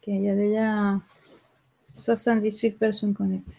qu'il 0.00 0.22
y 0.22 0.30
a 0.30 0.34
déjà 0.34 1.00
78 1.96 2.78
personnes 2.78 3.14
connectées. 3.14 3.54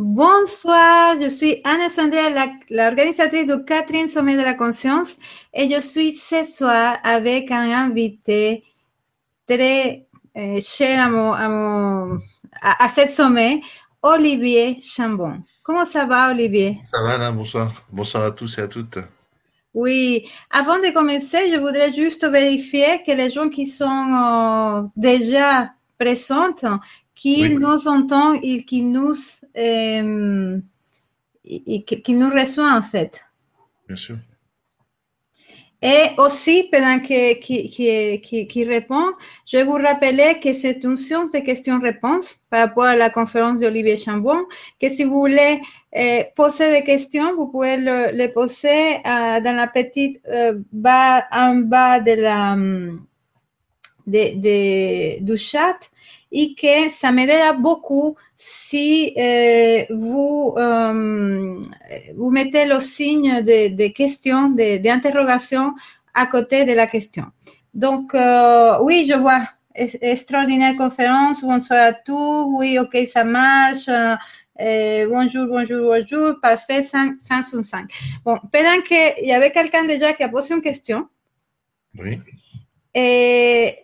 Bonsoir, 0.00 1.16
je 1.20 1.28
suis 1.28 1.60
Anna 1.64 1.90
Sandra, 1.90 2.28
l'organisatrice 2.70 3.48
du 3.48 3.64
quatrième 3.64 4.06
sommet 4.06 4.36
de 4.36 4.42
la 4.42 4.54
conscience, 4.54 5.16
et 5.52 5.68
je 5.68 5.80
suis 5.80 6.12
ce 6.12 6.44
soir 6.44 6.98
avec 7.02 7.50
un 7.50 7.68
invité 7.70 8.62
très 9.48 10.06
cher 10.62 11.04
à, 11.04 11.10
mon, 11.10 11.32
à, 11.32 11.48
mon, 11.48 12.20
à, 12.62 12.88
ce 12.88 13.08
sommet, 13.08 13.60
Olivier 14.02 14.80
Chambon. 14.82 15.42
Comment 15.64 15.84
ça 15.84 16.06
va, 16.06 16.30
Olivier 16.30 16.78
Ça 16.84 17.02
va, 17.02 17.32
bonsoir. 17.32 17.84
Bonsoir 17.90 18.22
à 18.22 18.30
tous 18.30 18.56
et 18.58 18.62
à 18.62 18.68
toutes. 18.68 18.98
Oui, 19.74 20.26
avant 20.50 20.78
de 20.78 20.92
commencer, 20.92 21.52
je 21.52 21.58
voudrais 21.58 21.92
juste 21.92 22.26
vérifier 22.26 23.02
que 23.06 23.12
les 23.12 23.30
gens 23.30 23.48
qui 23.48 23.66
sont 23.66 23.84
euh, 23.84 24.82
déjà 24.96 25.72
présents, 25.98 26.54
qu'ils 27.14 27.58
nous 27.58 27.86
entendent 27.88 28.40
et 28.42 28.64
qu'ils 28.64 28.90
nous, 28.90 29.14
euh, 29.56 30.60
nous 32.08 32.30
reçoivent 32.30 32.78
en 32.78 32.82
fait. 32.82 33.20
Bien 33.86 33.96
sûr. 33.96 34.16
Et 35.80 36.08
aussi, 36.18 36.68
pendant 36.72 36.98
qu'il 36.98 37.38
qui, 37.38 38.20
qui, 38.48 38.64
répond, 38.64 39.12
je 39.46 39.58
vous 39.58 39.74
rappeler 39.74 40.40
que 40.42 40.52
c'est 40.52 40.82
une 40.82 40.96
séance 40.96 41.30
de 41.30 41.38
questions-réponses 41.38 42.38
par 42.50 42.66
rapport 42.66 42.84
à 42.84 42.96
la 42.96 43.10
conférence 43.10 43.60
d'Olivier 43.60 43.96
Chambon, 43.96 44.40
que 44.80 44.88
si 44.88 45.04
vous 45.04 45.20
voulez 45.20 45.60
euh, 45.96 46.24
poser 46.34 46.72
des 46.72 46.82
questions, 46.82 47.36
vous 47.36 47.46
pouvez 47.46 47.76
les 48.12 48.28
poser 48.28 48.96
euh, 48.96 49.40
dans 49.40 49.54
la 49.56 49.68
petite 49.68 50.20
euh, 50.26 50.58
en 51.32 51.54
bas 51.56 52.00
de 52.00 52.98
de, 54.08 55.22
du 55.22 55.36
chat 55.36 55.78
et 56.30 56.54
que 56.54 56.90
ça 56.90 57.12
m'aidera 57.12 57.52
beaucoup 57.52 58.16
si 58.36 59.14
euh, 59.16 59.84
vous, 59.90 60.54
euh, 60.56 61.60
vous 62.16 62.30
mettez 62.30 62.66
le 62.66 62.80
signe 62.80 63.42
de, 63.42 63.74
de 63.74 63.88
question, 63.88 64.50
d'interrogation 64.50 65.74
à 66.14 66.26
côté 66.26 66.64
de 66.64 66.72
la 66.72 66.86
question. 66.86 67.26
Donc, 67.74 68.14
euh, 68.14 68.78
oui, 68.82 69.06
je 69.08 69.14
vois. 69.14 69.42
Extraordinaire 69.74 70.76
conférence. 70.76 71.42
Bonsoir 71.42 71.80
à 71.80 71.92
tous. 71.92 72.56
Oui, 72.58 72.78
ok, 72.78 72.96
ça 73.06 73.22
marche. 73.22 73.88
Euh, 73.88 75.06
bonjour, 75.08 75.46
bonjour, 75.46 75.94
bonjour. 75.94 76.40
Parfait, 76.42 76.82
505. 76.82 77.88
Bon, 78.24 78.38
pendant 78.50 78.80
qu'il 78.84 79.26
y 79.26 79.32
avait 79.32 79.52
quelqu'un 79.52 79.84
déjà 79.84 80.12
qui 80.14 80.24
a 80.24 80.28
posé 80.28 80.54
une 80.54 80.60
question. 80.60 81.08
Oui. 81.96 82.18
Et 82.94 83.76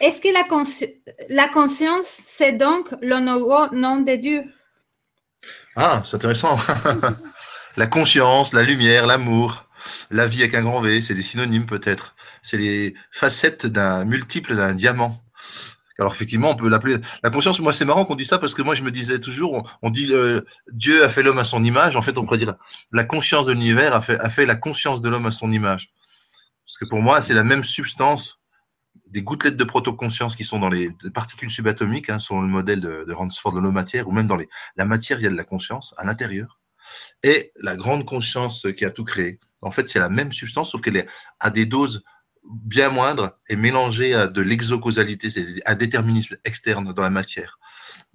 est-ce 0.00 0.20
que 0.20 0.32
la, 0.32 0.46
la 1.28 1.48
conscience, 1.48 2.06
c'est 2.06 2.52
donc 2.52 2.88
le 3.02 3.20
nouveau 3.20 3.72
nom 3.74 4.00
de 4.00 4.16
Dieu? 4.16 4.44
Ah, 5.76 6.02
c'est 6.04 6.16
intéressant. 6.16 6.58
la 7.76 7.86
conscience, 7.86 8.52
la 8.52 8.62
lumière, 8.62 9.06
l'amour, 9.06 9.66
la 10.10 10.26
vie 10.26 10.40
avec 10.40 10.54
un 10.54 10.62
grand 10.62 10.80
V, 10.80 11.00
c'est 11.00 11.14
des 11.14 11.22
synonymes 11.22 11.66
peut-être. 11.66 12.14
C'est 12.42 12.56
les 12.56 12.94
facettes 13.10 13.66
d'un 13.66 14.04
multiple 14.04 14.56
d'un 14.56 14.74
diamant. 14.74 15.22
Alors 15.98 16.12
effectivement, 16.12 16.50
on 16.50 16.56
peut 16.56 16.68
l'appeler 16.70 16.96
la 17.22 17.30
conscience. 17.30 17.60
Moi, 17.60 17.74
c'est 17.74 17.84
marrant 17.84 18.06
qu'on 18.06 18.14
dise 18.14 18.28
ça 18.28 18.38
parce 18.38 18.54
que 18.54 18.62
moi, 18.62 18.74
je 18.74 18.82
me 18.82 18.90
disais 18.90 19.20
toujours, 19.20 19.70
on, 19.82 19.90
dit 19.90 20.08
euh, 20.12 20.40
Dieu 20.72 21.04
a 21.04 21.10
fait 21.10 21.22
l'homme 21.22 21.38
à 21.38 21.44
son 21.44 21.62
image. 21.62 21.94
En 21.94 22.02
fait, 22.02 22.16
on 22.16 22.24
pourrait 22.24 22.38
dire 22.38 22.54
la 22.90 23.04
conscience 23.04 23.44
de 23.44 23.52
l'univers 23.52 23.94
a 23.94 24.00
fait, 24.00 24.18
a 24.18 24.30
fait 24.30 24.46
la 24.46 24.56
conscience 24.56 25.02
de 25.02 25.08
l'homme 25.10 25.26
à 25.26 25.30
son 25.30 25.52
image. 25.52 25.92
Parce 26.66 26.78
que 26.78 26.88
pour 26.88 27.02
moi, 27.02 27.20
c'est 27.20 27.34
la 27.34 27.44
même 27.44 27.64
substance 27.64 28.39
des 29.10 29.22
gouttelettes 29.22 29.56
de 29.56 29.64
protoconscience 29.64 30.36
qui 30.36 30.44
sont 30.44 30.58
dans 30.58 30.68
les 30.68 30.90
particules 31.12 31.50
subatomiques, 31.50 32.10
hein, 32.10 32.18
selon 32.18 32.42
le 32.42 32.48
modèle 32.48 32.80
de, 32.80 33.04
de 33.06 33.12
Ransford 33.12 33.52
de 33.52 33.60
nos 33.60 33.72
matières, 33.72 34.08
ou 34.08 34.12
même 34.12 34.26
dans 34.26 34.36
les, 34.36 34.48
la 34.76 34.84
matière, 34.84 35.18
il 35.18 35.24
y 35.24 35.26
a 35.26 35.30
de 35.30 35.36
la 35.36 35.44
conscience 35.44 35.94
à 35.96 36.04
l'intérieur, 36.04 36.60
et 37.22 37.52
la 37.56 37.76
grande 37.76 38.06
conscience 38.06 38.66
qui 38.76 38.84
a 38.84 38.90
tout 38.90 39.04
créé. 39.04 39.38
En 39.62 39.70
fait, 39.70 39.88
c'est 39.88 39.98
la 39.98 40.08
même 40.08 40.32
substance, 40.32 40.70
sauf 40.70 40.80
qu'elle 40.80 40.96
est 40.96 41.06
à 41.38 41.50
des 41.50 41.66
doses 41.66 42.02
bien 42.44 42.90
moindres 42.90 43.38
et 43.48 43.56
mélangée 43.56 44.14
à 44.14 44.26
de 44.26 44.40
l'exocausalité, 44.40 45.30
c'est 45.30 45.46
à 45.66 45.74
déterminisme 45.74 46.36
externe 46.44 46.92
dans 46.92 47.02
la 47.02 47.10
matière. 47.10 47.58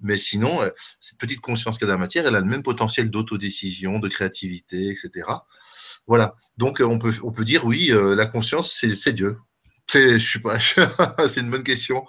Mais 0.00 0.16
sinon, 0.16 0.62
euh, 0.62 0.70
cette 1.00 1.18
petite 1.18 1.40
conscience 1.40 1.78
qu'il 1.78 1.86
a 1.86 1.88
dans 1.88 1.94
la 1.94 1.98
matière, 1.98 2.26
elle 2.26 2.36
a 2.36 2.40
le 2.40 2.46
même 2.46 2.62
potentiel 2.62 3.10
d'autodécision, 3.10 3.98
de 3.98 4.08
créativité, 4.08 4.90
etc. 4.90 5.28
Voilà. 6.06 6.34
Donc, 6.56 6.82
on 6.84 6.98
peut, 6.98 7.14
on 7.22 7.32
peut 7.32 7.44
dire, 7.44 7.64
oui, 7.64 7.90
euh, 7.90 8.14
la 8.14 8.26
conscience, 8.26 8.78
c'est 8.94 9.12
Dieu. 9.12 9.38
C'est, 9.90 10.18
je 10.18 10.32
sais 10.32 10.40
pas, 10.40 10.58
une 11.36 11.50
bonne 11.50 11.62
question. 11.62 12.04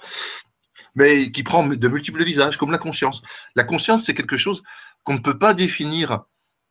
Mais 0.96 1.32
qui 1.32 1.44
prend 1.44 1.66
de 1.68 1.88
multiples 1.88 2.24
visages, 2.24 2.58
comme 2.58 2.72
la 2.72 2.80
conscience. 2.80 3.22
La 3.56 3.64
conscience, 3.64 4.04
c'est 4.04 4.16
quelque 4.16 4.38
chose 4.38 4.64
qu'on 5.04 5.14
ne 5.14 5.20
peut 5.20 5.38
pas 5.38 5.54
définir 5.54 6.24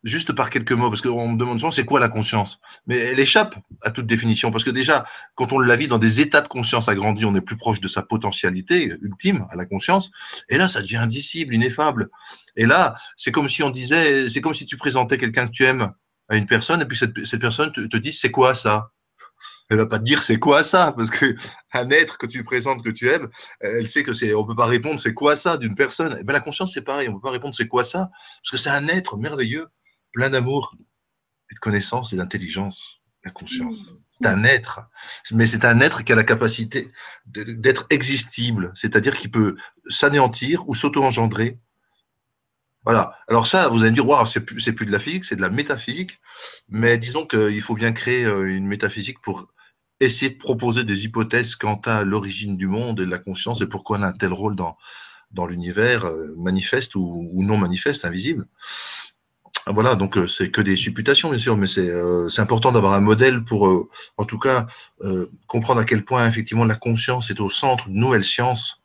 juste 0.03 0.33
par 0.33 0.51
quelques 0.51 0.73
mots, 0.73 0.89
parce 0.89 1.01
qu'on 1.01 1.29
me 1.29 1.37
demande 1.37 1.59
souvent 1.59 1.73
c'est 1.73 1.85
quoi 1.85 2.01
la 2.01 2.09
conscience? 2.09 2.61
Mais 2.87 2.99
elle 2.99 3.19
échappe 3.19 3.57
à 3.83 3.91
toute 3.91 4.07
définition, 4.07 4.51
parce 4.51 4.65
que 4.65 4.71
déjà, 4.71 5.05
quand 5.35 5.53
on 5.53 5.59
la 5.59 5.77
vit 5.77 5.89
dans 5.89 5.99
des 5.99 6.21
états 6.21 6.41
de 6.41 6.49
conscience 6.49 6.89
agrandis, 6.89 7.25
on 7.25 7.35
est 7.35 7.41
plus 7.41 7.57
proche 7.57 7.81
de 7.81 7.89
sa 7.89 8.03
potentialité 8.03 8.93
ultime 9.03 9.47
à 9.51 9.57
la 9.57 9.67
conscience, 9.67 10.11
et 10.49 10.59
là, 10.59 10.69
ça 10.69 10.81
devient 10.81 10.97
indicible, 10.97 11.55
ineffable. 11.55 12.09
Et 12.57 12.67
là, 12.67 12.97
c'est 13.17 13.33
comme 13.33 13.49
si 13.49 13.63
on 13.63 13.71
disait, 13.71 14.29
c'est 14.29 14.41
comme 14.41 14.55
si 14.55 14.65
tu 14.65 14.77
présentais 14.77 15.19
quelqu'un 15.19 15.47
que 15.47 15.53
tu 15.53 15.65
aimes 15.65 15.93
à 16.29 16.37
une 16.37 16.47
personne, 16.47 16.83
et 16.83 16.85
puis 16.85 16.97
cette, 16.97 17.41
personne 17.41 17.73
te 17.73 17.97
dit 17.97 18.13
c'est 18.13 18.31
quoi 18.31 18.55
ça? 18.55 18.91
Elle 19.69 19.79
va 19.79 19.87
pas 19.87 19.99
te 19.99 20.05
dire 20.05 20.23
c'est 20.23 20.39
quoi 20.39 20.65
ça, 20.65 20.93
parce 20.97 21.11
que 21.11 21.35
un 21.73 21.91
être 21.91 22.19
que 22.19 22.27
tu 22.27 22.45
présentes, 22.45 22.85
que 22.85 22.91
tu 22.91 23.09
aimes, 23.09 23.29
elle 23.61 23.89
sait 23.89 24.03
que 24.03 24.13
c'est, 24.13 24.35
on 24.35 24.47
peut 24.47 24.55
pas 24.55 24.67
répondre 24.67 25.01
c'est 25.01 25.15
quoi 25.15 25.37
ça 25.37 25.57
d'une 25.57 25.75
personne. 25.75 26.13
Et 26.13 26.19
eh 26.21 26.25
ben 26.25 26.33
la 26.33 26.41
conscience 26.41 26.73
c'est 26.75 26.83
pareil, 26.83 27.09
on 27.09 27.15
peut 27.15 27.21
pas 27.21 27.31
répondre 27.31 27.55
c'est 27.55 27.69
quoi 27.69 27.85
ça, 27.85 28.11
parce 28.43 28.51
que 28.53 28.57
c'est 28.57 28.71
un 28.71 28.89
être 28.89 29.17
merveilleux, 29.17 29.67
plein 30.13 30.31
d'amour 30.31 30.75
et 31.51 31.55
de 31.55 31.59
connaissance 31.59 32.13
et 32.13 32.17
d'intelligence. 32.17 33.01
La 33.25 33.33
conscience, 33.33 33.93
c'est 34.13 34.29
un 34.29 34.45
être, 34.45 34.89
mais 35.33 35.49
c'est 35.49 35.65
un 35.65 35.81
être 35.81 36.05
qui 36.05 36.13
a 36.13 36.15
la 36.15 36.23
capacité 36.23 36.93
d'être 37.27 37.87
existible, 37.91 38.73
c'est-à-dire 38.77 39.17
qu'il 39.17 39.33
peut 39.33 39.57
s'anéantir 39.89 40.69
ou 40.69 40.77
s'auto-engendrer. 40.77 41.59
Voilà. 42.85 43.19
Alors 43.27 43.49
ça, 43.49 43.69
vous 43.69 43.81
allez 43.81 43.91
me 43.91 43.97
dire, 43.97 44.07
waouh, 44.07 44.27
c'est 44.27 44.43
plus, 44.43 44.61
c'est 44.61 44.73
plus 44.73 44.87
de 44.87 44.93
la 44.93 45.01
physique, 45.01 45.25
c'est 45.25 45.35
de 45.35 45.43
la 45.43 45.51
métaphysique. 45.51 46.21
Mais 46.69 46.99
disons 46.99 47.27
qu'il 47.27 47.61
faut 47.61 47.75
bien 47.75 47.93
créer 47.93 48.25
euh, 48.25 48.45
une 48.45 48.69
métaphysique 48.69 49.21
pour 49.21 49.49
essayer 50.01 50.31
de 50.31 50.39
proposer 50.39 50.85
des 50.85 51.05
hypothèses 51.05 51.57
quant 51.57 51.81
à 51.85 52.05
l'origine 52.05 52.57
du 52.57 52.67
monde 52.67 53.01
et 53.01 53.07
de 53.07 53.11
la 53.11 53.19
conscience 53.19 53.61
et 53.61 53.67
pourquoi 53.67 53.99
on 53.99 54.03
a 54.03 54.09
un 54.09 54.13
tel 54.13 54.33
rôle 54.33 54.57
dans, 54.57 54.77
dans 55.33 55.47
l'univers 55.47 56.05
euh, 56.05 56.35
manifeste 56.37 56.95
ou, 56.95 57.31
non 57.43 57.57
manifeste, 57.57 58.05
invisible. 58.05 58.47
Voilà, 59.67 59.97
donc 59.97 60.17
euh, 60.17 60.29
c'est 60.29 60.51
que 60.51 60.61
des 60.61 60.77
supputations, 60.77 61.31
bien 61.31 61.39
sûr, 61.39 61.57
mais 61.57 61.67
c'est 61.67 61.91
euh, 61.91 62.29
important 62.39 62.71
d'avoir 62.73 62.93
un 62.93 63.01
modèle 63.01 63.43
pour, 63.43 63.89
en 64.17 64.25
tout 64.25 64.39
cas, 64.39 64.67
comprendre 65.47 65.81
à 65.81 65.85
quel 65.85 66.05
point 66.05 66.29
effectivement 66.29 66.65
la 66.65 66.77
conscience 66.77 67.31
est 67.31 67.41
au 67.41 67.51
centre 67.51 67.89
d'une 67.89 68.01
nouvelle 68.01 68.25
science 68.25 68.83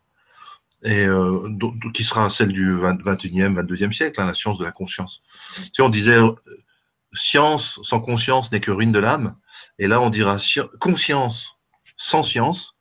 et 0.84 1.06
qui 1.94 2.04
sera 2.04 2.32
celle 2.32 2.52
du 2.52 2.74
21e, 2.74 3.54
22e 3.54 3.92
siècle, 3.92 4.20
hein, 4.20 4.26
la 4.26 4.34
science 4.34 4.58
de 4.58 4.64
la 4.64 4.72
conscience. 4.72 5.22
Si 5.74 5.80
on 5.82 5.90
disait 5.90 6.18
science 7.14 7.80
sans 7.84 8.00
conscience 8.00 8.52
n'est 8.52 8.62
que 8.62 8.72
ruine 8.72 8.92
de 8.92 8.98
l'âme, 8.98 9.36
et 9.81 9.88
là, 9.88 10.00
on 10.00 10.12
dira 10.12 10.38
conscience 10.80 11.58
sans 11.97 12.22
science. 12.22 12.78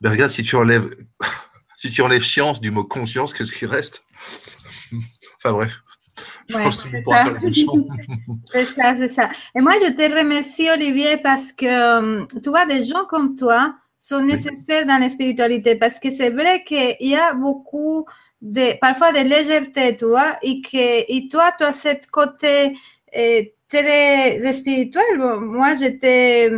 Ben 0.00 0.10
regarde, 0.10 0.32
si 0.32 0.42
tu 0.42 0.56
enlèves, 0.56 0.92
si 1.76 1.92
tu 1.92 2.02
enlèves 2.02 2.24
science 2.24 2.60
du 2.60 2.72
mot 2.72 2.82
conscience, 2.82 3.32
qu'est-ce 3.32 3.54
qui 3.54 3.66
reste? 3.66 4.02
Enfin 5.38 5.52
bref. 5.52 5.72
c'est 8.50 8.64
ça, 8.64 8.96
c'est 8.98 9.08
ça. 9.08 9.30
Et 9.54 9.60
moi, 9.60 9.74
je 9.80 9.92
te 9.92 10.18
remercie, 10.18 10.68
Olivier, 10.68 11.18
parce 11.18 11.52
que 11.52 11.66
euh, 11.66 12.26
tu 12.42 12.50
vois, 12.50 12.66
des 12.66 12.84
gens 12.84 13.04
comme 13.08 13.36
toi 13.36 13.76
sont 14.00 14.20
nécessaires 14.20 14.84
dans 14.86 14.98
la 14.98 15.08
spiritualité, 15.08 15.76
parce 15.76 16.00
que 16.00 16.10
c'est 16.10 16.30
vrai 16.30 16.64
qu'il 16.64 16.96
y 17.00 17.14
a 17.14 17.32
beaucoup 17.32 18.06
de, 18.42 18.76
parfois 18.80 19.12
de 19.12 19.20
légèreté, 19.20 19.96
tu 19.96 20.06
vois, 20.06 20.36
et 20.42 20.60
que 20.60 21.04
et 21.08 21.28
toi, 21.28 21.52
tu 21.56 21.62
as 21.62 21.72
ce 21.72 21.90
côté 22.10 22.74
très 23.70 24.52
spirituel. 24.52 25.18
moi, 25.40 25.76
j'étais, 25.76 26.50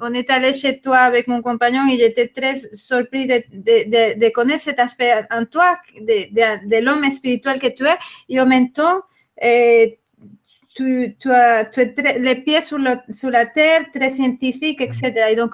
on, 0.00 0.14
est 0.14 0.30
allé 0.30 0.52
chez 0.52 0.80
toi 0.80 0.98
avec 0.98 1.28
mon 1.28 1.42
compagnon 1.42 1.86
et 1.90 1.98
j'étais 1.98 2.28
très 2.28 2.54
surpris 2.72 3.26
de, 3.26 3.42
de, 3.52 4.18
de, 4.18 4.28
connaître 4.30 4.62
cet 4.62 4.80
aspect 4.80 5.12
en 5.30 5.44
toi, 5.44 5.78
de, 6.00 6.80
l'homme 6.84 7.08
spirituel 7.10 7.60
que 7.60 7.68
tu 7.68 7.84
es. 7.84 7.96
Et 8.28 8.40
en 8.40 8.46
même 8.46 8.72
temps, 8.72 9.02
eh, 9.40 9.98
tu, 10.74 11.14
tu, 11.20 11.30
as, 11.30 11.66
tu 11.66 11.80
es 11.80 12.18
les 12.18 12.36
pieds 12.36 12.60
sur, 12.60 12.78
le, 12.78 12.96
sur, 13.10 13.30
la 13.30 13.46
terre, 13.46 13.82
très 13.92 14.10
scientifique, 14.10 14.80
etc. 14.80 15.26
Et 15.30 15.36
donc, 15.36 15.52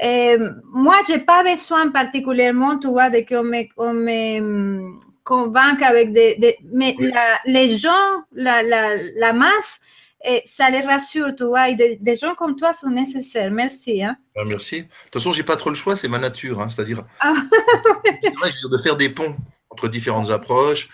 eh, 0.00 0.36
moi, 0.72 0.96
je 1.06 1.12
n'ai 1.12 1.18
pas 1.20 1.44
besoin 1.44 1.90
particulièrement, 1.90 2.78
tu 2.78 2.88
vois, 2.88 3.10
de 3.10 3.20
qu'on 3.20 3.44
me, 3.44 3.64
on 3.76 3.92
me 3.92 4.98
convainque 5.22 5.82
avec 5.82 6.12
des... 6.12 6.56
mais 6.72 6.96
la, 6.98 7.38
les 7.44 7.76
gens, 7.76 7.90
la, 8.32 8.62
la, 8.62 8.96
la 9.16 9.32
masse, 9.32 9.80
et 10.26 10.42
ça 10.44 10.70
les 10.70 10.80
rassure, 10.80 11.34
tu 11.36 11.44
vois. 11.44 11.70
Et 11.70 11.98
des, 12.00 12.16
gens 12.16 12.34
comme 12.34 12.56
toi 12.56 12.74
sont 12.74 12.90
nécessaires. 12.90 13.50
Merci. 13.50 14.02
Hein. 14.02 14.16
Ah, 14.36 14.44
merci. 14.44 14.82
De 14.82 14.86
toute 14.86 15.14
façon, 15.14 15.32
j'ai 15.32 15.44
pas 15.44 15.56
trop 15.56 15.70
le 15.70 15.76
choix, 15.76 15.94
c'est 15.94 16.08
ma 16.08 16.18
nature. 16.18 16.60
Hein, 16.60 16.68
C'est-à-dire 16.68 17.04
ah. 17.20 17.32
de 18.70 18.78
faire 18.78 18.96
des 18.96 19.08
ponts 19.08 19.36
entre 19.70 19.88
différentes 19.88 20.30
approches. 20.30 20.88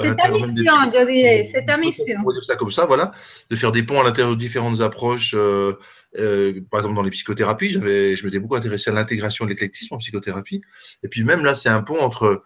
C'est 0.00 0.16
ta 0.16 0.30
mission, 0.30 0.52
je 0.56 1.06
dirais. 1.06 1.48
C'est 1.52 1.66
ta 1.66 1.76
mission. 1.76 2.04
On 2.24 2.28
va 2.28 2.32
dire 2.32 2.44
ça 2.44 2.56
comme 2.56 2.70
ça, 2.70 2.86
voilà. 2.86 3.12
De 3.50 3.56
faire 3.56 3.70
des 3.70 3.82
ponts 3.82 4.00
à 4.00 4.04
l'intérieur 4.04 4.34
de 4.34 4.40
différentes 4.40 4.80
approches. 4.80 5.34
Euh, 5.36 5.78
euh, 6.18 6.58
par 6.70 6.80
exemple, 6.80 6.96
dans 6.96 7.02
les 7.02 7.10
psychothérapies, 7.10 7.68
je 7.68 8.24
m'étais 8.24 8.38
beaucoup 8.38 8.56
intéressé 8.56 8.90
à 8.90 8.94
l'intégration 8.94 9.44
de 9.44 9.50
l'éclectisme 9.50 9.94
en 9.94 9.98
psychothérapie. 9.98 10.62
Et 11.02 11.08
puis 11.08 11.22
même 11.22 11.44
là, 11.44 11.54
c'est 11.54 11.68
un 11.68 11.82
pont 11.82 12.00
entre 12.00 12.42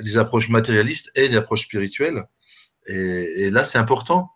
des 0.00 0.16
approches 0.16 0.48
matérialistes 0.48 1.10
et 1.14 1.28
des 1.28 1.36
approches 1.36 1.64
spirituelles. 1.64 2.24
Et, 2.86 3.44
et 3.44 3.50
là, 3.50 3.64
c'est 3.64 3.78
important 3.78 4.30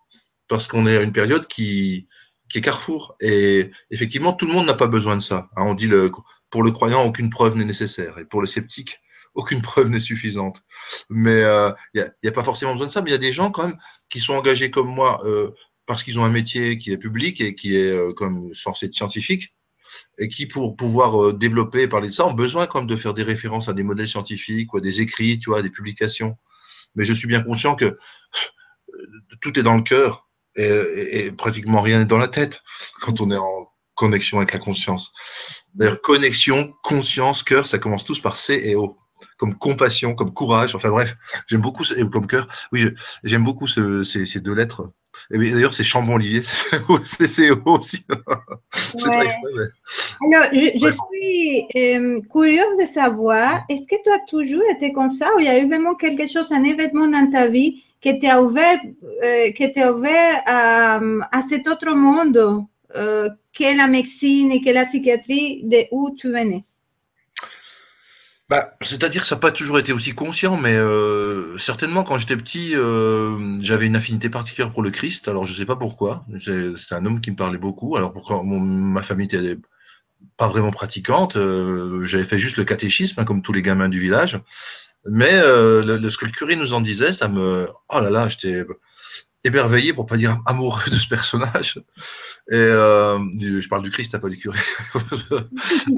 parce 0.48 0.66
qu'on 0.66 0.86
est 0.86 0.96
à 0.96 1.02
une 1.02 1.12
période 1.12 1.46
qui, 1.46 2.08
qui 2.48 2.58
est 2.58 2.62
carrefour. 2.62 3.16
Et 3.20 3.70
effectivement, 3.90 4.32
tout 4.32 4.46
le 4.46 4.52
monde 4.52 4.66
n'a 4.66 4.74
pas 4.74 4.86
besoin 4.86 5.16
de 5.16 5.22
ça. 5.22 5.48
Hein, 5.56 5.64
on 5.64 5.74
dit 5.74 5.86
le, 5.86 6.10
pour 6.50 6.62
le 6.62 6.70
croyant, 6.70 7.04
aucune 7.04 7.30
preuve 7.30 7.56
n'est 7.56 7.64
nécessaire. 7.64 8.18
Et 8.18 8.24
pour 8.24 8.40
le 8.40 8.46
sceptique, 8.46 9.00
aucune 9.34 9.62
preuve 9.62 9.88
n'est 9.88 10.00
suffisante. 10.00 10.62
Mais 11.10 11.40
il 11.40 11.44
euh, 11.44 11.72
n'y 11.94 12.28
a, 12.28 12.32
pas 12.32 12.44
forcément 12.44 12.72
besoin 12.72 12.86
de 12.86 12.92
ça. 12.92 13.02
Mais 13.02 13.10
il 13.10 13.12
y 13.12 13.16
a 13.16 13.18
des 13.18 13.32
gens 13.32 13.50
quand 13.50 13.66
même 13.66 13.78
qui 14.08 14.20
sont 14.20 14.34
engagés 14.34 14.70
comme 14.70 14.88
moi 14.88 15.20
euh, 15.24 15.50
parce 15.86 16.02
qu'ils 16.02 16.18
ont 16.18 16.24
un 16.24 16.30
métier 16.30 16.78
qui 16.78 16.92
est 16.92 16.98
public 16.98 17.40
et 17.40 17.54
qui 17.54 17.76
est 17.76 17.92
euh, 17.92 18.12
comme 18.12 18.52
censé 18.54 18.86
être 18.86 18.94
scientifique 18.94 19.54
et 20.18 20.28
qui, 20.28 20.46
pour 20.46 20.76
pouvoir 20.76 21.22
euh, 21.22 21.32
développer 21.32 21.82
et 21.82 21.88
parler 21.88 22.08
de 22.08 22.12
ça, 22.12 22.26
ont 22.26 22.34
besoin 22.34 22.66
quand 22.66 22.80
même 22.80 22.88
de 22.88 22.96
faire 22.96 23.14
des 23.14 23.22
références 23.22 23.68
à 23.68 23.72
des 23.72 23.82
modèles 23.82 24.08
scientifiques 24.08 24.72
ou 24.74 24.78
à 24.78 24.80
des 24.80 25.00
écrits, 25.00 25.38
tu 25.38 25.50
vois, 25.50 25.60
à 25.60 25.62
des 25.62 25.70
publications. 25.70 26.36
Mais 26.94 27.04
je 27.04 27.14
suis 27.14 27.28
bien 27.28 27.42
conscient 27.42 27.76
que 27.76 27.98
tout 29.40 29.58
est 29.58 29.62
dans 29.62 29.76
le 29.76 29.82
cœur 29.82 30.25
et, 30.56 31.26
et, 31.26 31.32
pratiquement 31.32 31.80
rien 31.80 31.98
n'est 31.98 32.04
dans 32.04 32.18
la 32.18 32.28
tête 32.28 32.62
quand 33.00 33.20
on 33.20 33.30
est 33.30 33.36
en 33.36 33.68
connexion 33.94 34.38
avec 34.38 34.52
la 34.52 34.58
conscience. 34.58 35.12
D'ailleurs, 35.74 36.00
connexion, 36.00 36.74
conscience, 36.82 37.42
cœur, 37.42 37.66
ça 37.66 37.78
commence 37.78 38.04
tous 38.04 38.20
par 38.20 38.36
C 38.36 38.60
et 38.62 38.74
O 38.74 38.98
comme 39.38 39.56
compassion, 39.56 40.14
comme 40.14 40.32
courage. 40.32 40.74
Enfin 40.74 40.90
bref, 40.90 41.16
j'aime 41.46 41.60
beaucoup, 41.60 41.84
comme 42.12 42.26
cœur. 42.26 42.48
Oui, 42.72 42.88
j'aime 43.24 43.44
beaucoup 43.44 43.66
ce, 43.66 44.02
ces, 44.02 44.40
deux 44.40 44.54
lettres. 44.54 44.92
D'ailleurs, 45.30 45.74
c'est 45.74 45.82
Chambon-Olivier, 45.82 46.42
c'est 47.26 47.50
aussi. 47.64 48.04
Ouais. 49.06 49.28
Alors, 50.20 50.50
je, 50.52 50.78
je 50.78 50.90
suis 50.90 51.66
euh, 51.76 52.18
curieuse 52.30 52.78
de 52.78 52.86
savoir, 52.86 53.64
est-ce 53.68 53.86
que 53.86 54.02
tu 54.02 54.10
as 54.10 54.20
toujours 54.28 54.62
été 54.70 54.92
comme 54.92 55.08
ça 55.08 55.34
ou 55.34 55.40
il 55.40 55.46
y 55.46 55.48
a 55.48 55.58
eu 55.58 55.66
vraiment 55.66 55.94
quelque 55.94 56.26
chose, 56.26 56.52
un 56.52 56.64
événement 56.64 57.08
dans 57.08 57.30
ta 57.30 57.48
vie 57.48 57.82
qui 58.00 58.18
t'a 58.18 58.42
ouvert, 58.42 58.80
euh, 59.24 59.50
qui 59.52 59.64
ouvert 59.64 60.42
à, 60.46 61.00
à, 61.32 61.42
cet 61.42 61.68
autre 61.68 61.94
monde 61.94 62.66
euh, 62.96 63.28
qu'est 63.52 63.74
la 63.74 63.88
médecine 63.88 64.52
et 64.52 64.60
qu'est 64.60 64.72
la 64.72 64.84
psychiatrie 64.84 65.64
de 65.64 65.84
où 65.90 66.10
tu 66.16 66.28
venais? 66.28 66.64
Bah, 68.48 68.76
c'est-à-dire 68.80 69.22
que 69.22 69.26
ça 69.26 69.34
n'a 69.34 69.40
pas 69.40 69.50
toujours 69.50 69.78
été 69.78 69.92
aussi 69.92 70.12
conscient, 70.12 70.56
mais 70.56 70.76
euh, 70.76 71.58
certainement 71.58 72.04
quand 72.04 72.16
j'étais 72.16 72.36
petit, 72.36 72.76
euh, 72.76 73.58
j'avais 73.60 73.86
une 73.86 73.96
affinité 73.96 74.30
particulière 74.30 74.72
pour 74.72 74.82
le 74.82 74.90
Christ. 74.90 75.26
Alors 75.26 75.46
je 75.46 75.52
sais 75.52 75.66
pas 75.66 75.74
pourquoi. 75.74 76.24
C'était 76.38 76.94
un 76.94 77.04
homme 77.06 77.20
qui 77.20 77.32
me 77.32 77.36
parlait 77.36 77.58
beaucoup. 77.58 77.96
Alors 77.96 78.12
pourquoi 78.12 78.44
ma 78.44 79.02
famille 79.02 79.26
était 79.26 79.58
pas 80.36 80.48
vraiment 80.48 80.70
pratiquante, 80.70 81.36
euh, 81.36 82.04
j'avais 82.04 82.24
fait 82.24 82.38
juste 82.38 82.56
le 82.56 82.64
catéchisme, 82.64 83.20
hein, 83.20 83.24
comme 83.24 83.42
tous 83.42 83.52
les 83.52 83.62
gamins 83.62 83.88
du 83.88 84.00
village. 84.00 84.40
Mais 85.08 85.32
euh, 85.32 85.82
le, 85.82 86.10
ce 86.10 86.24
le 86.24 86.30
curé 86.30 86.56
nous 86.56 86.72
en 86.72 86.80
disait, 86.80 87.12
ça 87.12 87.28
me, 87.28 87.68
oh 87.88 88.00
là 88.00 88.10
là, 88.10 88.28
j'étais 88.28 88.64
émerveillé, 89.46 89.92
pour 89.92 90.06
pas 90.06 90.16
dire 90.16 90.38
amoureux 90.46 90.90
de 90.90 90.98
ce 90.98 91.08
personnage. 91.08 91.80
Et 92.50 92.54
euh, 92.54 93.18
je 93.40 93.68
parle 93.68 93.82
du 93.82 93.90
Christ, 93.90 94.16
pas 94.18 94.28
du 94.28 94.36
curé. 94.36 94.58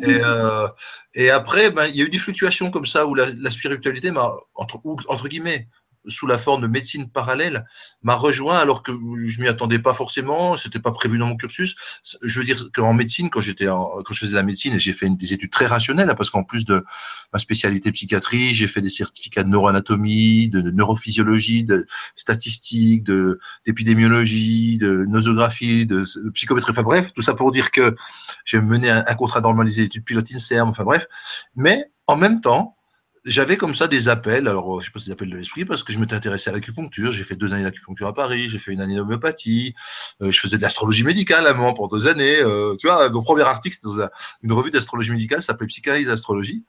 et, 0.03 0.21
euh, 0.23 0.69
et 1.15 1.31
après, 1.31 1.71
ben, 1.71 1.87
il 1.87 1.97
y 1.97 2.03
a 2.03 2.05
eu 2.05 2.11
des 2.11 2.19
fluctuations 2.19 2.71
comme 2.71 2.87
ça 2.87 3.07
où 3.07 3.15
la, 3.15 3.51
spiritualité 3.51 4.13
entre 4.55 5.29
guillemets 5.29 5.69
sous 6.07 6.27
la 6.27 6.39
forme 6.39 6.63
de 6.63 6.67
médecine 6.67 7.11
parallèle 7.11 7.67
m'a 8.03 8.15
rejoint 8.15 8.59
alors 8.59 8.83
que 8.83 8.93
je 8.93 9.41
m'y 9.41 9.49
attendais 9.49 9.79
pas 9.79 9.95
forcément, 9.95 10.57
c'était 10.57 10.79
pas 10.79 10.93
prévu 10.93 11.19
dans 11.19 11.27
mon 11.27 11.37
cursus. 11.37 11.77
Je 12.23 12.39
veux 12.39 12.45
dire 12.45 12.57
qu'en 12.73 12.93
médecine, 12.93 13.31
quand 13.31 13.41
j'étais 13.41 13.67
quand 13.67 14.13
je 14.13 14.19
faisais 14.19 14.35
la 14.35 14.43
médecine, 14.43 14.79
j'ai 14.79 14.93
fait 14.93 15.09
des 15.11 15.33
études 15.33 15.51
très 15.51 15.67
rationnelles 15.67 16.11
hein, 16.11 16.15
parce 16.15 16.31
qu'en 16.31 16.45
plus 16.45 16.65
de 16.65 16.85
ma 17.33 17.39
spécialité 17.39 17.93
psychiatrie, 17.93 18.55
j'ai 18.55 18.69
fait 18.69 18.81
des 18.81 18.91
certificats 18.91 19.43
de 19.43 19.49
neuroanatomie, 19.49 20.49
de, 20.49 20.61
neurophysiologie, 20.71 21.65
de 21.65 21.87
statistique, 22.17 23.05
de 23.05 23.41
d'épidémiologie, 23.67 24.79
de 24.79 25.05
nosographie, 25.07 25.87
de, 25.87 26.05
psychométrie. 26.33 26.73
Enfin 26.73 26.83
bref, 26.83 27.13
tout 27.15 27.23
ça 27.23 27.35
pour 27.35 27.53
dire 27.53 27.71
que 27.71 27.97
j'ai 28.45 28.61
mené 28.61 28.91
un, 28.91 29.05
un 29.07 29.15
contrat 29.15 29.41
normalisé 29.41 29.83
d'études 29.83 30.05
pilote 30.05 30.31
INSERM. 30.33 30.71
Enfin 30.71 30.85
bref, 30.85 31.07
mais 31.55 31.91
en 32.07 32.17
même 32.17 32.41
temps, 32.41 32.78
j'avais 33.25 33.57
comme 33.57 33.75
ça 33.75 33.89
des 33.89 34.09
appels, 34.09 34.49
alors 34.49 34.81
je 34.81 34.87
sais 34.87 34.93
pas 34.93 34.99
si 34.99 35.07
des 35.07 35.13
appels 35.13 35.31
de 35.31 35.37
l'esprit, 35.37 35.65
parce 35.65 35.83
que 35.83 35.93
je 35.93 35.99
m'étais 35.99 36.15
intéressé 36.15 36.51
à 36.51 36.53
l'acupuncture, 36.53 37.13
j'ai 37.13 37.25
fait 37.25 37.37
deux 37.37 37.53
années 37.53 37.65
d'acupuncture 37.65 38.07
à 38.07 38.15
Paris, 38.15 38.49
j'ai 38.51 38.59
fait 38.59 38.73
une 38.73 38.81
année 38.81 38.97
d'homéopathie, 38.97 39.75
euh, 40.23 40.31
je 40.31 40.41
faisais 40.41 40.57
de 40.57 40.63
l'astrologie 40.63 41.05
médicale 41.05 41.47
à 41.47 41.55
moment 41.55 41.75
pour 41.75 41.89
deux 41.89 42.09
années, 42.09 42.39
euh, 42.41 42.77
tu 42.79 42.87
vois, 42.87 43.09
mon 43.11 43.23
premier 43.23 43.43
article 43.43 43.77
c'était 43.77 44.01
dans 44.01 44.09
une 44.43 44.53
revue 44.53 44.71
d'astrologie 44.71 45.11
médicale, 45.11 45.41
ça 45.41 45.49
s'appelait 45.49 45.67
Psychanalyse 45.67 46.11
Astrologie, 46.11 46.65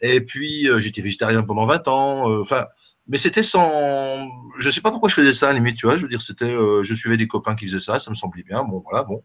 et 0.00 0.20
puis 0.20 0.68
euh, 0.68 0.80
j'étais 0.80 1.02
végétarien 1.02 1.42
pendant 1.42 1.66
20 1.66 1.88
ans, 1.88 2.40
enfin, 2.40 2.66
mais 3.08 3.18
c'était 3.18 3.42
sans, 3.42 4.28
je 4.58 4.70
sais 4.70 4.80
pas 4.80 4.90
pourquoi 4.90 5.08
je 5.08 5.14
faisais 5.14 5.32
ça 5.32 5.48
à 5.48 5.52
limite, 5.52 5.76
tu 5.76 5.86
vois, 5.86 5.96
je 5.96 6.02
veux 6.02 6.08
dire, 6.08 6.22
c'était, 6.22 6.56
je 6.82 6.94
suivais 6.94 7.16
des 7.16 7.26
copains 7.26 7.56
qui 7.56 7.66
faisaient 7.66 7.80
ça, 7.80 7.98
ça 7.98 8.10
me 8.10 8.14
semblait 8.16 8.44
bien, 8.44 8.62
bon 8.64 8.82
voilà, 8.84 9.02
bon. 9.04 9.22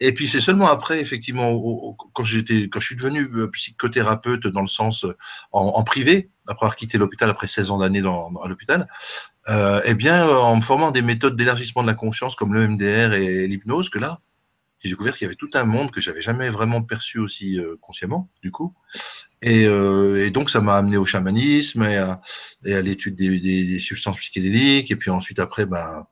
Et 0.00 0.12
puis 0.12 0.26
c'est 0.26 0.40
seulement 0.40 0.66
après, 0.66 1.00
effectivement, 1.00 1.96
quand 2.12 2.24
j'étais, 2.24 2.68
quand 2.68 2.80
je 2.80 2.86
suis 2.86 2.96
devenu 2.96 3.28
euh, 3.34 3.48
psychothérapeute 3.50 4.46
dans 4.48 4.60
le 4.60 4.66
sens 4.66 5.04
euh, 5.04 5.16
en, 5.52 5.84
privé, 5.84 6.30
après 6.48 6.66
avoir 6.66 6.76
quitté 6.76 6.98
l'hôpital 6.98 7.30
après 7.30 7.46
16 7.46 7.70
ans 7.70 7.78
d'années 7.78 8.02
dans, 8.02 8.34
à 8.42 8.48
l'hôpital, 8.48 8.88
euh, 9.48 9.80
eh 9.84 9.94
bien, 9.94 10.26
euh, 10.26 10.34
en 10.34 10.56
me 10.56 10.62
formant 10.62 10.90
des 10.90 11.02
méthodes 11.02 11.36
d'élargissement 11.36 11.82
de 11.82 11.86
la 11.86 11.94
conscience 11.94 12.34
comme 12.34 12.52
le 12.54 12.66
MDR 12.66 13.14
et 13.14 13.46
l'hypnose, 13.46 13.88
que 13.88 14.00
là, 14.00 14.20
j'ai 14.80 14.90
découvert 14.90 15.16
qu'il 15.16 15.24
y 15.24 15.26
avait 15.26 15.36
tout 15.36 15.50
un 15.54 15.64
monde 15.64 15.92
que 15.92 16.00
j'avais 16.00 16.20
jamais 16.20 16.50
vraiment 16.50 16.82
perçu 16.82 17.18
aussi 17.18 17.58
consciemment, 17.80 18.28
du 18.42 18.50
coup. 18.50 18.74
Et, 19.40 19.62
et 19.62 20.30
donc 20.30 20.50
ça 20.50 20.60
m'a 20.60 20.76
amené 20.76 20.98
au 20.98 21.06
chamanisme 21.06 21.84
et 21.84 21.96
à, 21.96 22.20
à 22.66 22.82
l'étude 22.82 23.16
des, 23.16 23.40
des, 23.40 23.64
des, 23.64 23.78
substances 23.78 24.18
psychédéliques. 24.18 24.90
Et 24.90 24.96
puis 24.96 25.08
ensuite 25.08 25.38
après, 25.38 25.64
ben 25.64 26.04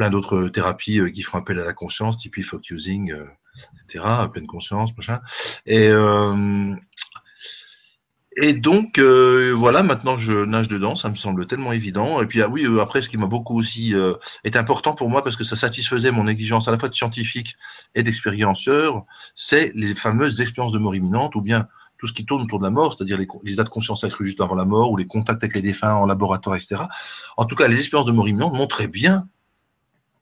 plein 0.00 0.08
d'autres 0.08 0.48
thérapies 0.48 0.98
euh, 0.98 1.10
qui 1.10 1.20
font 1.20 1.36
appel 1.36 1.58
à 1.58 1.64
la 1.66 1.74
conscience, 1.74 2.16
type 2.16 2.42
focusing, 2.42 3.12
euh, 3.12 3.26
etc., 3.84 4.02
pleine 4.32 4.46
conscience, 4.46 4.96
machin. 4.96 5.20
Et, 5.66 5.90
euh, 5.90 6.74
et 8.40 8.54
donc, 8.54 8.98
voilà, 8.98 9.82
maintenant 9.82 10.16
je 10.16 10.32
nage 10.46 10.68
dedans, 10.68 10.94
ça 10.94 11.10
me 11.10 11.16
semble 11.16 11.46
tellement 11.46 11.72
évident. 11.72 12.22
Et 12.22 12.26
puis, 12.26 12.40
ah 12.40 12.48
oui, 12.48 12.66
après, 12.80 13.02
ce 13.02 13.10
qui 13.10 13.18
m'a 13.18 13.26
beaucoup 13.26 13.58
aussi 13.58 13.92
est 14.44 14.56
important 14.56 14.94
pour 14.94 15.10
moi 15.10 15.22
parce 15.22 15.36
que 15.36 15.44
ça 15.44 15.54
satisfaisait 15.54 16.12
mon 16.12 16.26
exigence 16.26 16.66
à 16.66 16.70
la 16.70 16.78
fois 16.78 16.88
de 16.88 16.94
scientifique 16.94 17.56
et 17.94 18.02
d'expérienceur, 18.02 19.04
c'est 19.34 19.70
les 19.74 19.94
fameuses 19.94 20.40
expériences 20.40 20.72
de 20.72 20.78
mort 20.78 20.94
imminente 20.94 21.34
ou 21.34 21.42
bien 21.42 21.68
tout 21.98 22.06
ce 22.06 22.14
qui 22.14 22.24
tourne 22.24 22.44
autour 22.44 22.60
de 22.60 22.64
la 22.64 22.70
mort, 22.70 22.94
c'est-à-dire 22.94 23.18
les, 23.18 23.28
les, 23.42 23.52
états 23.52 23.64
de 23.64 23.68
conscience 23.68 24.04
accrus 24.04 24.28
juste 24.28 24.40
avant 24.40 24.54
la 24.54 24.64
mort 24.64 24.90
ou 24.92 24.96
les 24.96 25.06
contacts 25.06 25.42
avec 25.44 25.54
les 25.56 25.60
défunts 25.60 25.92
en 25.92 26.06
laboratoire, 26.06 26.56
etc. 26.56 26.84
En 27.36 27.44
tout 27.44 27.56
cas, 27.56 27.68
les 27.68 27.78
expériences 27.78 28.06
de 28.06 28.12
mort 28.12 28.26
imminente 28.26 28.54
montraient 28.54 28.88
bien 28.88 29.28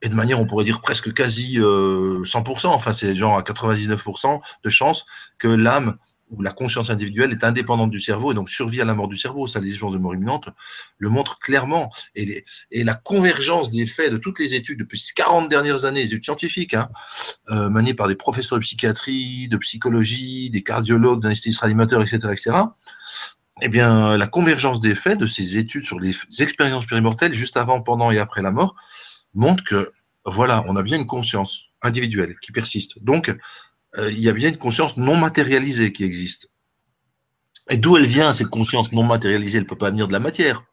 et 0.02 0.08
de 0.08 0.14
manière, 0.14 0.40
on 0.40 0.46
pourrait 0.46 0.64
dire 0.64 0.80
presque 0.80 1.12
quasi 1.12 1.58
euh, 1.58 2.22
100%, 2.24 2.66
enfin 2.68 2.92
c'est 2.92 3.14
genre 3.14 3.36
à 3.36 3.42
99% 3.42 4.40
de 4.64 4.70
chance 4.70 5.06
que 5.38 5.48
l'âme 5.48 5.96
ou 6.30 6.42
la 6.42 6.52
conscience 6.52 6.90
individuelle 6.90 7.32
est 7.32 7.42
indépendante 7.42 7.90
du 7.90 8.00
cerveau 8.00 8.32
et 8.32 8.34
donc 8.34 8.50
survit 8.50 8.80
à 8.80 8.84
la 8.84 8.94
mort 8.94 9.08
du 9.08 9.16
cerveau. 9.16 9.46
Ça, 9.46 9.60
les 9.60 9.68
expériences 9.68 9.96
de 9.96 10.02
mort 10.02 10.14
imminente 10.14 10.48
le 10.98 11.08
montrent 11.08 11.38
clairement. 11.38 11.90
Et, 12.14 12.44
et, 12.70 12.84
la 12.84 12.94
convergence 12.94 13.70
des 13.70 13.86
faits 13.86 14.12
de 14.12 14.18
toutes 14.18 14.38
les 14.38 14.54
études 14.54 14.78
depuis 14.78 15.02
40 15.14 15.48
dernières 15.48 15.84
années, 15.84 16.02
les 16.02 16.08
études 16.08 16.24
scientifiques, 16.24 16.74
hein, 16.74 16.90
euh, 17.50 17.70
menées 17.70 17.94
par 17.94 18.08
des 18.08 18.14
professeurs 18.14 18.58
de 18.58 18.62
psychiatrie, 18.62 19.48
de 19.48 19.56
psychologie, 19.56 20.50
des 20.50 20.62
cardiologues, 20.62 21.22
d'anesthésistes 21.22 21.60
réanimateurs, 21.60 22.02
etc., 22.02 22.18
etc., 22.30 22.56
eh 23.60 23.68
bien, 23.68 24.16
la 24.16 24.26
convergence 24.28 24.80
des 24.80 24.94
faits 24.94 25.18
de 25.18 25.26
ces 25.26 25.56
études 25.56 25.84
sur 25.84 25.98
les 25.98 26.14
expériences 26.38 26.86
périmortelles, 26.86 27.34
juste 27.34 27.56
avant, 27.56 27.80
pendant 27.80 28.12
et 28.12 28.18
après 28.18 28.40
la 28.40 28.52
mort, 28.52 28.76
montre 29.38 29.64
que 29.64 29.92
voilà, 30.24 30.64
on 30.68 30.76
a 30.76 30.82
bien 30.82 30.98
une 30.98 31.06
conscience 31.06 31.68
individuelle 31.80 32.36
qui 32.40 32.52
persiste. 32.52 33.02
Donc, 33.02 33.34
euh, 33.96 34.10
il 34.10 34.18
y 34.18 34.28
a 34.28 34.32
bien 34.32 34.50
une 34.50 34.58
conscience 34.58 34.96
non 34.96 35.16
matérialisée 35.16 35.92
qui 35.92 36.04
existe. 36.04 36.50
Et 37.70 37.76
d'où 37.76 37.96
elle 37.96 38.06
vient, 38.06 38.32
cette 38.32 38.48
conscience 38.48 38.92
non 38.92 39.04
matérialisée? 39.04 39.58
Elle 39.58 39.64
ne 39.64 39.68
peut 39.68 39.78
pas 39.78 39.90
venir 39.90 40.08
de 40.08 40.12
la 40.12 40.18
matière. 40.18 40.64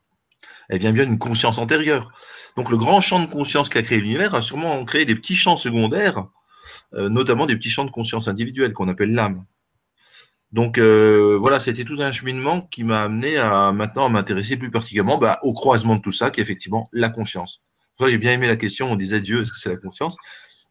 Elle 0.67 0.79
vient 0.79 0.91
bien 0.91 1.05
d'une 1.05 1.19
conscience 1.19 1.57
antérieure. 1.57 2.11
Donc, 2.57 2.69
le 2.69 2.77
grand 2.77 3.01
champ 3.01 3.19
de 3.19 3.27
conscience 3.27 3.69
qui 3.69 3.77
a 3.77 3.83
créé 3.83 3.99
l'univers 4.01 4.33
a 4.33 4.41
sûrement 4.41 4.83
créé 4.83 5.05
des 5.05 5.15
petits 5.15 5.35
champs 5.35 5.57
secondaires, 5.57 6.25
euh, 6.95 7.07
notamment 7.07 7.45
des 7.45 7.55
petits 7.55 7.69
champs 7.69 7.85
de 7.85 7.91
conscience 7.91 8.27
individuelle 8.27 8.73
qu'on 8.73 8.89
appelle 8.89 9.13
l'âme. 9.13 9.45
Donc 10.51 10.77
euh, 10.77 11.37
voilà, 11.37 11.59
c'était 11.59 11.83
tout 11.83 11.97
un 11.99 12.13
cheminement 12.13 12.61
qui 12.61 12.85
m'a 12.85 13.03
amené 13.03 13.35
à 13.35 13.73
maintenant 13.73 14.05
à 14.05 14.09
m'intéresser 14.09 14.55
plus 14.55 14.71
particulièrement 14.71 15.17
bah, 15.17 15.37
au 15.41 15.53
croisement 15.53 15.97
de 15.97 16.01
tout 16.01 16.13
ça, 16.13 16.31
qui 16.31 16.39
est 16.39 16.43
effectivement 16.43 16.87
la 16.93 17.09
conscience 17.09 17.64
Moi, 17.99 18.09
j'ai 18.09 18.17
bien 18.17 18.33
aimé 18.33 18.47
la 18.47 18.57
question. 18.57 18.91
On 18.91 18.95
disait 18.95 19.21
Dieu, 19.21 19.41
est-ce 19.41 19.51
que 19.51 19.59
c'est 19.59 19.69
la 19.69 19.77
conscience? 19.77 20.17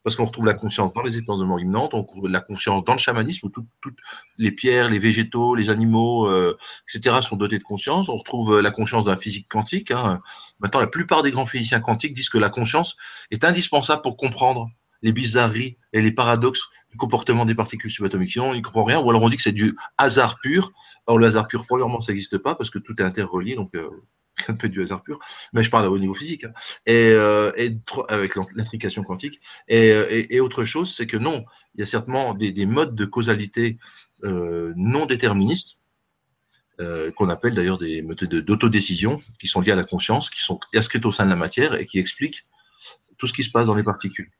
Parce 0.02 0.16
qu'on 0.16 0.26
retrouve 0.26 0.44
la 0.44 0.52
conscience 0.54 0.92
dans 0.92 1.02
les 1.02 1.16
étances 1.16 1.38
de 1.38 1.46
mort 1.46 1.58
imminente, 1.58 1.94
on 1.94 2.02
retrouve 2.02 2.28
la 2.28 2.42
conscience 2.42 2.84
dans 2.84 2.92
le 2.92 2.98
chamanisme, 2.98 3.46
où 3.46 3.48
toutes 3.48 3.96
les 4.36 4.50
pierres, 4.50 4.90
les 4.90 4.98
végétaux, 4.98 5.54
les 5.54 5.70
animaux, 5.70 6.28
euh, 6.28 6.58
etc., 6.92 7.20
sont 7.22 7.36
dotés 7.36 7.58
de 7.58 7.64
conscience. 7.64 8.10
On 8.10 8.16
retrouve 8.16 8.60
la 8.60 8.70
conscience 8.70 9.04
de 9.04 9.10
la 9.10 9.16
physique 9.16 9.48
quantique. 9.48 9.90
Hein. 9.90 10.20
Maintenant, 10.60 10.80
la 10.80 10.88
plupart 10.88 11.22
des 11.22 11.30
grands 11.30 11.46
physiciens 11.46 11.80
quantiques 11.80 12.12
disent 12.12 12.28
que 12.28 12.36
la 12.36 12.50
conscience 12.50 12.96
est 13.30 13.44
indispensable 13.44 14.02
pour 14.02 14.18
comprendre 14.18 14.68
les 15.00 15.12
bizarreries 15.12 15.78
et 15.94 16.02
les 16.02 16.12
paradoxes 16.12 16.68
du 16.90 16.98
comportement 16.98 17.46
des 17.46 17.54
particules 17.54 17.90
subatomiques. 17.90 18.32
Sinon, 18.32 18.50
on 18.50 18.54
n'y 18.54 18.62
comprend 18.62 18.84
rien. 18.84 19.00
Ou 19.00 19.08
alors 19.08 19.22
on 19.22 19.30
dit 19.30 19.36
que 19.36 19.42
c'est 19.42 19.52
du 19.52 19.74
hasard 19.96 20.38
pur. 20.42 20.72
Or, 21.06 21.18
le 21.18 21.26
hasard 21.26 21.48
pur, 21.48 21.64
premièrement, 21.66 22.02
ça 22.02 22.12
n'existe 22.12 22.36
pas 22.36 22.54
parce 22.54 22.68
que 22.68 22.78
tout 22.78 22.94
est 23.00 23.04
interrelié. 23.04 23.54
Donc, 23.54 23.74
euh, 23.74 23.88
un 24.48 24.54
peu 24.54 24.68
du 24.68 24.82
hasard 24.82 25.02
pur, 25.02 25.18
mais 25.52 25.62
je 25.62 25.70
parle 25.70 25.86
au 25.86 25.98
niveau 25.98 26.14
physique, 26.14 26.44
hein. 26.44 26.52
et, 26.86 27.10
euh, 27.10 27.52
et, 27.56 27.76
avec 28.08 28.34
l'intrication 28.54 29.02
quantique. 29.02 29.40
Et, 29.68 29.88
et, 29.88 30.34
et, 30.34 30.40
autre 30.40 30.64
chose, 30.64 30.94
c'est 30.94 31.06
que 31.06 31.16
non, 31.16 31.44
il 31.74 31.80
y 31.80 31.82
a 31.82 31.86
certainement 31.86 32.34
des, 32.34 32.52
des 32.52 32.66
modes 32.66 32.94
de 32.94 33.04
causalité 33.04 33.78
euh, 34.24 34.72
non 34.76 35.06
déterministes, 35.06 35.76
euh, 36.80 37.12
qu'on 37.12 37.28
appelle 37.28 37.54
d'ailleurs 37.54 37.78
des 37.78 38.02
méthodes 38.02 38.34
d'autodécision, 38.34 39.20
qui 39.38 39.46
sont 39.46 39.60
liées 39.60 39.72
à 39.72 39.76
la 39.76 39.84
conscience, 39.84 40.30
qui 40.30 40.42
sont 40.42 40.58
inscrites 40.74 41.06
au 41.06 41.12
sein 41.12 41.24
de 41.24 41.30
la 41.30 41.36
matière 41.36 41.74
et 41.74 41.86
qui 41.86 41.98
expliquent 41.98 42.46
tout 43.16 43.26
ce 43.26 43.32
qui 43.32 43.44
se 43.44 43.50
passe 43.50 43.68
dans 43.68 43.76
les 43.76 43.84
particules. 43.84 44.30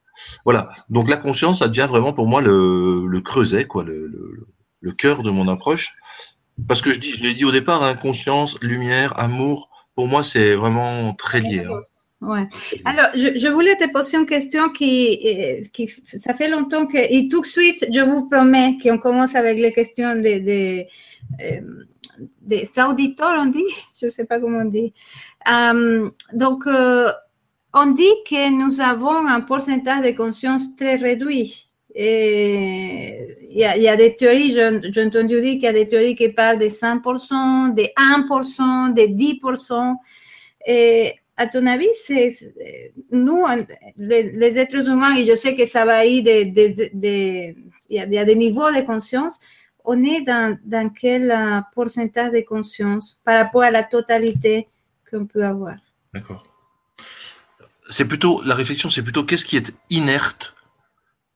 Voilà. 0.44 0.70
Donc 0.88 1.08
la 1.08 1.16
conscience, 1.16 1.60
ça 1.60 1.68
devient 1.68 1.86
vraiment 1.88 2.12
pour 2.12 2.26
moi 2.26 2.40
le, 2.40 3.06
le 3.06 3.20
creuset, 3.20 3.66
quoi, 3.66 3.84
le, 3.84 4.06
le, 4.08 4.48
le 4.80 4.92
cœur 4.92 5.22
de 5.22 5.30
mon 5.30 5.46
approche. 5.48 5.94
Parce 6.68 6.82
que 6.82 6.92
je 6.92 7.00
dis, 7.00 7.12
je 7.12 7.22
l'ai 7.22 7.34
dit 7.34 7.44
au 7.44 7.52
départ, 7.52 7.82
hein, 7.82 7.94
conscience, 7.94 8.60
lumière, 8.60 9.18
amour, 9.18 9.70
pour 9.94 10.08
moi, 10.08 10.22
c'est 10.22 10.54
vraiment 10.54 11.12
très 11.14 11.40
lié. 11.40 11.64
Hein. 11.64 11.80
Ouais. 12.20 12.48
Alors, 12.84 13.08
je, 13.14 13.38
je, 13.38 13.48
voulais 13.48 13.76
te 13.76 13.90
poser 13.92 14.16
une 14.16 14.24
question 14.26 14.70
qui, 14.70 15.18
euh, 15.26 15.62
qui 15.72 15.88
ça 16.04 16.32
fait 16.32 16.48
longtemps 16.48 16.86
que, 16.86 16.96
et 16.96 17.28
tout 17.28 17.42
de 17.42 17.46
suite, 17.46 17.84
je 17.92 18.00
vous 18.00 18.28
promets 18.28 18.78
qu'on 18.82 18.98
commence 18.98 19.34
avec 19.34 19.58
les 19.58 19.72
questions 19.72 20.16
des, 20.16 20.40
des, 20.40 20.86
euh, 21.42 21.60
des 22.40 22.68
auditeurs, 22.88 23.34
on 23.38 23.46
dit, 23.46 23.64
je 24.00 24.06
ne 24.06 24.10
sais 24.10 24.24
pas 24.24 24.40
comment 24.40 24.60
on 24.60 24.64
dit. 24.70 24.94
Um, 25.50 26.12
donc, 26.32 26.66
euh, 26.66 27.10
on 27.74 27.86
dit 27.86 28.14
que 28.28 28.50
nous 28.50 28.80
avons 28.80 29.26
un 29.26 29.40
pourcentage 29.42 30.06
de 30.06 30.16
conscience 30.16 30.76
très 30.76 30.96
réduit. 30.96 31.68
Il 31.96 33.60
y, 33.60 33.64
a, 33.64 33.76
il 33.76 33.82
y 33.82 33.88
a 33.88 33.96
des 33.96 34.16
théories, 34.16 34.52
j'ai 34.52 35.04
entendu 35.04 35.40
dire 35.40 35.52
qu'il 35.52 35.62
y 35.62 35.66
a 35.68 35.72
des 35.72 35.86
théories 35.86 36.16
qui 36.16 36.28
parlent 36.28 36.58
de 36.58 36.66
100%, 36.66 37.74
de 37.74 37.82
1%, 37.82 38.94
de 38.94 39.02
10%. 39.02 39.94
Et 40.66 41.12
à 41.36 41.46
ton 41.46 41.66
avis, 41.66 41.88
c'est 41.94 42.34
nous, 43.12 43.44
les, 43.96 44.32
les, 44.32 44.58
êtres 44.58 44.88
humains, 44.88 45.16
et 45.16 45.26
je 45.26 45.36
sais 45.36 45.54
que 45.54 45.66
ça 45.66 45.84
va 45.84 46.04
de, 46.04 46.44
de, 46.52 46.90
de, 46.94 47.54
il, 47.90 48.12
y 48.12 48.18
a, 48.18 48.24
des 48.24 48.34
niveaux 48.34 48.72
de 48.72 48.84
conscience, 48.84 49.38
on 49.84 50.02
est 50.02 50.22
dans, 50.22 50.58
dans 50.64 50.88
quel 50.90 51.32
pourcentage 51.74 52.32
de 52.32 52.40
conscience 52.40 53.20
par 53.24 53.38
rapport 53.38 53.62
à 53.62 53.70
la 53.70 53.84
totalité 53.84 54.68
qu'on 55.10 55.26
peut 55.26 55.44
avoir? 55.44 55.76
D'accord. 56.12 56.44
C'est 57.90 58.06
plutôt, 58.06 58.40
la 58.42 58.54
réflexion, 58.54 58.88
c'est 58.88 59.02
plutôt 59.02 59.24
qu'est-ce 59.24 59.44
qui 59.44 59.56
est 59.58 59.72
inerte 59.90 60.53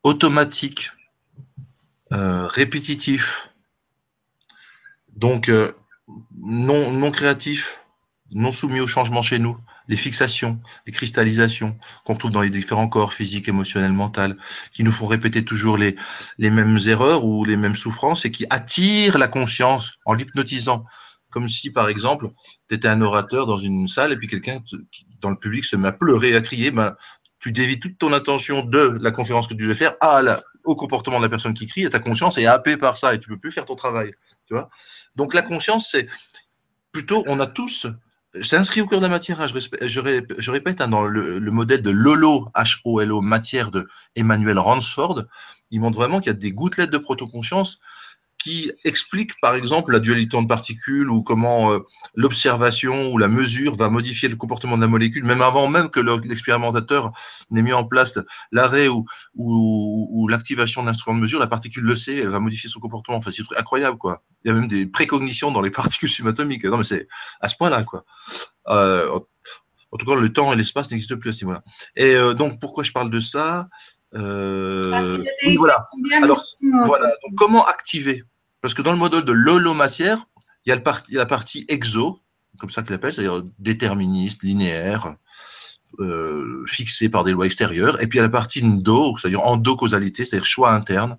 automatique, 0.03 0.91
euh, 2.13 2.47
répétitif, 2.47 3.51
donc 5.15 5.49
euh, 5.49 5.73
non, 6.41 7.11
créatif, 7.11 7.81
non 8.31 8.51
soumis 8.51 8.81
au 8.81 8.87
changement 8.87 9.23
chez 9.23 9.39
nous, 9.39 9.59
les 9.89 9.97
fixations, 9.97 10.61
les 10.87 10.93
cristallisations 10.93 11.79
qu'on 12.05 12.15
trouve 12.15 12.31
dans 12.31 12.43
les 12.43 12.51
différents 12.51 12.89
corps 12.89 13.13
physiques, 13.13 13.49
émotionnels, 13.49 13.93
mentaux, 13.93 14.35
qui 14.73 14.85
nous 14.85 14.93
font 14.93 15.07
répéter 15.07 15.45
toujours 15.45 15.77
les, 15.77 15.97
les 16.39 16.51
mêmes 16.51 16.79
erreurs 16.87 17.25
ou 17.25 17.45
les 17.45 17.57
mêmes 17.57 17.75
souffrances 17.75 18.25
et 18.25 18.31
qui 18.31 18.47
attirent 18.51 19.19
la 19.19 19.29
conscience 19.29 19.99
en 20.05 20.15
l'hypnotisant. 20.15 20.85
Comme 21.31 21.49
si, 21.49 21.71
par 21.71 21.91
exemple, 21.91 22.31
tu 22.69 22.75
étais 22.75 22.89
un 22.89 23.03
orateur 23.03 23.45
dans 23.45 23.59
une 23.59 23.87
salle 23.87 24.13
et 24.13 24.17
puis 24.17 24.29
quelqu'un 24.29 24.63
dans 25.21 25.29
le 25.29 25.37
public 25.37 25.65
se 25.65 25.77
met 25.77 25.89
à 25.89 25.93
pleurer, 25.93 26.35
à 26.35 26.41
crier, 26.41 26.71
ben, 26.71 26.97
tu 27.41 27.53
dévis 27.53 27.79
toute 27.79 27.99
ton 27.99 28.13
attention 28.13 28.63
de 28.63 28.99
la 29.01 29.11
conférence 29.11 29.47
que 29.47 29.55
tu 29.55 29.63
devais 29.63 29.75
faire 29.75 29.95
à 30.01 30.23
la, 30.23 30.43
au 30.65 30.77
comportement 30.77 31.19
de 31.19 31.25
la 31.25 31.29
personne 31.29 31.55
qui 31.55 31.67
crie 31.67 31.85
et 31.85 31.91
ta 31.91 32.01
conscience 32.01 32.39
est 32.39 32.47
happée 32.47 32.77
par 32.77 32.97
ça 32.97 33.15
et 33.15 33.21
tu 33.21 33.29
peux 33.29 33.39
plus 33.39 33.53
faire 33.53 33.65
ton 33.65 33.77
travail. 33.77 34.13
Tu 34.47 34.55
vois 34.55 34.71
Donc 35.17 35.35
la 35.35 35.43
conscience, 35.43 35.89
c'est 35.91 36.09
plutôt, 36.93 37.25
on 37.27 37.39
a 37.41 37.47
tous, 37.47 37.87
c'est 38.43 38.57
inscrit 38.57 38.81
au 38.81 38.87
cœur 38.87 39.01
de 39.01 39.07
la 39.07 39.11
matière. 39.11 39.41
Hein, 39.41 39.47
je, 39.47 40.51
répète, 40.51 40.81
hein, 40.81 40.89
dans 40.89 41.05
le, 41.05 41.39
le, 41.39 41.51
modèle 41.51 41.83
de 41.83 41.91
Lolo, 41.91 42.49
H-O-L-O, 42.55 43.21
matière 43.21 43.71
de 43.71 43.89
Emmanuel 44.17 44.59
Ransford, 44.59 45.25
il 45.71 45.81
montre 45.81 45.99
vraiment 45.99 46.21
qu'il 46.21 46.29
y 46.29 46.35
a 46.35 46.39
des 46.39 46.53
gouttelettes 46.53 46.91
de 46.91 46.99
protoconscience 46.99 47.79
qui 48.49 48.73
explique 48.85 49.39
par 49.43 49.55
exemple 49.55 49.93
la 49.93 50.01
dualité 50.01 50.41
de 50.41 50.47
particules 50.47 51.11
ou 51.11 51.23
comment 51.23 51.71
euh, 51.71 51.81
l'observation 52.15 53.13
ou 53.13 53.19
la 53.19 53.29
mesure 53.29 53.75
va 53.75 53.91
modifier 53.91 54.27
le 54.27 54.37
comportement 54.37 54.77
de 54.77 54.81
la 54.81 54.89
molécule, 54.89 55.25
même 55.25 55.43
avant 55.43 55.69
même 55.69 55.91
que 55.91 56.01
l'expérimentateur 56.01 57.13
n'ait 57.51 57.61
mis 57.61 57.75
en 57.75 57.85
place 57.85 58.19
l'arrêt 58.51 58.89
ou, 58.89 59.05
ou, 59.35 60.09
ou 60.11 60.29
l'activation 60.29 60.83
d'instruments 60.83 61.19
de 61.19 61.23
mesure, 61.23 61.39
la 61.39 61.47
particule 61.47 61.85
le 61.85 61.95
sait, 61.95 62.17
elle 62.17 62.31
va 62.31 62.41
modifier 62.41 62.71
son 62.71 62.81
comportement. 62.81 63.19
Enfin, 63.19 63.31
c'est 63.31 63.43
incroyable, 63.55 63.99
quoi. 63.99 64.23
Il 64.45 64.49
y 64.49 64.51
a 64.51 64.55
même 64.55 64.69
des 64.69 64.87
précognitions 64.87 65.51
dans 65.51 65.61
les 65.61 65.71
particules 65.83 66.09
subatomiques. 66.09 66.65
Non, 66.65 66.79
mais 66.79 66.85
c'est 66.85 67.07
à 67.43 67.49
ce 67.49 67.57
point-là, 67.57 67.85
quoi. 67.85 68.07
Euh, 68.69 69.21
en 69.91 69.97
tout 69.99 70.07
cas, 70.07 70.15
le 70.15 70.33
temps 70.33 70.55
et 70.55 70.57
l'espace 70.57 70.91
n'existent 70.91 71.19
plus 71.19 71.31
à 71.31 71.33
ce 71.35 71.45
niveau-là. 71.45 71.63
Et 71.97 72.15
euh, 72.15 72.33
donc, 72.33 72.61
pourquoi 72.61 72.83
je 72.83 72.93
parle 72.93 73.11
de 73.11 73.21
ça? 73.21 73.69
Euh, 74.15 75.23
oui, 75.47 75.57
voilà. 75.57 75.87
Alors, 76.17 76.43
voilà. 76.87 77.09
Donc, 77.23 77.35
comment 77.37 77.67
activer 77.67 78.25
Parce 78.61 78.75
que 78.75 78.83
dans 78.83 78.93
le 78.93 78.99
modèle 78.99 79.25
de 79.25 79.33
l'holomatière, 79.33 80.27
il 80.67 80.71
y 80.71 80.73
a, 80.73 80.83
la 81.11 81.27
partie 81.27 81.65
exo, 81.69 82.21
comme 82.59 82.71
ça 82.71 82.83
qu'il 82.83 82.95
appelle, 82.95 83.13
c'est-à-dire 83.13 83.45
déterministe, 83.59 84.43
linéaire, 84.43 85.17
euh, 86.01 86.65
fixé 86.67 87.09
par 87.09 87.25
des 87.25 87.33
lois 87.33 87.47
extérieures, 87.47 88.03
et 88.03 88.07
puis 88.07 88.19
il 88.19 88.21
y 88.21 88.25
a 88.25 88.25
la 88.25 88.29
partie 88.29 88.63
endo, 88.65 89.17
c'est-à-dire 89.17 89.43
endocausalité, 89.43 90.25
c'est-à-dire 90.25 90.47
choix 90.47 90.73
interne, 90.73 91.17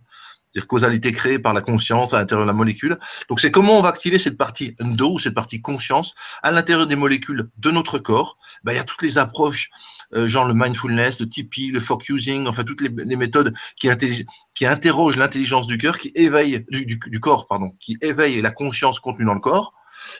c'est-à-dire 0.51 0.67
causalité 0.67 1.11
créée 1.11 1.39
par 1.39 1.53
la 1.53 1.61
conscience 1.61 2.13
à 2.13 2.19
l'intérieur 2.19 2.45
de 2.45 2.47
la 2.51 2.57
molécule. 2.57 2.99
Donc 3.29 3.39
c'est 3.39 3.51
comment 3.51 3.77
on 3.77 3.81
va 3.81 3.89
activer 3.89 4.19
cette 4.19 4.37
partie 4.37 4.75
endo, 4.81 5.17
cette 5.17 5.35
partie 5.35 5.61
conscience, 5.61 6.15
à 6.41 6.51
l'intérieur 6.51 6.87
des 6.87 6.95
molécules 6.95 7.49
de 7.57 7.71
notre 7.71 7.99
corps. 7.99 8.37
Ben, 8.63 8.73
il 8.73 8.75
y 8.75 8.79
a 8.79 8.83
toutes 8.83 9.03
les 9.03 9.17
approches 9.17 9.69
euh, 10.13 10.27
genre 10.27 10.47
le 10.47 10.55
mindfulness, 10.55 11.19
le 11.19 11.29
Tipeee, 11.29 11.69
le 11.69 11.79
focusing, 11.79 12.47
enfin 12.47 12.63
toutes 12.63 12.81
les, 12.81 12.89
méthodes 12.89 13.53
qui, 13.75 14.65
interrogent 14.65 15.17
l'intelligence 15.17 15.67
du 15.67 15.77
cœur, 15.77 15.99
qui 15.99 16.11
éveillent 16.15 16.65
du, 16.71 17.19
corps, 17.19 17.47
pardon, 17.47 17.71
qui 17.79 17.97
éveillent 18.01 18.41
la 18.41 18.51
conscience 18.51 18.99
contenue 18.99 19.25
dans 19.25 19.35
le 19.35 19.39
corps. 19.39 19.75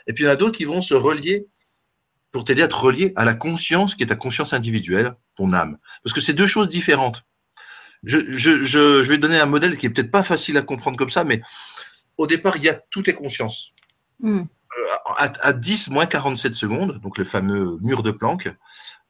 Et 0.05 0.13
puis 0.13 0.23
il 0.23 0.27
y 0.27 0.29
en 0.29 0.33
a 0.33 0.35
d'autres 0.35 0.57
qui 0.57 0.65
vont 0.65 0.81
se 0.81 0.93
relier 0.93 1.47
pour 2.31 2.43
t'aider 2.43 2.61
à 2.61 2.67
te 2.67 2.75
relier 2.75 3.13
à 3.15 3.25
la 3.25 3.33
conscience 3.33 3.95
qui 3.95 4.03
est 4.03 4.07
ta 4.07 4.15
conscience 4.15 4.53
individuelle, 4.53 5.15
ton 5.35 5.53
âme. 5.53 5.79
Parce 6.03 6.13
que 6.13 6.21
c'est 6.21 6.33
deux 6.33 6.45
choses 6.45 6.69
différentes. 6.69 7.25
Je, 8.03 8.17
je, 8.29 8.63
je, 8.63 9.03
je 9.03 9.09
vais 9.09 9.17
donner 9.17 9.39
un 9.39 9.45
modèle 9.45 9.77
qui 9.77 9.85
est 9.85 9.89
peut-être 9.89 10.11
pas 10.11 10.23
facile 10.23 10.57
à 10.57 10.61
comprendre 10.61 10.97
comme 10.97 11.09
ça, 11.09 11.23
mais 11.23 11.41
au 12.17 12.27
départ, 12.27 12.57
il 12.57 12.63
y 12.63 12.69
a 12.69 12.75
toutes 12.91 13.07
les 13.07 13.13
consciences. 13.13 13.73
Mm. 14.19 14.39
Euh, 14.39 14.95
à, 15.17 15.31
à 15.41 15.53
10 15.53 15.89
moins 15.89 16.05
47 16.05 16.55
secondes, 16.55 16.99
donc 17.01 17.17
le 17.17 17.23
fameux 17.23 17.77
mur 17.81 18.03
de 18.03 18.11
Planck, 18.11 18.49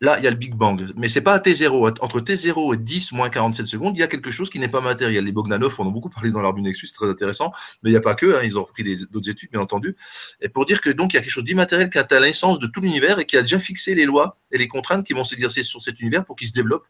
Là, 0.01 0.17
il 0.17 0.23
y 0.23 0.27
a 0.27 0.29
le 0.29 0.37
Big 0.37 0.55
Bang. 0.55 0.93
Mais 0.95 1.09
c'est 1.09 1.21
pas 1.21 1.33
à 1.33 1.39
T0. 1.39 1.97
Entre 1.99 2.21
T0 2.21 2.73
et 2.73 2.77
10 2.77 3.11
moins 3.11 3.29
47 3.29 3.65
secondes, 3.65 3.97
il 3.97 3.99
y 3.99 4.03
a 4.03 4.07
quelque 4.07 4.31
chose 4.31 4.49
qui 4.49 4.57
n'est 4.59 4.69
pas 4.69 4.79
matériel. 4.79 5.25
Les 5.25 5.31
Bogdanov 5.33 5.75
en 5.77 5.87
ont 5.87 5.91
beaucoup 5.91 6.09
parlé 6.09 6.31
dans 6.31 6.41
leur 6.41 6.55
Nexus, 6.55 6.87
c'est 6.87 6.93
très 6.93 7.09
intéressant. 7.09 7.51
Mais 7.83 7.89
il 7.89 7.93
n'y 7.93 7.97
a 7.97 8.01
pas 8.01 8.15
que, 8.15 8.37
hein, 8.37 8.41
ils 8.43 8.57
ont 8.57 8.63
repris 8.63 8.83
d'autres 9.11 9.29
études, 9.29 9.51
bien 9.51 9.59
entendu. 9.59 9.97
Et 10.39 10.47
pour 10.47 10.65
dire 10.65 10.79
que 10.79 10.89
donc 10.89 11.13
il 11.13 11.17
y 11.17 11.19
a 11.19 11.21
quelque 11.21 11.31
chose 11.31 11.43
d'immatériel 11.43 11.89
qui 11.89 11.97
a 11.97 12.07
la 12.09 12.19
naissance 12.21 12.59
de 12.59 12.67
tout 12.67 12.79
l'univers 12.79 13.19
et 13.19 13.25
qui 13.25 13.35
a 13.35 13.41
déjà 13.41 13.59
fixé 13.59 13.93
les 13.93 14.05
lois 14.05 14.37
et 14.51 14.57
les 14.57 14.69
contraintes 14.69 15.05
qui 15.05 15.13
vont 15.13 15.25
s'exercer 15.25 15.63
sur 15.63 15.81
cet 15.81 15.99
univers 15.99 16.25
pour 16.25 16.37
qu'il 16.37 16.47
se 16.47 16.53
développe 16.53 16.85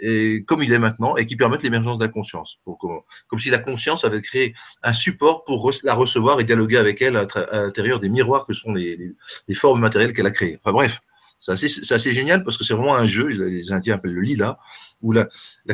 et 0.00 0.44
comme 0.46 0.62
il 0.62 0.72
est 0.72 0.78
maintenant 0.78 1.16
et 1.16 1.26
qui 1.26 1.36
permettent 1.36 1.62
l'émergence 1.62 1.98
de 1.98 2.04
la 2.04 2.10
conscience. 2.10 2.58
Comme, 2.64 3.38
si 3.38 3.50
la 3.50 3.58
conscience 3.58 4.04
avait 4.04 4.22
créé 4.22 4.54
un 4.82 4.92
support 4.92 5.44
pour 5.44 5.70
la 5.82 5.94
recevoir 5.94 6.40
et 6.40 6.44
dialoguer 6.44 6.76
avec 6.76 7.02
elle 7.02 7.16
à, 7.16 7.26
l'intérieur 7.52 8.00
des 8.00 8.08
miroirs 8.08 8.46
que 8.46 8.54
sont 8.54 8.72
les, 8.72 9.14
formes 9.54 9.80
matérielles 9.80 10.12
qu'elle 10.12 10.26
a 10.26 10.30
créées. 10.30 10.58
Enfin 10.62 10.72
bref. 10.72 11.00
C'est 11.38 11.52
assez, 11.92 12.12
génial 12.12 12.44
parce 12.44 12.56
que 12.56 12.64
c'est 12.64 12.72
vraiment 12.72 12.96
un 12.96 13.04
jeu, 13.04 13.26
les 13.26 13.70
Indiens 13.70 13.96
appellent 13.96 14.14
le 14.14 14.22
lila, 14.22 14.58
où 15.02 15.12
la, 15.12 15.28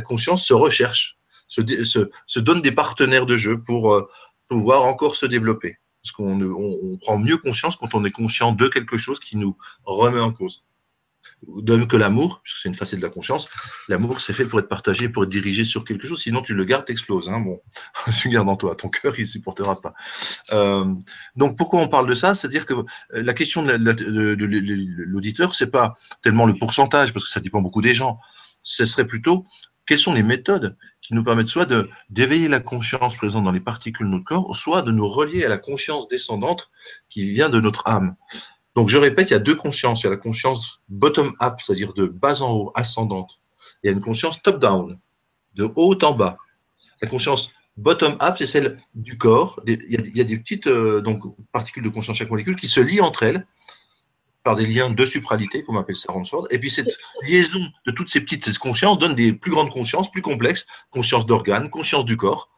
conscience 0.04 0.44
se 0.44 0.52
recherche, 0.52 1.18
se, 1.46 2.40
donne 2.40 2.62
des 2.62 2.72
partenaires 2.72 3.26
de 3.26 3.36
jeu 3.36 3.62
pour 3.62 3.94
euh, 3.94 4.08
pouvoir 4.48 4.84
encore 4.84 5.14
se 5.14 5.24
développer. 5.24 5.78
Parce 6.02 6.12
qu'on 6.12 6.42
on, 6.42 6.78
on 6.82 6.96
prend 6.98 7.16
mieux 7.16 7.36
conscience 7.36 7.76
quand 7.76 7.94
on 7.94 8.04
est 8.04 8.10
conscient 8.10 8.50
de 8.50 8.66
quelque 8.66 8.96
chose 8.96 9.20
qui 9.20 9.36
nous 9.36 9.56
remet 9.84 10.18
en 10.18 10.32
cause. 10.32 10.64
De 11.46 11.74
même 11.74 11.88
que 11.88 11.96
l'amour, 11.96 12.40
puisque 12.44 12.58
c'est 12.58 12.68
une 12.68 12.74
facette 12.74 13.00
de 13.00 13.04
la 13.04 13.10
conscience, 13.10 13.48
l'amour 13.88 14.20
c'est 14.20 14.32
fait 14.32 14.44
pour 14.44 14.60
être 14.60 14.68
partagé, 14.68 15.08
pour 15.08 15.24
être 15.24 15.28
dirigé 15.28 15.64
sur 15.64 15.84
quelque 15.84 16.06
chose, 16.06 16.20
sinon 16.20 16.40
tu 16.40 16.54
le 16.54 16.64
gardes, 16.64 16.84
t'exploses. 16.84 17.28
Hein. 17.28 17.40
Bon, 17.40 17.60
tu 18.20 18.28
le 18.28 18.34
gardes 18.34 18.48
en 18.48 18.56
toi, 18.56 18.76
ton 18.76 18.88
cœur 18.88 19.18
il 19.18 19.26
supportera 19.26 19.80
pas. 19.80 19.94
Euh, 20.52 20.84
donc 21.34 21.58
pourquoi 21.58 21.80
on 21.80 21.88
parle 21.88 22.08
de 22.08 22.14
ça? 22.14 22.34
C'est-à-dire 22.34 22.66
que 22.66 22.74
la 23.10 23.34
question 23.34 23.62
de, 23.62 23.74
l'auditeur, 25.04 25.54
c'est 25.54 25.70
pas 25.70 25.94
tellement 26.22 26.46
le 26.46 26.54
pourcentage, 26.54 27.12
parce 27.12 27.24
que 27.24 27.30
ça 27.30 27.40
dépend 27.40 27.60
beaucoup 27.60 27.82
des 27.82 27.94
gens. 27.94 28.18
Ce 28.62 28.84
serait 28.84 29.06
plutôt 29.06 29.44
quelles 29.86 29.98
sont 29.98 30.14
les 30.14 30.22
méthodes 30.22 30.76
qui 31.00 31.14
nous 31.14 31.24
permettent 31.24 31.48
soit 31.48 31.66
de 31.66 31.90
d'éveiller 32.08 32.48
la 32.48 32.60
conscience 32.60 33.16
présente 33.16 33.44
dans 33.44 33.52
les 33.52 33.60
particules 33.60 34.06
de 34.06 34.12
notre 34.12 34.24
corps, 34.24 34.56
soit 34.56 34.82
de 34.82 34.92
nous 34.92 35.08
relier 35.08 35.44
à 35.44 35.48
la 35.48 35.58
conscience 35.58 36.08
descendante 36.08 36.70
qui 37.08 37.28
vient 37.30 37.48
de 37.48 37.60
notre 37.60 37.86
âme? 37.86 38.14
Donc 38.74 38.88
je 38.88 38.96
répète, 38.96 39.30
il 39.30 39.32
y 39.32 39.36
a 39.36 39.40
deux 39.40 39.54
consciences. 39.54 40.02
Il 40.02 40.04
y 40.04 40.06
a 40.08 40.10
la 40.10 40.16
conscience 40.16 40.80
bottom-up, 40.88 41.60
c'est-à-dire 41.60 41.92
de 41.92 42.06
bas 42.06 42.42
en 42.42 42.52
haut, 42.52 42.72
ascendante. 42.74 43.40
Il 43.82 43.88
y 43.88 43.90
a 43.90 43.92
une 43.92 44.00
conscience 44.00 44.42
top-down, 44.42 44.98
de 45.54 45.70
haut 45.76 45.98
en 46.02 46.12
bas. 46.12 46.38
La 47.00 47.08
conscience 47.08 47.52
bottom-up, 47.76 48.36
c'est 48.38 48.46
celle 48.46 48.78
du 48.94 49.18
corps. 49.18 49.60
Il 49.66 50.16
y 50.16 50.20
a, 50.20 50.24
des 50.24 50.38
petites 50.38 50.66
euh, 50.66 51.02
particules 51.52 51.82
de 51.82 51.88
conscience 51.88 52.16
chaque 52.16 52.30
molécule 52.30 52.56
qui 52.56 52.68
se 52.68 52.80
lient 52.80 53.00
entre 53.00 53.24
elles 53.24 53.46
par 54.42 54.56
des 54.56 54.66
liens 54.66 54.90
de 54.90 55.06
supralité, 55.06 55.62
comme 55.62 55.76
appelle 55.76 55.96
ça 55.96 56.12
Ransford. 56.12 56.48
Et 56.50 56.58
puis 56.58 56.70
cette 56.70 56.90
liaison 57.22 57.64
de 57.86 57.92
toutes 57.92 58.08
ces 58.08 58.20
petites 58.20 58.58
consciences 58.58 58.98
donne 58.98 59.14
des 59.14 59.32
plus 59.32 59.52
grandes 59.52 59.70
consciences, 59.70 60.10
plus 60.10 60.22
complexes, 60.22 60.66
conscience 60.90 61.26
d'organes, 61.26 61.70
conscience 61.70 62.04
du 62.04 62.16
corps. 62.16 62.50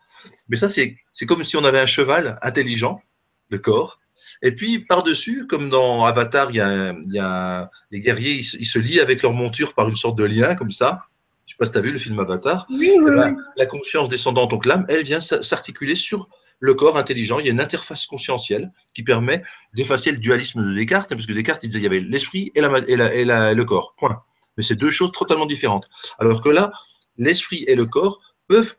Mais 0.49 0.57
ça, 0.57 0.71
c'est 0.71 0.97
comme 1.27 1.45
si 1.45 1.57
on 1.57 1.65
avait 1.65 1.81
un 1.81 1.87
cheval 1.87 2.39
intelligent, 2.41 3.03
le 3.51 3.59
corps, 3.59 4.01
et 4.45 4.53
puis, 4.53 4.81
par-dessus, 4.81 5.47
comme 5.47 5.71
dans 5.71 6.05
Avatar, 6.05 6.51
il 6.51 6.57
y 6.57 6.61
a, 6.61 6.93
il 6.93 7.13
y 7.13 7.19
a 7.19 7.71
les 7.91 8.03
guerriers, 8.03 8.35
ils, 8.35 8.67
se 8.67 8.79
lient 8.79 9.01
avec 9.01 9.23
leur 9.23 9.33
monture 9.33 9.73
par 9.73 9.89
une 9.89 9.97
sorte 9.97 10.19
de 10.19 10.25
lien, 10.25 10.55
comme 10.55 10.71
ça. 10.71 11.07
Je 11.47 11.55
sais 11.55 11.57
pas 11.59 11.65
si 11.65 11.73
tu 11.73 11.79
as 11.79 11.81
vu 11.81 11.91
le 11.91 11.99
film 11.99 12.21
Avatar. 12.21 12.67
Oui, 12.69 12.93
oui, 12.99 13.11
eh 13.11 13.17
ben, 13.17 13.37
La 13.57 13.65
conscience 13.65 14.11
descendante, 14.11 14.51
donc 14.51 14.67
l'âme, 14.67 14.85
elle 14.91 15.03
vient 15.03 15.21
s'articuler 15.21 15.97
sur 15.97 16.29
le 16.61 16.75
corps 16.75 16.99
intelligent. 16.99 17.39
Il 17.39 17.47
y 17.47 17.49
a 17.49 17.53
une 17.53 17.61
interface 17.61 18.05
conscientielle 18.05 18.71
qui 18.93 19.03
permet 19.03 19.43
d'effacer 19.73 20.13
le 20.13 20.19
dualisme 20.19 20.63
de 20.63 20.75
Descartes, 20.75 21.09
parce 21.09 21.27
que 21.27 21.33
Descartes, 21.33 21.65
il 21.65 21.69
disait 21.69 21.81
qu'il 21.81 21.91
y 21.91 21.97
avait 21.97 22.07
l'esprit 22.07 22.53
et, 22.55 22.61
la, 22.61 22.79
et, 22.87 22.97
la, 22.97 23.15
et 23.15 23.25
la, 23.25 23.55
le 23.55 23.65
corps. 23.65 23.95
Point. 23.97 24.23
Mais 24.59 24.63
c'est 24.63 24.77
deux 24.77 24.91
choses 24.91 25.13
totalement 25.13 25.47
différentes. 25.47 25.89
Alors 26.19 26.43
que 26.43 26.51
là, 26.51 26.71
l'esprit 27.17 27.65
et 27.67 27.77
le 27.77 27.87
corps 27.87 28.21
peuvent 28.47 28.77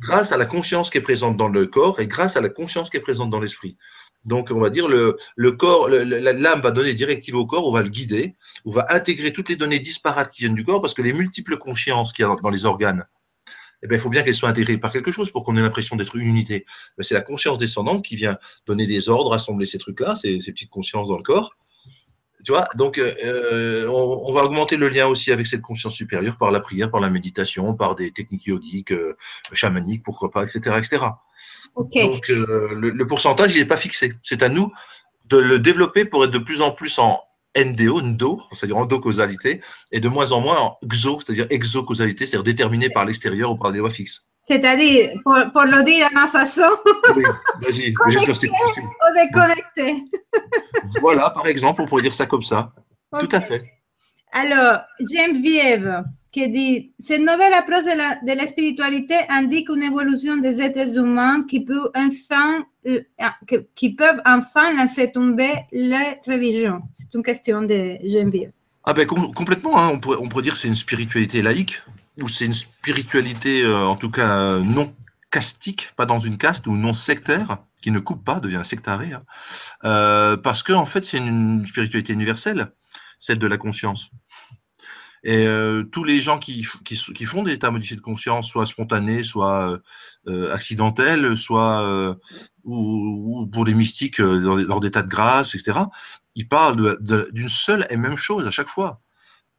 grâce 0.00 0.32
à 0.32 0.36
la 0.36 0.46
conscience 0.46 0.90
qui 0.90 0.98
est 0.98 1.02
présente 1.02 1.36
dans 1.36 1.48
le 1.48 1.66
corps 1.66 2.00
et 2.00 2.06
grâce 2.06 2.36
à 2.36 2.40
la 2.40 2.48
conscience 2.48 2.90
qui 2.90 2.96
est 2.96 3.00
présente 3.00 3.30
dans 3.30 3.40
l'esprit. 3.40 3.76
Donc, 4.24 4.50
on 4.50 4.60
va 4.60 4.70
dire, 4.70 4.88
le, 4.88 5.16
le 5.36 5.52
corps, 5.52 5.88
l'âme 5.88 6.60
va 6.60 6.70
donner 6.70 6.92
directive 6.92 7.36
au 7.36 7.46
corps, 7.46 7.66
on 7.66 7.72
va 7.72 7.82
le 7.82 7.88
guider, 7.88 8.34
on 8.64 8.70
va 8.70 8.86
intégrer 8.90 9.32
toutes 9.32 9.48
les 9.48 9.56
données 9.56 9.78
disparates 9.78 10.32
qui 10.32 10.42
viennent 10.42 10.54
du 10.54 10.64
corps, 10.64 10.80
parce 10.80 10.94
que 10.94 11.02
les 11.02 11.12
multiples 11.12 11.56
consciences 11.56 12.12
qu'il 12.12 12.24
y 12.24 12.28
a 12.28 12.36
dans, 12.42 12.50
les 12.50 12.66
organes, 12.66 13.06
eh 13.82 13.86
bien, 13.86 13.96
il 13.96 14.00
faut 14.00 14.10
bien 14.10 14.22
qu'elles 14.22 14.34
soient 14.34 14.48
intégrées 14.48 14.76
par 14.76 14.92
quelque 14.92 15.12
chose 15.12 15.30
pour 15.30 15.44
qu'on 15.44 15.56
ait 15.56 15.62
l'impression 15.62 15.96
d'être 15.96 16.16
une 16.16 16.26
unité. 16.26 16.66
Ben, 16.96 17.04
c'est 17.04 17.14
la 17.14 17.20
conscience 17.20 17.58
descendante 17.58 18.04
qui 18.04 18.16
vient 18.16 18.38
donner 18.66 18.86
des 18.86 19.08
ordres, 19.08 19.32
assembler 19.32 19.66
ces 19.66 19.78
trucs-là, 19.78 20.16
ces, 20.16 20.40
ces 20.40 20.52
petites 20.52 20.70
consciences 20.70 21.08
dans 21.08 21.16
le 21.16 21.22
corps. 21.22 21.54
Tu 22.44 22.52
vois, 22.52 22.68
donc 22.76 22.98
euh, 22.98 23.14
euh, 23.24 23.88
on, 23.88 24.32
va 24.32 24.44
augmenter 24.44 24.76
le 24.76 24.88
lien 24.88 25.06
aussi 25.06 25.32
avec 25.32 25.46
cette 25.46 25.60
conscience 25.60 25.94
supérieure 25.94 26.36
par 26.36 26.52
la 26.52 26.60
prière, 26.60 26.90
par 26.90 27.00
la 27.00 27.10
méditation, 27.10 27.74
par 27.74 27.96
des 27.96 28.12
techniques 28.12 28.46
yogiques, 28.46 28.92
euh, 28.92 29.16
chamaniques, 29.52 30.04
pourquoi 30.04 30.30
pas, 30.30 30.44
etc., 30.44 30.76
etc. 30.78 31.04
Okay. 31.74 32.04
Donc 32.04 32.28
le, 32.28 33.06
pourcentage, 33.06 33.54
il 33.54 33.58
n'est 33.58 33.66
pas 33.66 33.76
fixé. 33.76 34.14
C'est 34.22 34.42
à 34.42 34.48
nous 34.48 34.72
de 35.26 35.36
le 35.36 35.58
développer 35.58 36.04
pour 36.04 36.24
être 36.24 36.30
de 36.30 36.38
plus 36.38 36.60
en 36.60 36.70
plus 36.70 36.98
en 36.98 37.20
NDO, 37.56 38.02
NDO, 38.02 38.40
c'est-à-dire 38.52 38.76
endocausalité, 38.76 39.60
et 39.90 39.98
de 39.98 40.08
moins 40.08 40.30
en 40.30 40.40
moins 40.40 40.60
en 40.60 40.78
XO, 40.86 41.20
c'est-à-dire 41.20 41.46
exocausalité, 41.50 42.24
c'est-à-dire 42.24 42.44
déterminé 42.44 42.88
par 42.88 43.04
l'extérieur 43.04 43.50
ou 43.50 43.56
par 43.56 43.72
des 43.72 43.78
lois 43.78 43.90
fixes. 43.90 44.26
C'est-à-dire, 44.48 45.10
pour, 45.24 45.36
pour, 45.52 45.64
le 45.64 45.84
dire 45.84 46.06
à 46.06 46.10
ma 46.14 46.26
façon, 46.26 46.70
oui, 47.14 47.22
vas-y, 47.60 47.92
connecté 47.94 48.48
ou 48.48 49.14
déconnecté. 49.14 50.04
voilà, 51.02 51.28
par 51.28 51.46
exemple, 51.46 51.82
on 51.82 51.86
pourrait 51.86 52.04
dire 52.04 52.14
ça 52.14 52.24
comme 52.24 52.40
ça. 52.40 52.72
Tout 53.20 53.28
à 53.30 53.42
fait. 53.42 53.62
Alors, 54.32 54.80
Geneviève 55.00 56.02
qui 56.32 56.48
dit 56.48 56.92
Cette 56.98 57.20
nouvelle 57.20 57.52
approche 57.52 57.84
de 57.84 57.96
la, 57.98 58.16
de 58.22 58.38
la 58.38 58.46
spiritualité 58.46 59.16
indique 59.28 59.68
une 59.68 59.82
évolution 59.82 60.38
des 60.38 60.62
êtres 60.62 60.96
humains 60.96 61.42
qui, 61.42 61.60
peut 61.60 61.90
enfin, 61.94 62.64
euh, 62.86 63.00
qui 63.74 63.94
peuvent 63.94 64.22
enfin 64.24 64.72
laisser 64.80 65.12
tomber 65.12 65.52
les 65.72 66.20
religions. 66.26 66.80
C'est 66.94 67.12
une 67.12 67.22
question 67.22 67.60
de 67.60 67.98
Geneviève. 68.02 68.52
Ah 68.84 68.94
ben 68.94 69.06
complètement, 69.06 69.78
hein. 69.78 69.90
on, 69.92 70.00
pourrait, 70.00 70.16
on 70.18 70.28
pourrait 70.28 70.44
dire 70.44 70.54
que 70.54 70.58
c'est 70.58 70.68
une 70.68 70.74
spiritualité 70.74 71.42
laïque, 71.42 71.82
ou 72.22 72.28
c'est 72.28 72.46
une 72.46 72.52
spiritualité, 72.52 73.62
euh, 73.62 73.86
en 73.86 73.96
tout 73.96 74.10
cas 74.10 74.38
euh, 74.38 74.60
non 74.60 74.94
castique, 75.30 75.92
pas 75.96 76.06
dans 76.06 76.20
une 76.20 76.38
caste, 76.38 76.66
ou 76.66 76.76
non 76.76 76.92
sectaire, 76.92 77.58
qui 77.82 77.90
ne 77.90 77.98
coupe 77.98 78.24
pas, 78.24 78.40
devient 78.40 78.62
sectaré, 78.64 79.12
hein. 79.12 79.22
euh, 79.84 80.36
parce 80.36 80.62
que 80.62 80.72
en 80.72 80.86
fait 80.86 81.04
c'est 81.04 81.18
une 81.18 81.64
spiritualité 81.66 82.12
universelle, 82.12 82.72
celle 83.18 83.38
de 83.38 83.46
la 83.46 83.58
conscience. 83.58 84.10
Et 85.24 85.48
tous 85.90 86.04
les 86.04 86.20
gens 86.20 86.38
qui, 86.38 86.64
qui, 86.84 87.24
font 87.24 87.42
des 87.42 87.52
états 87.52 87.72
modifiés 87.72 87.96
de 87.96 88.00
conscience, 88.00 88.48
soit 88.48 88.66
spontanés, 88.66 89.24
soit 89.24 89.76
accidentels, 90.52 91.36
soit 91.36 92.16
ou, 92.62 93.40
ou, 93.42 93.46
pour 93.48 93.64
les 93.64 93.74
mystiques 93.74 94.18
lors 94.18 94.78
d'états 94.78 95.02
de 95.02 95.08
grâce, 95.08 95.56
etc., 95.56 95.80
ils 96.36 96.48
parlent 96.48 96.96
d'une 97.32 97.48
seule 97.48 97.84
et 97.90 97.96
même 97.96 98.16
chose 98.16 98.46
à 98.46 98.52
chaque 98.52 98.68
fois. 98.68 99.02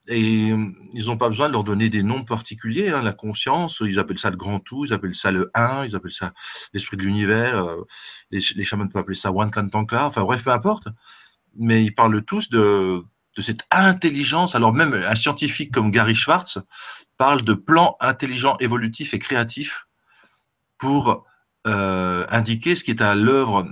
Et 0.10 0.52
euh, 0.52 0.72
ils 0.94 1.06
n'ont 1.06 1.18
pas 1.18 1.30
besoin 1.30 1.48
de 1.48 1.54
leur 1.54 1.64
donner 1.64 1.90
des 1.90 2.02
noms 2.04 2.24
particuliers. 2.24 2.90
Hein, 2.90 3.04
la 3.04 3.14
conscience, 3.14 3.82
ils 3.86 4.00
appellent 4.00 4.20
ça 4.20 4.32
le 4.32 4.38
grand 4.38 4.60
tout, 4.60 4.86
ils 4.86 4.94
appellent 4.94 5.16
ça 5.16 5.32
le 5.32 5.52
un, 5.54 5.86
ils 5.86 5.96
appellent 5.96 6.12
ça 6.12 6.34
l'esprit 6.74 6.98
de 6.98 7.04
l'univers. 7.04 7.64
Euh, 7.64 7.84
les, 8.32 8.40
les, 8.56 8.64
chamans 8.64 8.88
peuvent 8.88 9.04
appeler 9.04 9.16
ça 9.16 9.32
One 9.32 9.52
Kantanka. 9.52 10.08
Enfin 10.08 10.24
bref, 10.24 10.44
peu 10.44 10.52
importe. 10.52 10.88
Mais 11.56 11.84
ils 11.84 11.94
parlent 11.94 12.24
tous 12.24 12.50
de, 12.50 13.04
de 13.38 13.42
cette 13.42 13.62
intelligence. 13.70 14.56
Alors 14.56 14.74
même 14.74 14.94
un 14.94 15.16
scientifique 15.16 15.72
comme 15.72 15.92
Gary 15.92 16.16
Schwartz 16.16 16.58
parle 17.18 17.44
de 17.44 17.54
plan 17.54 17.96
intelligent, 18.00 18.58
évolutif 18.60 19.14
et 19.14 19.20
créatif 19.20 19.88
pour 20.80 21.26
euh, 21.70 22.26
indiquer 22.30 22.76
ce 22.76 22.84
qui 22.84 22.92
est 22.92 23.02
à 23.02 23.14
l'œuvre 23.14 23.68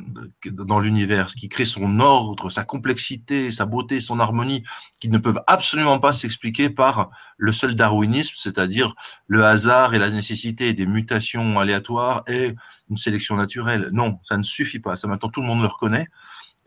dans 0.46 0.80
l'univers, 0.80 1.30
ce 1.30 1.36
qui 1.36 1.50
crée 1.50 1.66
son 1.66 2.00
ordre, 2.00 2.52
sa 2.52 2.64
complexité, 2.64 3.52
sa 3.52 3.66
beauté, 3.66 4.00
son 4.00 4.20
harmonie, 4.20 4.64
qui 5.00 5.10
ne 5.10 5.18
peuvent 5.18 5.42
absolument 5.48 6.00
pas 6.00 6.14
s'expliquer 6.14 6.70
par 6.70 7.10
le 7.38 7.52
seul 7.52 7.76
darwinisme, 7.76 8.36
c'est-à-dire 8.36 8.94
le 9.26 9.44
hasard 9.44 9.96
et 9.96 10.00
la 10.00 10.12
nécessité 10.12 10.74
des 10.74 10.86
mutations 10.86 11.60
aléatoires 11.60 12.24
et 12.28 12.54
une 12.90 12.98
sélection 12.98 13.36
naturelle. 13.36 13.90
Non, 13.92 14.20
ça 14.22 14.38
ne 14.38 14.44
suffit 14.44 14.80
pas. 14.80 14.96
Ça 14.96 15.08
maintenant 15.08 15.30
tout 15.30 15.42
le 15.42 15.48
monde 15.48 15.62
le 15.62 15.68
reconnaît. 15.68 16.08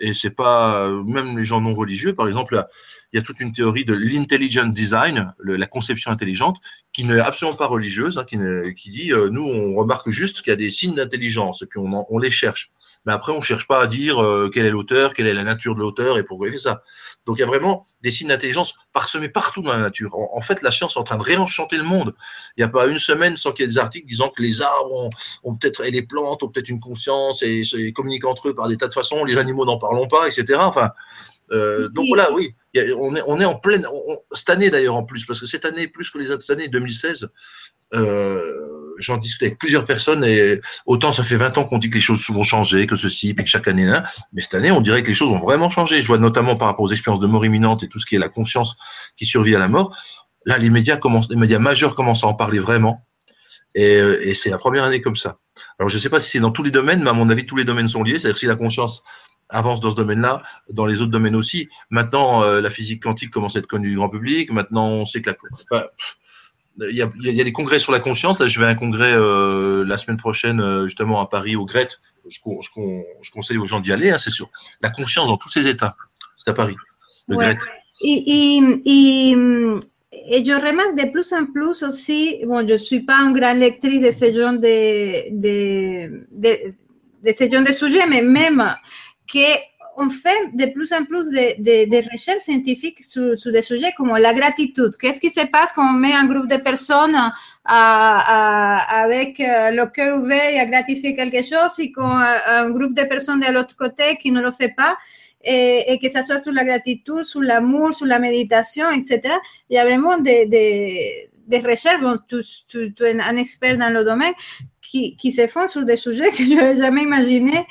Et 0.01 0.14
c'est 0.14 0.31
pas 0.31 0.90
même 1.07 1.37
les 1.37 1.45
gens 1.45 1.61
non 1.61 1.75
religieux, 1.75 2.14
par 2.14 2.27
exemple, 2.27 2.66
il 3.12 3.16
y 3.16 3.18
a 3.18 3.23
toute 3.23 3.40
une 3.40 3.53
théorie 3.53 3.85
de 3.85 3.94
l'intelligent 3.94 4.66
design, 4.66 5.35
la 5.42 5.66
conception 5.66 6.11
intelligente, 6.11 6.59
qui 6.92 7.05
n'est 7.05 7.20
absolument 7.20 7.57
pas 7.57 7.66
religieuse, 7.66 8.18
hein, 8.18 8.25
qui, 8.25 8.37
qui, 8.77 8.90
dit 8.90 9.12
euh, 9.12 9.29
nous 9.31 9.42
on 9.42 9.75
remarque 9.75 10.11
juste 10.11 10.42
qu'il 10.42 10.51
y 10.51 10.55
a 10.55 10.57
des 10.57 10.70
signes 10.70 10.94
d'intelligence 10.94 11.62
et 11.62 11.66
puis 11.66 11.79
on, 11.79 12.07
on, 12.09 12.18
les 12.18 12.31
cherche. 12.31 12.70
Mais 13.07 13.12
après 13.12 13.33
on 13.33 13.40
cherche 13.40 13.66
pas 13.66 13.81
à 13.81 13.87
dire 13.87 14.23
euh, 14.23 14.51
quel 14.53 14.66
est 14.66 14.70
l'auteur, 14.70 15.14
quelle 15.14 15.27
est 15.27 15.35
la 15.35 15.44
nature 15.44 15.75
de 15.75 15.81
l'auteur 15.81 16.18
et 16.18 16.25
pourquoi 16.25 16.49
il 16.49 16.53
fait 16.53 16.59
ça. 16.59 16.83
Donc 17.27 17.38
il 17.38 17.40
y 17.40 17.44
a 17.44 17.46
vraiment 17.46 17.85
des 18.03 18.11
signes 18.11 18.29
d'intelligence 18.29 18.75
parsemés 18.92 19.29
partout 19.29 19.62
dans 19.62 19.73
la 19.73 19.79
nature. 19.79 20.16
En, 20.16 20.40
fait, 20.40 20.62
la 20.62 20.70
science 20.70 20.96
est 20.96 20.99
en 20.99 21.05
train 21.05 21.18
de 21.18 21.23
réenchanter 21.23 21.77
le 21.77 21.85
monde. 21.85 22.14
Il 22.57 22.61
n'y 22.61 22.64
a 22.64 22.68
pas 22.68 22.87
une 22.87 22.99
semaine 22.99 23.37
sans 23.37 23.53
qu'il 23.53 23.64
y 23.64 23.68
ait 23.68 23.73
des 23.73 23.79
articles 23.79 24.09
disant 24.09 24.29
que 24.29 24.42
les 24.42 24.62
arbres 24.62 24.92
ont, 24.92 25.11
ont 25.44 25.55
peut-être 25.55 25.85
et 25.85 25.90
les 25.90 26.03
plantes 26.03 26.42
ont 26.42 26.49
peut-être 26.49 26.68
une 26.68 26.81
conscience 26.81 27.42
et, 27.42 27.62
et 27.77 27.92
communiquent 27.92 28.25
entre 28.25 28.49
eux 28.49 28.55
par 28.55 28.68
des 28.68 28.77
tas 28.77 28.88
de 28.88 28.94
façons. 28.94 29.25
Les 29.25 29.38
animaux 29.38 29.64
n'en 29.64 29.79
parlons 29.79 30.09
pas, 30.09 30.27
etc. 30.27 30.59
Enfin, 30.61 30.90
euh, 31.52 31.88
donc 31.88 32.06
voilà, 32.08 32.32
oui, 32.32 32.54
on, 32.98 33.16
est, 33.16 33.22
on 33.26 33.40
est 33.40 33.44
en 33.44 33.56
pleine. 33.56 33.86
cette 34.32 34.50
année 34.50 34.70
d'ailleurs 34.70 34.94
en 34.94 35.02
plus, 35.02 35.24
parce 35.24 35.40
que 35.40 35.46
cette 35.46 35.64
année, 35.64 35.88
plus 35.88 36.10
que 36.10 36.18
les 36.18 36.30
autres 36.30 36.50
années, 36.50 36.68
2016, 36.68 37.28
euh, 37.92 38.94
j'en 38.98 39.16
discutais 39.16 39.46
avec 39.46 39.58
plusieurs 39.58 39.84
personnes 39.84 40.24
et 40.24 40.60
autant 40.86 41.10
ça 41.10 41.24
fait 41.24 41.36
20 41.36 41.58
ans 41.58 41.64
qu'on 41.64 41.78
dit 41.78 41.90
que 41.90 41.96
les 41.96 42.00
choses 42.00 42.24
vont 42.30 42.44
changer, 42.44 42.86
que 42.86 42.94
ceci, 42.94 43.34
puis 43.34 43.44
que 43.44 43.50
chaque 43.50 43.66
année, 43.66 43.88
hein, 43.88 44.04
mais 44.32 44.42
cette 44.42 44.54
année, 44.54 44.70
on 44.70 44.80
dirait 44.80 45.02
que 45.02 45.08
les 45.08 45.14
choses 45.14 45.30
ont 45.30 45.40
vraiment 45.40 45.70
changé. 45.70 46.00
Je 46.00 46.06
vois 46.06 46.18
notamment 46.18 46.56
par 46.56 46.68
rapport 46.68 46.84
aux 46.84 46.92
expériences 46.92 47.20
de 47.20 47.26
mort 47.26 47.44
imminente 47.44 47.82
et 47.82 47.88
tout 47.88 47.98
ce 47.98 48.06
qui 48.06 48.14
est 48.14 48.18
la 48.18 48.28
conscience 48.28 48.76
qui 49.16 49.26
survit 49.26 49.54
à 49.56 49.58
la 49.58 49.68
mort. 49.68 49.96
Là, 50.46 50.56
les 50.58 50.70
médias 50.70 50.96
commencent, 50.96 51.28
les 51.28 51.36
médias 51.36 51.58
majeurs 51.58 51.94
commencent 51.94 52.24
à 52.24 52.28
en 52.28 52.34
parler 52.34 52.60
vraiment. 52.60 53.04
Et, 53.74 53.96
euh, 53.96 54.26
et 54.26 54.34
c'est 54.34 54.50
la 54.50 54.58
première 54.58 54.84
année 54.84 55.00
comme 55.00 55.16
ça. 55.16 55.38
Alors, 55.78 55.88
je 55.88 55.96
ne 55.96 56.00
sais 56.00 56.08
pas 56.08 56.20
si 56.20 56.30
c'est 56.30 56.40
dans 56.40 56.50
tous 56.50 56.62
les 56.62 56.70
domaines, 56.70 57.02
mais 57.02 57.10
à 57.10 57.12
mon 57.12 57.28
avis, 57.28 57.46
tous 57.46 57.56
les 57.56 57.64
domaines 57.64 57.88
sont 57.88 58.02
liés. 58.02 58.18
C'est-à-dire 58.18 58.38
si 58.38 58.46
la 58.46 58.56
conscience 58.56 59.02
avance 59.50 59.80
dans 59.80 59.90
ce 59.90 59.96
domaine-là, 59.96 60.42
dans 60.70 60.86
les 60.86 61.02
autres 61.02 61.10
domaines 61.10 61.36
aussi. 61.36 61.68
Maintenant, 61.90 62.42
euh, 62.42 62.60
la 62.60 62.70
physique 62.70 63.02
quantique 63.02 63.30
commence 63.30 63.56
à 63.56 63.58
être 63.58 63.66
connue 63.66 63.90
du 63.90 63.96
grand 63.96 64.08
public. 64.08 64.50
Maintenant, 64.50 64.88
on 64.88 65.04
sait 65.04 65.20
que 65.20 65.30
la, 65.70 65.90
il 66.88 66.96
y, 66.96 67.02
a, 67.02 67.12
il 67.20 67.34
y 67.34 67.40
a 67.40 67.44
des 67.44 67.52
congrès 67.52 67.78
sur 67.78 67.92
la 67.92 68.00
conscience. 68.00 68.40
Là, 68.40 68.46
je 68.46 68.58
vais 68.58 68.66
à 68.66 68.68
un 68.68 68.74
congrès 68.74 69.12
euh, 69.12 69.84
la 69.84 69.96
semaine 69.98 70.16
prochaine, 70.16 70.60
euh, 70.60 70.84
justement 70.84 71.20
à 71.20 71.26
Paris, 71.26 71.56
au 71.56 71.66
GRET. 71.66 71.88
Je, 72.28 72.38
je, 72.38 73.02
je 73.22 73.30
conseille 73.30 73.58
aux 73.58 73.66
gens 73.66 73.80
d'y 73.80 73.92
aller. 73.92 74.10
Hein, 74.10 74.18
c'est 74.18 74.30
sûr. 74.30 74.48
La 74.80 74.90
conscience 74.90 75.26
dans 75.26 75.36
tous 75.36 75.48
ses 75.48 75.68
états. 75.68 75.96
C'est 76.38 76.50
à 76.50 76.54
Paris. 76.54 76.76
le 77.28 77.36
Ouais. 77.36 77.54
Gret. 77.54 77.58
Y, 78.02 79.34
mm, 79.36 79.80
et 80.12 80.44
je 80.44 80.52
remarque 80.52 80.96
de 80.96 81.10
plus 81.10 81.32
en 81.32 81.46
plus 81.46 81.82
aussi, 81.82 82.40
bon, 82.44 82.66
je 82.66 82.72
ne 82.72 82.78
suis 82.78 83.00
pas 83.00 83.18
une 83.18 83.32
grande 83.32 83.58
lectrice 83.58 84.00
de 84.00 84.10
ce 84.10 84.32
genre 84.34 84.52
de, 84.52 85.30
de, 85.30 86.26
de, 86.30 86.74
de 87.24 87.34
ce 87.36 87.50
genre 87.50 87.64
de 87.64 87.72
sujet, 87.72 88.06
mais 88.08 88.22
même 88.22 88.74
qu'on 89.33 90.11
fait 90.11 90.55
de 90.55 90.66
plus 90.66 90.93
en 90.93 91.05
plus 91.05 91.31
de, 91.31 92.12
recherches 92.12 92.45
scientifiques 92.45 93.05
sur, 93.05 93.37
des 93.47 93.62
sujets 93.62 93.93
comme 93.97 94.16
la 94.16 94.35
gratitude. 94.35 94.97
Qu'est-ce 95.01 95.21
qui 95.21 95.31
se 95.31 95.47
passe 95.47 95.73
quand 95.73 95.88
on 95.88 95.99
met 95.99 96.12
un 96.12 96.27
groupe 96.27 96.49
de 96.49 96.57
personnes 96.57 97.16
avec 97.64 99.40
euh, 99.40 99.71
le 99.71 99.87
cœur 99.87 100.19
ouvert 100.19 100.62
à 100.62 100.66
gratifier 100.66 101.14
quelque 101.14 101.43
chose 101.43 101.79
et 101.79 101.93
quand 101.93 102.16
un 102.16 102.71
groupe 102.71 102.95
de 102.95 103.03
personnes 103.05 103.40
de 103.40 103.53
l'autre 103.53 103.77
côté 103.77 104.16
qui 104.16 104.31
ne 104.31 104.40
le 104.40 104.51
fait 104.51 104.75
pas 104.77 104.97
et, 105.43 105.99
que 106.03 106.09
ça 106.09 106.23
soit 106.23 106.38
sur 106.38 106.53
la 106.53 106.64
gratitude, 106.64 107.25
sur 107.25 107.40
l'amour, 107.40 107.95
sur 107.95 108.07
la 108.07 108.19
méditation, 108.19 108.90
etc. 108.90 109.35
Il 109.69 109.77
y 109.77 109.79
a 109.79 109.85
vraiment 109.85 110.19
des, 110.19 111.31
recherches, 111.51 112.01
tu 112.69 112.93
es 113.01 113.21
un 113.21 113.37
expert 113.37 113.79
dans 113.79 113.93
le 113.93 114.05
domaine, 114.05 114.35
qui, 114.83 115.16
qui 115.16 115.31
se 115.31 115.47
font 115.47 115.69
sur 115.69 115.85
des 115.85 115.97
sujets 115.97 116.31
que 116.31 116.45
je 116.45 116.55
n'avais 116.55 116.77
jamais 116.77 117.03
imaginé 117.03 117.66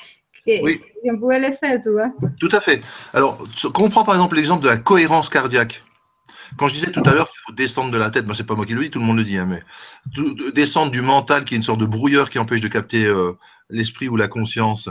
Oui. 0.47 0.81
qu'on 1.03 1.17
pouvait 1.17 1.39
les 1.39 1.53
faire, 1.53 1.81
tu 1.81 1.91
vois. 1.91 2.11
Tout 2.39 2.49
à 2.51 2.61
fait. 2.61 2.81
Alors, 3.13 3.37
quand 3.73 3.83
on 3.83 3.89
prend 3.89 4.03
par 4.03 4.15
exemple 4.15 4.35
l'exemple 4.35 4.63
de 4.63 4.69
la 4.69 4.77
cohérence 4.77 5.29
cardiaque, 5.29 5.83
quand 6.57 6.67
je 6.67 6.73
disais 6.73 6.91
tout 6.91 7.03
à 7.05 7.13
l'heure 7.13 7.29
qu'il 7.29 7.39
faut 7.45 7.53
descendre 7.53 7.91
de 7.91 7.97
la 7.97 8.09
tête, 8.09 8.25
ben, 8.25 8.33
c'est 8.33 8.43
pas 8.45 8.55
moi 8.55 8.65
qui 8.65 8.73
le 8.73 8.83
dis, 8.83 8.89
tout 8.89 8.99
le 8.99 9.05
monde 9.05 9.17
le 9.17 9.23
dit, 9.23 9.37
hein, 9.37 9.45
mais 9.47 9.61
tout- 10.13 10.35
descendre 10.51 10.91
du 10.91 11.01
mental 11.01 11.45
qui 11.45 11.53
est 11.53 11.57
une 11.57 11.63
sorte 11.63 11.79
de 11.79 11.85
brouilleur 11.85 12.29
qui 12.29 12.39
empêche 12.39 12.61
de 12.61 12.67
capter 12.67 13.05
euh, 13.05 13.33
l'esprit 13.69 14.09
ou 14.09 14.15
la 14.15 14.27
conscience, 14.27 14.89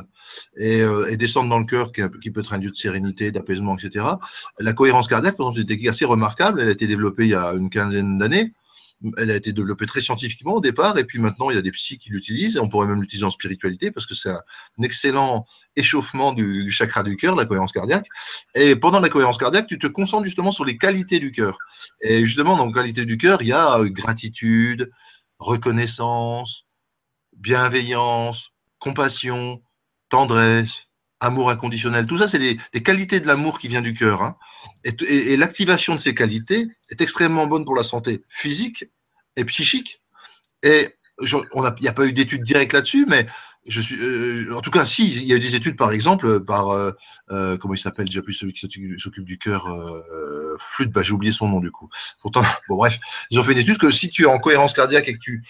et, 0.56 0.82
euh, 0.82 1.10
et 1.10 1.16
descendre 1.16 1.50
dans 1.50 1.58
le 1.58 1.64
cœur 1.64 1.90
qui, 1.90 2.00
qui 2.22 2.30
peut 2.30 2.40
être 2.40 2.52
un 2.52 2.58
lieu 2.58 2.70
de 2.70 2.76
sérénité, 2.76 3.32
d'apaisement, 3.32 3.76
etc. 3.76 4.04
La 4.60 4.72
cohérence 4.72 5.08
cardiaque, 5.08 5.36
par 5.36 5.46
exemple, 5.46 5.56
c'est 5.56 5.62
une 5.62 5.68
technique 5.68 5.88
assez 5.88 6.04
remarquable. 6.04 6.60
Elle 6.60 6.68
a 6.68 6.72
été 6.72 6.86
développée 6.86 7.24
il 7.24 7.30
y 7.30 7.34
a 7.34 7.52
une 7.54 7.70
quinzaine 7.70 8.18
d'années. 8.18 8.52
Elle 9.16 9.30
a 9.30 9.36
été 9.36 9.52
développée 9.52 9.86
très 9.86 10.00
scientifiquement 10.00 10.54
au 10.54 10.60
départ, 10.60 10.98
et 10.98 11.04
puis 11.04 11.20
maintenant 11.20 11.50
il 11.50 11.56
y 11.56 11.58
a 11.58 11.62
des 11.62 11.70
psys 11.70 11.98
qui 11.98 12.10
l'utilisent, 12.10 12.56
et 12.56 12.60
on 12.60 12.68
pourrait 12.68 12.88
même 12.88 13.00
l'utiliser 13.00 13.24
en 13.24 13.30
spiritualité 13.30 13.92
parce 13.92 14.06
que 14.06 14.14
c'est 14.14 14.30
un 14.30 14.42
excellent 14.82 15.46
échauffement 15.76 16.32
du, 16.32 16.64
du 16.64 16.70
chakra 16.72 17.04
du 17.04 17.16
cœur, 17.16 17.36
la 17.36 17.46
cohérence 17.46 17.72
cardiaque. 17.72 18.08
Et 18.54 18.74
pendant 18.74 18.98
la 18.98 19.08
cohérence 19.08 19.38
cardiaque, 19.38 19.68
tu 19.68 19.78
te 19.78 19.86
concentres 19.86 20.24
justement 20.24 20.50
sur 20.50 20.64
les 20.64 20.76
qualités 20.76 21.20
du 21.20 21.30
cœur. 21.30 21.58
Et 22.00 22.26
justement, 22.26 22.56
dans 22.56 22.66
les 22.66 22.72
qualités 22.72 23.04
du 23.04 23.18
cœur, 23.18 23.40
il 23.42 23.48
y 23.48 23.52
a 23.52 23.78
euh, 23.78 23.88
gratitude, 23.88 24.90
reconnaissance, 25.38 26.66
bienveillance, 27.36 28.50
compassion, 28.78 29.62
tendresse, 30.08 30.87
amour 31.20 31.50
inconditionnel. 31.50 32.06
Tout 32.06 32.18
ça, 32.18 32.28
c'est 32.28 32.38
des, 32.38 32.82
qualités 32.82 33.20
de 33.20 33.26
l'amour 33.26 33.58
qui 33.58 33.68
vient 33.68 33.82
du 33.82 33.94
cœur. 33.94 34.22
hein. 34.22 34.36
Et, 34.84 35.36
l'activation 35.36 35.94
de 35.94 36.00
ces 36.00 36.14
qualités 36.14 36.68
est 36.90 37.00
extrêmement 37.00 37.46
bonne 37.46 37.64
pour 37.64 37.76
la 37.76 37.82
santé 37.82 38.22
physique 38.28 38.84
et 39.36 39.44
psychique. 39.44 40.02
Et 40.62 40.88
il 41.20 41.80
n'y 41.80 41.88
a 41.88 41.92
pas 41.92 42.06
eu 42.06 42.12
d'études 42.12 42.44
directes 42.44 42.72
là-dessus, 42.72 43.06
mais 43.08 43.26
euh, 44.00 44.54
en 44.54 44.60
tout 44.60 44.70
cas, 44.70 44.86
si, 44.86 45.08
il 45.08 45.24
y 45.24 45.32
a 45.32 45.36
eu 45.36 45.40
des 45.40 45.56
études, 45.56 45.76
par 45.76 45.92
exemple, 45.92 46.44
par, 46.44 46.70
euh, 46.70 46.92
euh, 47.30 47.56
comment 47.58 47.74
il 47.74 47.78
s'appelle? 47.78 48.06
Déjà 48.06 48.22
plus 48.22 48.34
celui 48.34 48.52
qui 48.52 48.60
s'occupe- 48.98 49.24
du 49.24 49.38
cœur, 49.38 49.68
flûte, 50.60 50.90
bah, 50.90 51.02
j'ai 51.02 51.12
oublié 51.12 51.32
son 51.32 51.48
nom 51.48 51.60
du 51.60 51.70
coup. 51.70 51.88
Pourtant, 52.20 52.42
bon 52.68 52.76
bref, 52.76 52.98
ils 53.30 53.38
ont 53.38 53.44
fait 53.44 53.52
une 53.52 53.58
étude 53.58 53.78
que 53.78 53.90
si 53.90 54.10
tu 54.10 54.22
es 54.22 54.26
en 54.26 54.38
cohérence 54.38 54.74
cardiaque 54.74 55.08
et 55.08 55.14
que 55.14 55.18
tu, 55.18 55.42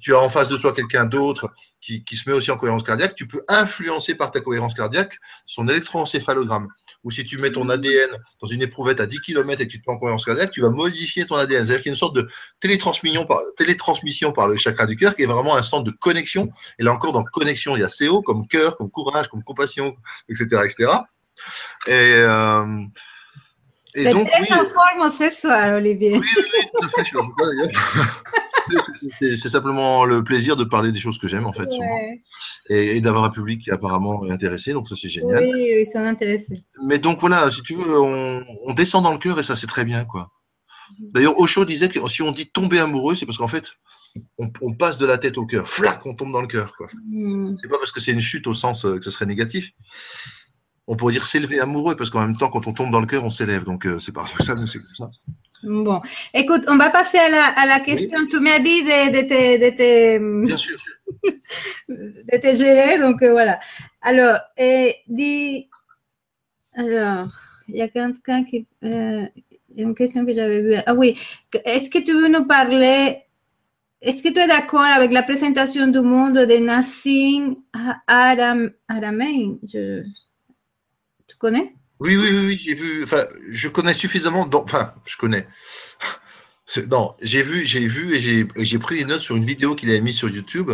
tu 0.00 0.14
as 0.14 0.20
en 0.20 0.28
face 0.30 0.48
de 0.48 0.56
toi 0.56 0.72
quelqu'un 0.72 1.04
d'autre 1.04 1.52
qui, 1.80 2.04
qui 2.04 2.16
se 2.16 2.28
met 2.28 2.34
aussi 2.34 2.50
en 2.50 2.56
cohérence 2.56 2.82
cardiaque, 2.82 3.14
tu 3.14 3.26
peux 3.26 3.44
influencer 3.48 4.14
par 4.14 4.30
ta 4.30 4.40
cohérence 4.40 4.74
cardiaque 4.74 5.18
son 5.46 5.68
électroencéphalogramme. 5.68 6.68
Ou 7.04 7.10
si 7.10 7.24
tu 7.24 7.36
mets 7.36 7.52
ton 7.52 7.68
ADN 7.68 8.10
dans 8.40 8.48
une 8.48 8.62
éprouvette 8.62 8.98
à 8.98 9.06
10 9.06 9.20
km 9.20 9.60
et 9.60 9.66
que 9.66 9.72
tu 9.72 9.82
te 9.82 9.90
mets 9.90 9.94
en 9.94 9.98
cohérence 9.98 10.24
cardiaque, 10.24 10.50
tu 10.50 10.62
vas 10.62 10.70
modifier 10.70 11.26
ton 11.26 11.36
ADN. 11.36 11.64
C'est-à-dire 11.64 11.82
qu'il 11.82 11.90
y 11.90 11.92
a 11.92 11.94
une 11.94 11.98
sorte 11.98 12.16
de 12.16 12.28
télétransmission 12.60 13.26
par, 13.26 13.40
télétransmission 13.58 14.32
par 14.32 14.48
le 14.48 14.56
chakra 14.56 14.86
du 14.86 14.96
cœur 14.96 15.14
qui 15.14 15.22
est 15.22 15.26
vraiment 15.26 15.54
un 15.56 15.62
centre 15.62 15.84
de 15.84 15.90
connexion. 15.90 16.50
Et 16.78 16.82
là 16.82 16.92
encore, 16.92 17.12
dans 17.12 17.22
connexion, 17.22 17.76
il 17.76 17.80
y 17.80 17.84
a 17.84 17.88
CO 17.88 18.22
comme 18.22 18.48
cœur, 18.48 18.78
comme 18.78 18.90
courage, 18.90 19.28
comme 19.28 19.44
compassion, 19.44 19.94
etc. 20.30 20.62
etc. 20.64 20.92
Et, 21.86 21.90
euh, 21.92 22.64
et 23.94 24.02
C'est 24.02 24.12
donc, 24.12 24.28
très 24.30 24.42
oui, 24.42 24.48
en 24.52 24.64
forme 24.64 25.08
ce 25.10 25.30
soir, 25.30 25.74
Olivier. 25.74 26.18
oui, 26.18 26.26
oui. 26.36 27.72
C'est- 29.36 29.48
simplement 29.48 30.04
le 30.04 30.24
plaisir 30.24 30.56
de 30.56 30.64
parler 30.64 30.90
des 30.90 30.98
choses 30.98 31.18
que 31.18 31.28
j'aime, 31.28 31.46
en 31.46 31.52
fait. 31.52 31.68
Ouais. 31.68 32.22
et, 32.70 32.96
et 32.96 33.00
d'avoir 33.00 33.24
un 33.24 33.30
public 33.30 33.60
qui 33.62 33.70
apparemment 33.70 34.24
est 34.26 34.30
intéressé, 34.30 34.72
donc 34.72 34.88
ça 34.88 34.96
c'est 34.96 35.08
génial. 35.08 35.42
Oui, 35.44 35.82
ils 35.82 35.86
sont 35.86 35.98
intéressés. 35.98 36.64
Mais 36.86 36.98
donc 36.98 37.20
voilà, 37.20 37.50
si 37.50 37.62
tu 37.62 37.74
veux, 37.74 38.00
on, 38.00 38.42
on 38.66 38.74
descend 38.74 39.04
dans 39.04 39.12
le 39.12 39.18
cœur 39.18 39.38
et 39.38 39.42
ça 39.42 39.54
c'est 39.56 39.66
très 39.66 39.84
bien, 39.84 40.04
quoi. 40.04 40.30
D'ailleurs, 40.98 41.38
Osho 41.38 41.64
disait 41.64 41.88
que 41.88 41.98
si 42.08 42.22
on 42.22 42.32
dit 42.32 42.46
tomber 42.50 42.78
amoureux, 42.78 43.14
c'est 43.14 43.26
parce 43.26 43.38
qu'en 43.38 43.48
fait, 43.48 43.72
on, 44.38 44.50
on 44.62 44.74
passe 44.74 44.96
de 44.98 45.06
la 45.06 45.18
tête 45.18 45.38
au 45.38 45.46
cœur. 45.46 45.68
Flac, 45.68 46.04
on 46.06 46.14
tombe 46.14 46.32
dans 46.32 46.40
le 46.42 46.46
cœur, 46.46 46.76
quoi. 46.76 46.88
Mm. 47.10 47.56
C'est 47.60 47.68
pas 47.68 47.78
parce 47.78 47.92
que 47.92 48.00
c'est 48.00 48.12
une 48.12 48.20
chute 48.20 48.46
au 48.46 48.54
sens 48.54 48.84
euh, 48.84 48.96
que 48.98 49.04
ce 49.04 49.10
serait 49.10 49.26
négatif. 49.26 49.70
On 50.86 50.96
pourrait 50.96 51.14
dire 51.14 51.24
s'élever 51.24 51.60
amoureux, 51.60 51.96
parce 51.96 52.10
qu'en 52.10 52.20
même 52.20 52.36
temps, 52.36 52.50
quand 52.50 52.66
on 52.66 52.72
tombe 52.72 52.90
dans 52.90 53.00
le 53.00 53.06
cœur, 53.06 53.24
on 53.24 53.30
s'élève. 53.30 53.64
Donc 53.64 53.86
euh, 53.86 53.98
c'est 53.98 54.12
paradoxal, 54.12 54.56
mais 54.60 54.66
c'est 54.66 54.78
comme 54.78 55.08
ça. 55.08 55.10
Bon, 55.62 56.02
écoute, 56.34 56.64
on 56.68 56.76
va 56.76 56.90
passer 56.90 57.16
à 57.16 57.30
la, 57.30 57.46
à 57.46 57.66
la 57.66 57.80
question. 57.80 58.18
Tu 58.30 58.38
m'as 58.38 58.58
dit 58.58 58.82
de, 58.82 59.12
de, 59.12 59.22
te, 59.22 59.64
de, 59.64 59.76
te, 59.76 60.46
Bien 60.46 60.56
sûr. 60.58 60.78
de 61.88 62.36
te 62.38 62.56
gérer, 62.56 62.98
donc 62.98 63.22
euh, 63.22 63.32
voilà. 63.32 63.58
Alors, 64.02 64.38
et 64.58 64.96
dis, 65.08 65.70
alors, 66.74 67.28
il 67.68 67.76
y 67.76 67.82
a 67.82 67.88
quelqu'un 67.88 68.44
qui, 68.44 68.66
euh, 68.84 69.26
une 69.76 69.94
question 69.94 70.26
que 70.26 70.34
j'avais 70.34 70.60
vue. 70.60 70.76
Ah 70.86 70.94
oui, 70.94 71.18
est-ce 71.64 71.88
que 71.88 71.98
tu 71.98 72.12
veux 72.12 72.28
nous 72.28 72.46
parler, 72.46 73.22
est-ce 74.00 74.22
que 74.22 74.28
tu 74.28 74.38
es 74.38 74.46
d'accord 74.46 74.82
avec 74.82 75.12
la 75.12 75.22
présentation 75.22 75.86
du 75.86 76.00
monde 76.00 76.34
de 76.34 76.56
Nassim 76.58 77.56
Aram, 78.06 78.70
Aramein 78.88 79.56
je, 79.62 80.02
Tu 81.26 81.36
connais? 81.36 81.74
Oui, 82.00 82.16
oui, 82.16 82.28
oui, 82.32 82.46
oui, 82.46 82.58
j'ai 82.58 82.74
vu. 82.74 83.04
Enfin, 83.04 83.24
je 83.50 83.68
connais 83.68 83.94
suffisamment. 83.94 84.48
Enfin, 84.52 84.94
je 85.06 85.16
connais. 85.16 85.46
Non, 86.88 87.14
j'ai 87.20 87.42
vu, 87.42 87.66
j'ai 87.66 87.86
vu 87.86 88.14
et 88.16 88.20
j'ai 88.20 88.48
et 88.56 88.64
j'ai 88.64 88.78
pris 88.78 88.96
des 88.96 89.04
notes 89.04 89.20
sur 89.20 89.36
une 89.36 89.44
vidéo 89.44 89.74
qu'il 89.74 89.90
avait 89.90 90.00
mise 90.00 90.16
sur 90.16 90.30
YouTube. 90.30 90.72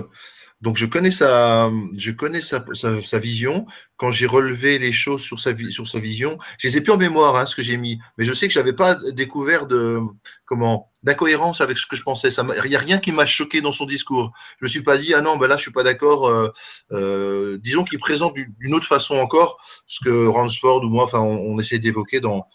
Donc 0.60 0.76
je 0.76 0.84
connais 0.86 1.10
sa, 1.10 1.70
je 1.96 2.10
connais 2.10 2.42
sa, 2.42 2.64
sa, 2.74 3.00
sa 3.02 3.18
vision. 3.18 3.66
Quand 3.96 4.10
j'ai 4.10 4.26
relevé 4.26 4.78
les 4.78 4.92
choses 4.92 5.22
sur 5.22 5.38
sa 5.40 5.56
sur 5.70 5.86
sa 5.88 6.00
vision, 6.00 6.38
je 6.58 6.68
les 6.68 6.76
ai 6.76 6.80
plus 6.82 6.92
en 6.92 6.98
mémoire 6.98 7.36
hein, 7.36 7.46
ce 7.46 7.56
que 7.56 7.62
j'ai 7.62 7.76
mis, 7.78 7.98
mais 8.18 8.24
je 8.24 8.32
sais 8.34 8.46
que 8.46 8.52
j'avais 8.52 8.74
pas 8.74 8.96
découvert 9.12 9.66
de 9.66 10.00
comment 10.44 10.90
d'incohérence 11.02 11.62
avec 11.62 11.78
ce 11.78 11.86
que 11.86 11.96
je 11.96 12.02
pensais. 12.02 12.28
Il 12.64 12.70
y 12.70 12.76
a 12.76 12.78
rien 12.78 12.98
qui 12.98 13.10
m'a 13.12 13.24
choqué 13.24 13.62
dans 13.62 13.72
son 13.72 13.86
discours. 13.86 14.32
Je 14.60 14.66
me 14.66 14.68
suis 14.68 14.82
pas 14.82 14.98
dit 14.98 15.14
ah 15.14 15.22
non 15.22 15.36
ben 15.38 15.46
là 15.46 15.56
je 15.56 15.62
suis 15.62 15.72
pas 15.72 15.82
d'accord. 15.82 16.26
euh, 16.28 16.50
euh, 16.92 17.58
disons 17.62 17.84
qu'il 17.84 17.98
présente 17.98 18.34
du- 18.34 18.52
d'une 18.60 18.74
autre 18.74 18.86
façon 18.86 19.16
encore 19.16 19.58
ce 19.86 20.00
que 20.04 20.26
Ransford 20.26 20.84
ou 20.84 20.88
moi, 20.90 21.04
enfin 21.04 21.20
on, 21.20 21.38
on 21.54 21.58
essaie 21.58 21.78
d'évoquer 21.78 22.20
dans 22.20 22.46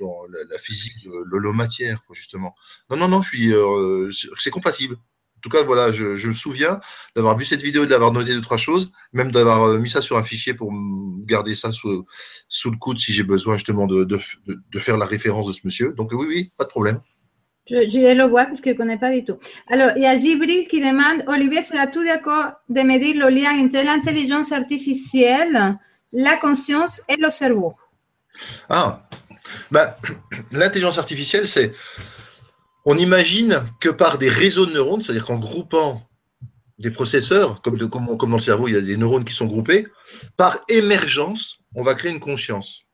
dans 0.00 0.22
la, 0.30 0.38
la 0.50 0.58
physique 0.58 0.94
l'holomatière, 1.26 2.00
justement. 2.12 2.54
Non, 2.90 2.96
non, 2.96 3.08
non, 3.08 3.22
je 3.22 3.28
suis, 3.28 3.52
euh, 3.54 4.10
c'est 4.38 4.50
compatible. 4.50 4.96
En 5.40 5.42
tout 5.42 5.48
cas, 5.48 5.64
voilà, 5.64 5.90
je, 5.90 6.16
je 6.16 6.28
me 6.28 6.34
souviens 6.34 6.80
d'avoir 7.16 7.34
vu 7.34 7.46
cette 7.46 7.62
vidéo, 7.62 7.84
et 7.84 7.86
d'avoir 7.86 8.12
noté 8.12 8.34
deux 8.34 8.42
trois 8.42 8.58
choses, 8.58 8.92
même 9.14 9.32
d'avoir 9.32 9.62
euh, 9.62 9.78
mis 9.78 9.88
ça 9.88 10.02
sur 10.02 10.18
un 10.18 10.22
fichier 10.22 10.52
pour 10.52 10.70
garder 11.24 11.54
ça 11.54 11.72
sous, 11.72 12.04
sous 12.50 12.70
le 12.70 12.76
coude 12.76 12.98
si 12.98 13.14
j'ai 13.14 13.22
besoin 13.22 13.56
justement 13.56 13.86
de, 13.86 14.04
de, 14.04 14.18
de, 14.46 14.58
de 14.70 14.78
faire 14.78 14.98
la 14.98 15.06
référence 15.06 15.46
de 15.46 15.52
ce 15.54 15.60
monsieur. 15.64 15.94
Donc 15.96 16.12
oui, 16.12 16.26
oui, 16.28 16.52
pas 16.58 16.64
de 16.64 16.68
problème. 16.68 17.00
Je, 17.70 17.88
je 17.88 17.98
vais 18.00 18.14
le 18.14 18.24
voir 18.24 18.48
parce 18.48 18.60
que 18.60 18.68
je 18.68 18.74
ne 18.74 18.78
connais 18.78 18.98
pas 18.98 19.12
du 19.12 19.24
tout. 19.24 19.38
Alors, 19.70 19.92
il 19.96 20.02
y 20.02 20.06
a 20.06 20.18
Gibril 20.18 20.68
qui 20.68 20.80
demande, 20.80 21.24
Olivier, 21.26 21.62
seras-tu 21.62 22.04
d'accord 22.04 22.52
de 22.68 22.80
medir 22.82 23.16
le 23.16 23.30
lien 23.30 23.52
entre 23.64 23.82
l'intelligence 23.82 24.52
artificielle, 24.52 25.78
la 26.12 26.36
conscience 26.36 27.00
et 27.08 27.16
le 27.16 27.30
cerveau? 27.30 27.72
Ah, 28.68 29.08
bah, 29.70 29.96
l'intelligence 30.52 30.98
artificielle, 30.98 31.46
c'est, 31.46 31.72
on 32.84 32.96
imagine 32.98 33.62
que 33.80 33.88
par 33.88 34.18
des 34.18 34.28
réseaux 34.28 34.66
de 34.66 34.72
neurones, 34.72 35.00
c'est-à-dire 35.00 35.26
qu'en 35.26 35.38
groupant 35.38 36.08
des 36.78 36.90
processeurs, 36.90 37.60
comme, 37.60 37.76
dans 37.76 38.26
le 38.36 38.40
cerveau, 38.40 38.68
il 38.68 38.74
y 38.74 38.76
a 38.76 38.80
des 38.80 38.96
neurones 38.96 39.24
qui 39.24 39.34
sont 39.34 39.46
groupés, 39.46 39.86
par 40.36 40.60
émergence, 40.68 41.58
on 41.74 41.82
va 41.82 41.94
créer 41.94 42.10
une 42.10 42.20
conscience. 42.20 42.84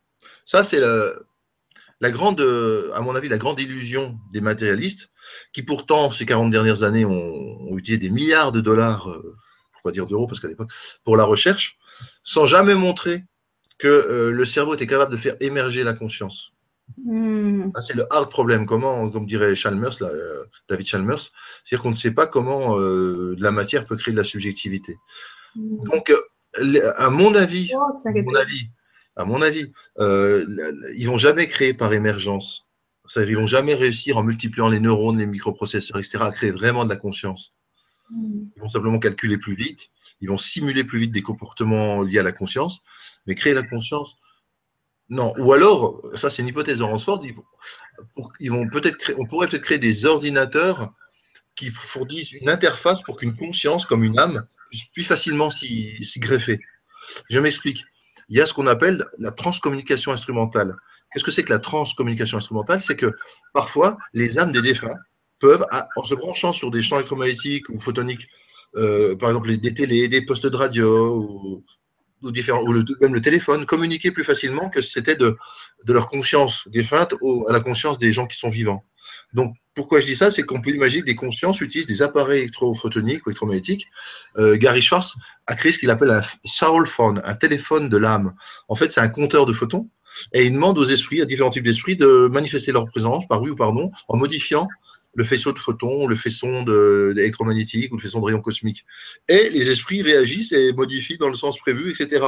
Ça, 0.44 0.64
c'est 0.64 0.80
la, 0.80 2.10
grande, 2.10 2.40
à 2.94 3.00
mon 3.00 3.14
avis, 3.14 3.28
la 3.28 3.38
grande 3.38 3.60
illusion 3.60 4.18
des 4.32 4.40
matérialistes, 4.40 5.08
qui 5.52 5.62
pourtant, 5.62 6.10
ces 6.10 6.26
40 6.26 6.50
dernières 6.50 6.82
années, 6.82 7.04
ont, 7.04 7.76
utilisé 7.76 7.98
des 7.98 8.10
milliards 8.10 8.52
de 8.52 8.60
dollars, 8.60 9.10
euh, 9.10 9.36
pas 9.84 9.92
dire 9.92 10.06
d'euros 10.06 10.26
parce 10.26 10.40
qu'à 10.40 10.48
l'époque, 10.48 10.70
pour 11.04 11.16
la 11.16 11.24
recherche, 11.24 11.78
sans 12.24 12.46
jamais 12.46 12.74
montrer 12.74 13.24
que 13.78 13.86
euh, 13.86 14.32
le 14.32 14.44
cerveau 14.44 14.74
était 14.74 14.86
capable 14.86 15.12
de 15.12 15.16
faire 15.16 15.36
émerger 15.40 15.84
la 15.84 15.92
conscience. 15.92 16.52
Hmm. 17.04 17.70
Ah, 17.74 17.82
c'est 17.82 17.94
le 17.94 18.06
hard 18.12 18.30
problème. 18.30 18.66
Comment, 18.66 19.10
comme 19.10 19.26
dirait 19.26 19.54
Chalmers, 19.54 20.00
là, 20.00 20.08
euh, 20.08 20.44
David 20.68 20.86
Chalmers, 20.86 21.20
c'est-à-dire 21.20 21.82
qu'on 21.82 21.90
ne 21.90 21.94
sait 21.94 22.12
pas 22.12 22.26
comment 22.26 22.78
euh, 22.78 23.34
de 23.36 23.42
la 23.42 23.50
matière 23.50 23.86
peut 23.86 23.96
créer 23.96 24.12
de 24.12 24.18
la 24.18 24.24
subjectivité. 24.24 24.96
Hmm. 25.54 25.84
Donc, 25.84 26.10
euh, 26.10 26.92
à 26.96 27.10
mon 27.10 27.34
avis, 27.34 27.70
Oh, 27.74 27.90
à 28.08 28.22
mon 28.22 28.34
avis, 28.34 28.70
à 29.16 29.24
mon 29.24 29.42
avis, 29.42 29.72
ils 30.96 31.06
vont 31.06 31.18
jamais 31.18 31.48
créer 31.48 31.74
par 31.74 31.92
émergence. 31.92 32.66
C'est-à-dire, 33.08 33.32
ils 33.32 33.40
vont 33.40 33.46
jamais 33.46 33.74
réussir 33.74 34.16
en 34.16 34.22
multipliant 34.22 34.68
les 34.68 34.80
neurones, 34.80 35.18
les 35.18 35.26
microprocesseurs, 35.26 35.98
etc., 35.98 36.18
à 36.20 36.32
créer 36.32 36.50
vraiment 36.50 36.84
de 36.84 36.88
la 36.88 36.96
conscience. 36.96 37.52
Hmm. 38.10 38.46
Ils 38.56 38.62
vont 38.62 38.68
simplement 38.68 38.98
calculer 38.98 39.38
plus 39.38 39.54
vite, 39.54 39.90
ils 40.20 40.28
vont 40.28 40.38
simuler 40.38 40.84
plus 40.84 41.00
vite 41.00 41.12
des 41.12 41.22
comportements 41.22 42.02
liés 42.02 42.20
à 42.20 42.22
la 42.22 42.32
conscience, 42.32 42.80
mais 43.26 43.34
créer 43.34 43.54
la 43.54 43.64
conscience, 43.64 44.16
non. 45.08 45.32
Ou 45.38 45.52
alors, 45.52 46.00
ça 46.16 46.30
c'est 46.30 46.42
une 46.42 46.48
hypothèse 46.48 46.78
de 46.78 46.84
Ransford, 46.84 47.24
ils, 48.40 48.50
vont 48.50 48.68
peut-être 48.68 49.12
on 49.18 49.26
pourrait 49.26 49.48
peut-être 49.48 49.62
créer 49.62 49.78
des 49.78 50.04
ordinateurs 50.04 50.92
qui 51.54 51.70
fournissent 51.70 52.32
une 52.32 52.48
interface 52.48 53.02
pour 53.02 53.16
qu'une 53.16 53.36
conscience, 53.36 53.86
comme 53.86 54.04
une 54.04 54.18
âme, 54.18 54.46
puisse 54.70 54.84
plus 54.92 55.04
facilement 55.04 55.50
s'y 55.50 56.20
greffer. 56.20 56.60
Je 57.30 57.38
m'explique. 57.38 57.84
Il 58.28 58.36
y 58.36 58.40
a 58.40 58.46
ce 58.46 58.52
qu'on 58.52 58.66
appelle 58.66 59.04
la 59.18 59.30
transcommunication 59.30 60.12
instrumentale. 60.12 60.76
Qu'est-ce 61.12 61.24
que 61.24 61.30
c'est 61.30 61.44
que 61.44 61.52
la 61.52 61.60
transcommunication 61.60 62.38
instrumentale? 62.38 62.80
C'est 62.80 62.96
que 62.96 63.12
parfois, 63.52 63.96
les 64.12 64.38
âmes 64.38 64.52
des 64.52 64.62
défunts 64.62 64.96
peuvent, 65.38 65.64
en 65.96 66.04
se 66.04 66.14
branchant 66.14 66.52
sur 66.52 66.70
des 66.70 66.82
champs 66.82 66.96
électromagnétiques 66.96 67.68
ou 67.68 67.80
photoniques, 67.80 68.28
euh, 68.74 69.16
par 69.16 69.30
exemple 69.30 69.56
des 69.56 69.74
télés, 69.74 70.08
des 70.08 70.22
postes 70.22 70.46
de 70.46 70.56
radio 70.56 71.14
ou, 71.14 71.64
ou, 72.22 72.30
différents, 72.30 72.62
ou 72.62 72.72
même 73.00 73.14
le 73.14 73.20
téléphone, 73.20 73.66
communiquer 73.66 74.10
plus 74.10 74.24
facilement 74.24 74.68
que 74.68 74.80
c'était 74.80 75.16
de, 75.16 75.36
de 75.84 75.92
leur 75.92 76.08
conscience 76.08 76.66
défunte 76.68 77.14
à 77.48 77.52
la 77.52 77.60
conscience 77.60 77.98
des 77.98 78.12
gens 78.12 78.26
qui 78.26 78.38
sont 78.38 78.50
vivants. 78.50 78.84
Donc, 79.32 79.54
pourquoi 79.74 80.00
je 80.00 80.06
dis 80.06 80.16
ça? 80.16 80.30
C'est 80.30 80.42
qu'on 80.42 80.62
peut 80.62 80.70
imaginer 80.70 81.02
que 81.02 81.06
des 81.06 81.14
consciences 81.14 81.60
utilisent 81.60 81.86
des 81.86 82.02
appareils 82.02 82.40
électrophotoniques 82.40 83.26
ou 83.26 83.30
électromagnétiques. 83.30 83.86
Euh, 84.38 84.56
Gary 84.56 84.80
Schwartz 84.80 85.14
a 85.46 85.54
créé 85.54 85.72
ce 85.72 85.78
qu'il 85.78 85.90
appelle 85.90 86.10
un 86.10 86.22
soul 86.44 86.86
phone, 86.86 87.20
un 87.24 87.34
téléphone 87.34 87.88
de 87.88 87.96
l'âme. 87.96 88.34
En 88.68 88.74
fait, 88.74 88.90
c'est 88.90 89.00
un 89.00 89.08
compteur 89.08 89.44
de 89.44 89.52
photons 89.52 89.90
et 90.32 90.46
il 90.46 90.52
demande 90.52 90.78
aux 90.78 90.84
esprits, 90.84 91.20
à 91.20 91.26
différents 91.26 91.50
types 91.50 91.64
d'esprits, 91.64 91.96
de 91.96 92.28
manifester 92.32 92.72
leur 92.72 92.86
présence 92.86 93.26
par 93.28 93.42
oui 93.42 93.50
ou 93.50 93.56
par 93.56 93.74
non 93.74 93.90
en 94.08 94.16
modifiant 94.16 94.68
le 95.16 95.24
faisceau 95.24 95.52
de 95.52 95.58
photons, 95.58 96.06
le 96.06 96.14
faisceau 96.14 96.46
électromagnétique 97.12 97.90
ou 97.92 97.96
le 97.96 98.02
faisceau 98.02 98.20
de 98.20 98.24
rayons 98.26 98.42
cosmiques. 98.42 98.84
Et 99.28 99.48
les 99.50 99.70
esprits 99.70 100.02
réagissent 100.02 100.52
et 100.52 100.72
modifient 100.72 101.18
dans 101.18 101.28
le 101.28 101.34
sens 101.34 101.58
prévu, 101.58 101.90
etc. 101.90 102.26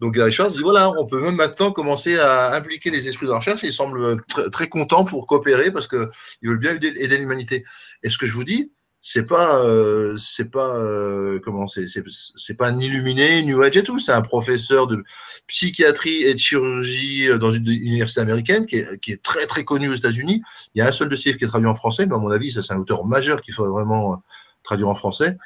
Donc 0.00 0.14
Gary 0.14 0.30
Schwartz 0.30 0.54
dit 0.54 0.62
voilà, 0.62 0.92
on 0.96 1.06
peut 1.06 1.20
même 1.20 1.34
maintenant 1.34 1.72
commencer 1.72 2.16
à 2.18 2.54
impliquer 2.54 2.90
les 2.90 3.08
esprits 3.08 3.26
de 3.26 3.32
recherche. 3.32 3.64
Ils 3.64 3.72
semblent 3.72 4.22
très, 4.28 4.48
très 4.48 4.68
contents 4.68 5.04
pour 5.04 5.26
coopérer 5.26 5.72
parce 5.72 5.88
qu'ils 5.88 6.08
veulent 6.44 6.60
bien 6.60 6.76
aider, 6.76 6.92
aider 6.96 7.18
l'humanité. 7.18 7.64
Et 8.04 8.08
ce 8.08 8.16
que 8.16 8.26
je 8.26 8.32
vous 8.32 8.44
dis, 8.44 8.70
c'est 9.00 9.26
pas, 9.26 9.62
euh, 9.64 10.16
c'est 10.16 10.50
pas 10.50 10.76
euh, 10.76 11.40
comment 11.44 11.66
c'est, 11.66 11.86
c'est 11.86 12.54
pas 12.54 12.68
un 12.68 12.78
illuminé, 12.78 13.42
New 13.42 13.62
Age 13.62 13.76
et 13.76 13.82
tout. 13.82 13.98
C'est 13.98 14.12
un 14.12 14.22
professeur 14.22 14.86
de 14.86 15.04
psychiatrie 15.46 16.24
et 16.24 16.34
de 16.34 16.38
chirurgie 16.38 17.28
euh, 17.28 17.38
dans 17.38 17.52
une 17.52 17.66
université 17.68 18.20
américaine 18.20 18.66
qui 18.66 18.76
est, 18.76 18.98
qui 18.98 19.12
est 19.12 19.22
très 19.22 19.46
très 19.46 19.64
connu 19.64 19.88
aux 19.88 19.94
États-Unis. 19.94 20.42
Il 20.74 20.78
y 20.78 20.82
a 20.82 20.86
un 20.88 20.92
seul 20.92 21.08
de 21.08 21.16
ses 21.16 21.30
livres 21.30 21.38
qui 21.38 21.44
est 21.44 21.48
traduit 21.48 21.68
en 21.68 21.74
français, 21.74 22.06
mais 22.06 22.14
à 22.14 22.18
mon 22.18 22.30
avis, 22.30 22.50
ça 22.50 22.62
c'est 22.62 22.72
un 22.72 22.78
auteur 22.78 23.06
majeur 23.06 23.40
qu'il 23.40 23.54
faudrait 23.54 23.72
vraiment 23.72 24.22
traduire 24.64 24.88
en 24.88 24.94
français. 24.94 25.36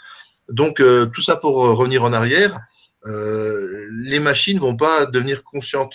Donc 0.48 0.82
tout 1.12 1.20
ça 1.20 1.36
pour 1.36 1.54
revenir 1.54 2.04
en 2.04 2.12
arrière. 2.12 2.58
Euh, 3.06 3.88
les 4.04 4.20
machines 4.20 4.58
vont 4.58 4.76
pas 4.76 5.06
devenir 5.06 5.42
conscientes, 5.42 5.94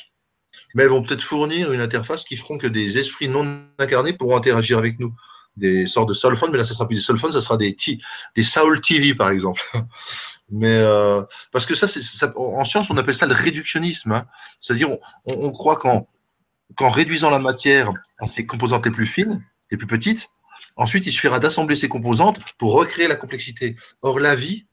mais 0.74 0.84
elles 0.84 0.90
vont 0.90 1.04
peut-être 1.04 1.22
fournir 1.22 1.72
une 1.72 1.82
interface 1.82 2.24
qui 2.26 2.36
feront 2.36 2.58
que 2.58 2.68
des 2.68 2.98
esprits 2.98 3.30
non 3.30 3.62
incarnés 3.78 4.14
pourront 4.14 4.38
interagir 4.38 4.78
avec 4.78 5.00
nous. 5.00 5.14
Des 5.58 5.88
sortes 5.88 6.10
de 6.10 6.14
soul 6.14 6.38
mais 6.52 6.58
là, 6.58 6.66
ça 6.66 6.74
sera 6.74 6.88
plus 6.88 6.96
des 6.96 7.02
soul 7.02 7.20
ça 7.20 7.42
sera 7.42 7.58
des, 7.58 7.76
des 8.36 8.44
soul 8.44 8.80
TV, 8.80 9.16
par 9.16 9.32
exemple. 9.32 9.62
mais 10.50 10.76
euh, 10.76 11.24
parce 11.52 11.66
que 11.66 11.76
ça, 11.76 11.88
c'est 11.88 12.26
en 12.36 12.64
science, 12.64 12.90
on 12.90 12.98
appelle 12.98 13.16
ça 13.16 13.26
le 13.26 13.34
réductionnisme. 13.34 14.12
Hein. 14.12 14.26
C'est-à-dire, 14.60 14.90
on, 14.92 15.00
on, 15.26 15.52
croit 15.52 15.78
qu'en 15.78 16.08
qu'en 16.76 16.90
réduisant 16.90 17.30
la 17.30 17.40
matière 17.40 17.92
à 18.20 18.28
ses 18.28 18.46
composantes 18.46 18.86
les 18.86 18.92
plus 18.92 19.06
fines, 19.06 19.44
les 19.72 19.78
plus 19.78 19.88
petites, 19.88 20.30
ensuite, 20.76 21.06
il 21.06 21.12
suffira 21.12 21.40
d'assembler 21.40 21.76
ces 21.76 21.90
composantes 21.90 22.40
pour 22.58 22.74
recréer 22.74 23.08
la 23.08 23.16
complexité. 23.16 23.76
Or, 24.02 24.20
la 24.20 24.36
vie, 24.36 24.68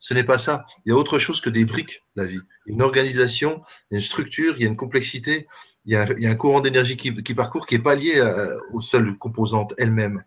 ce 0.00 0.14
n'est 0.14 0.24
pas 0.24 0.38
ça. 0.38 0.66
Il 0.84 0.90
y 0.90 0.92
a 0.92 0.96
autre 0.96 1.18
chose 1.18 1.40
que 1.40 1.50
des 1.50 1.64
briques, 1.64 2.02
la 2.16 2.24
vie. 2.24 2.40
Une 2.66 2.82
organisation, 2.82 3.62
une 3.90 4.00
structure, 4.00 4.54
il 4.56 4.62
y 4.62 4.64
a 4.64 4.68
une 4.68 4.76
complexité, 4.76 5.46
il 5.86 5.92
y 5.92 5.96
a, 5.96 6.30
un 6.30 6.34
courant 6.34 6.60
d'énergie 6.60 6.96
qui, 6.96 7.34
parcourt 7.34 7.66
qui 7.66 7.74
n'est 7.74 7.82
pas 7.82 7.94
lié 7.94 8.16
euh, 8.16 8.56
aux 8.72 8.80
seules 8.80 9.16
composantes 9.16 9.74
elles-mêmes. 9.78 10.22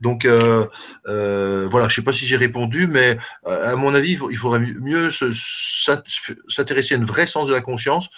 Donc 0.00 0.24
euh, 0.24 0.66
euh, 1.08 1.68
voilà, 1.70 1.88
je 1.88 1.92
ne 1.92 1.96
sais 1.96 2.04
pas 2.04 2.12
si 2.12 2.24
j'ai 2.24 2.36
répondu, 2.36 2.86
mais 2.86 3.18
à 3.44 3.74
mon 3.76 3.94
avis, 3.94 4.18
il 4.30 4.36
faudrait 4.36 4.60
mieux 4.60 5.10
s'intéresser 5.10 6.94
à 6.94 6.98
une 6.98 7.04
vraie 7.04 7.26
sens 7.26 7.48
de 7.48 7.52
la 7.52 7.60
conscience 7.60 8.08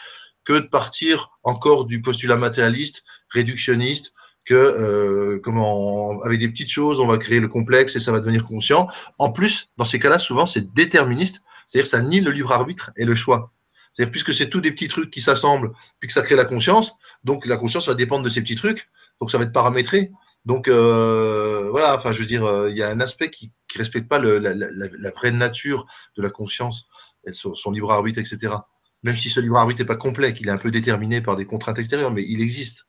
que 0.45 0.53
de 0.55 0.67
partir 0.67 1.31
encore 1.43 1.87
du 1.87 2.01
postulat 2.03 2.37
matérialiste, 2.37 3.03
réductionniste, 3.31 4.13
que 4.45 4.55
euh, 4.55 5.41
comment 5.43 6.21
avec 6.23 6.39
des 6.39 6.49
petites 6.49 6.71
choses, 6.71 7.01
on 7.01 7.07
va 7.07 7.19
créer 7.19 7.41
le 7.41 7.49
complexe 7.49 7.97
et 7.97 8.01
ça 8.01 8.13
va 8.13 8.21
devenir 8.21 8.45
conscient. 8.45 8.89
En 9.19 9.31
plus, 9.31 9.71
dans 9.77 9.85
ces 9.85 9.99
cas-là, 9.99 10.19
souvent 10.19 10.47
c'est 10.47 10.73
déterministe, 10.73 11.43
c'est-à-dire 11.69 11.87
ça 11.87 12.01
nie 12.01 12.21
le 12.21 12.31
libre 12.31 12.53
arbitre 12.53 12.91
et 12.97 13.05
le 13.05 13.15
choix. 13.15 13.53
C'est-à-dire 13.93 14.13
puisque 14.13 14.33
c'est 14.33 14.49
tous 14.49 14.61
des 14.61 14.73
petits 14.73 14.89
trucs 14.89 15.11
qui 15.11 15.21
s'assemblent, 15.21 15.73
puis 15.99 16.07
que 16.07 16.13
ça 16.13 16.23
crée 16.23 16.37
la 16.37 16.45
conscience, 16.45 16.93
donc 17.25 17.47
la 17.47 17.57
conscience 17.57 17.89
va 17.89 17.95
dépendre 17.95 18.25
de 18.25 18.29
ces 18.29 18.41
petits 18.41 18.57
trucs, 18.57 18.89
donc 19.21 19.31
ça 19.31 19.39
va 19.39 19.45
être 19.45 19.53
paramétré. 19.53 20.11
Donc 20.47 20.69
euh, 20.69 21.69
voilà, 21.71 21.97
enfin 21.97 22.13
je 22.13 22.21
veux 22.21 22.27
dire, 22.27 22.45
euh, 22.45 22.71
il 22.71 22.77
y 22.77 22.83
a 22.83 22.89
un 22.89 23.01
aspect 23.01 23.31
qui 23.31 23.53
qui 23.69 23.79
respecte 23.79 24.09
pas 24.09 24.19
la, 24.19 25.11
vraie 25.11 25.31
nature 25.31 25.87
de 26.17 26.23
la 26.23 26.31
conscience, 26.31 26.89
son, 27.33 27.55
son 27.55 27.71
libre 27.71 27.93
arbitre, 27.93 28.19
etc. 28.19 28.55
Même 29.03 29.17
si 29.17 29.31
ce 29.31 29.41
libre 29.41 29.57
arbitre 29.57 29.81
n'est 29.81 29.87
pas 29.87 29.97
complet, 29.97 30.33
qu'il 30.33 30.49
est 30.49 30.53
un 30.53 30.59
peu 30.59 30.71
déterminé 30.71 31.21
par 31.21 31.37
des 31.37 31.47
contraintes 31.47 31.79
extérieures, 31.79 32.13
mais 32.13 32.25
il 32.27 32.41
existe. 32.41 32.87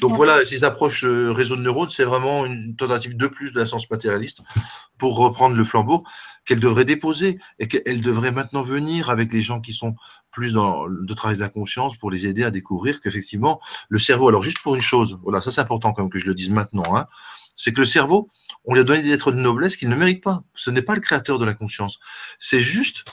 Donc 0.00 0.16
voilà, 0.16 0.44
ces 0.44 0.64
approches 0.64 1.04
euh, 1.04 1.32
réseau 1.32 1.56
de 1.56 1.62
neurones, 1.62 1.90
c'est 1.90 2.04
vraiment 2.04 2.46
une 2.46 2.76
tentative 2.76 3.16
de 3.16 3.26
plus 3.26 3.52
de 3.52 3.58
la 3.58 3.66
science 3.66 3.90
matérialiste 3.90 4.40
pour 4.98 5.16
reprendre 5.16 5.56
le 5.56 5.64
flambeau 5.64 6.04
qu'elle 6.44 6.60
devrait 6.60 6.84
déposer 6.84 7.38
et 7.58 7.68
qu'elle 7.68 8.00
devrait 8.00 8.32
maintenant 8.32 8.62
venir 8.62 9.10
avec 9.10 9.32
les 9.32 9.42
gens 9.42 9.60
qui 9.60 9.72
sont 9.72 9.94
plus 10.30 10.52
dans 10.52 10.86
le 10.86 11.14
travail 11.14 11.36
de 11.36 11.40
la 11.40 11.48
conscience 11.48 11.96
pour 11.96 12.10
les 12.10 12.26
aider 12.26 12.44
à 12.44 12.50
découvrir 12.50 13.00
qu'effectivement 13.00 13.60
le 13.88 13.98
cerveau. 13.98 14.28
Alors 14.28 14.42
juste 14.42 14.60
pour 14.62 14.74
une 14.74 14.80
chose, 14.80 15.18
voilà, 15.22 15.40
ça 15.40 15.50
c'est 15.50 15.60
important 15.60 15.92
quand 15.92 16.02
même 16.02 16.10
que 16.10 16.18
je 16.18 16.26
le 16.26 16.34
dise 16.34 16.50
maintenant. 16.50 16.96
Hein, 16.96 17.06
c'est 17.56 17.72
que 17.72 17.80
le 17.80 17.86
cerveau, 17.86 18.30
on 18.64 18.74
lui 18.74 18.80
a 18.80 18.84
donné 18.84 19.02
des 19.02 19.12
êtres 19.12 19.32
de 19.32 19.36
noblesse 19.36 19.76
qu'il 19.76 19.88
ne 19.88 19.96
mérite 19.96 20.22
pas. 20.22 20.42
Ce 20.54 20.70
n'est 20.70 20.82
pas 20.82 20.94
le 20.94 21.00
créateur 21.00 21.38
de 21.38 21.44
la 21.44 21.54
conscience. 21.54 22.00
C'est 22.38 22.62
juste 22.62 23.04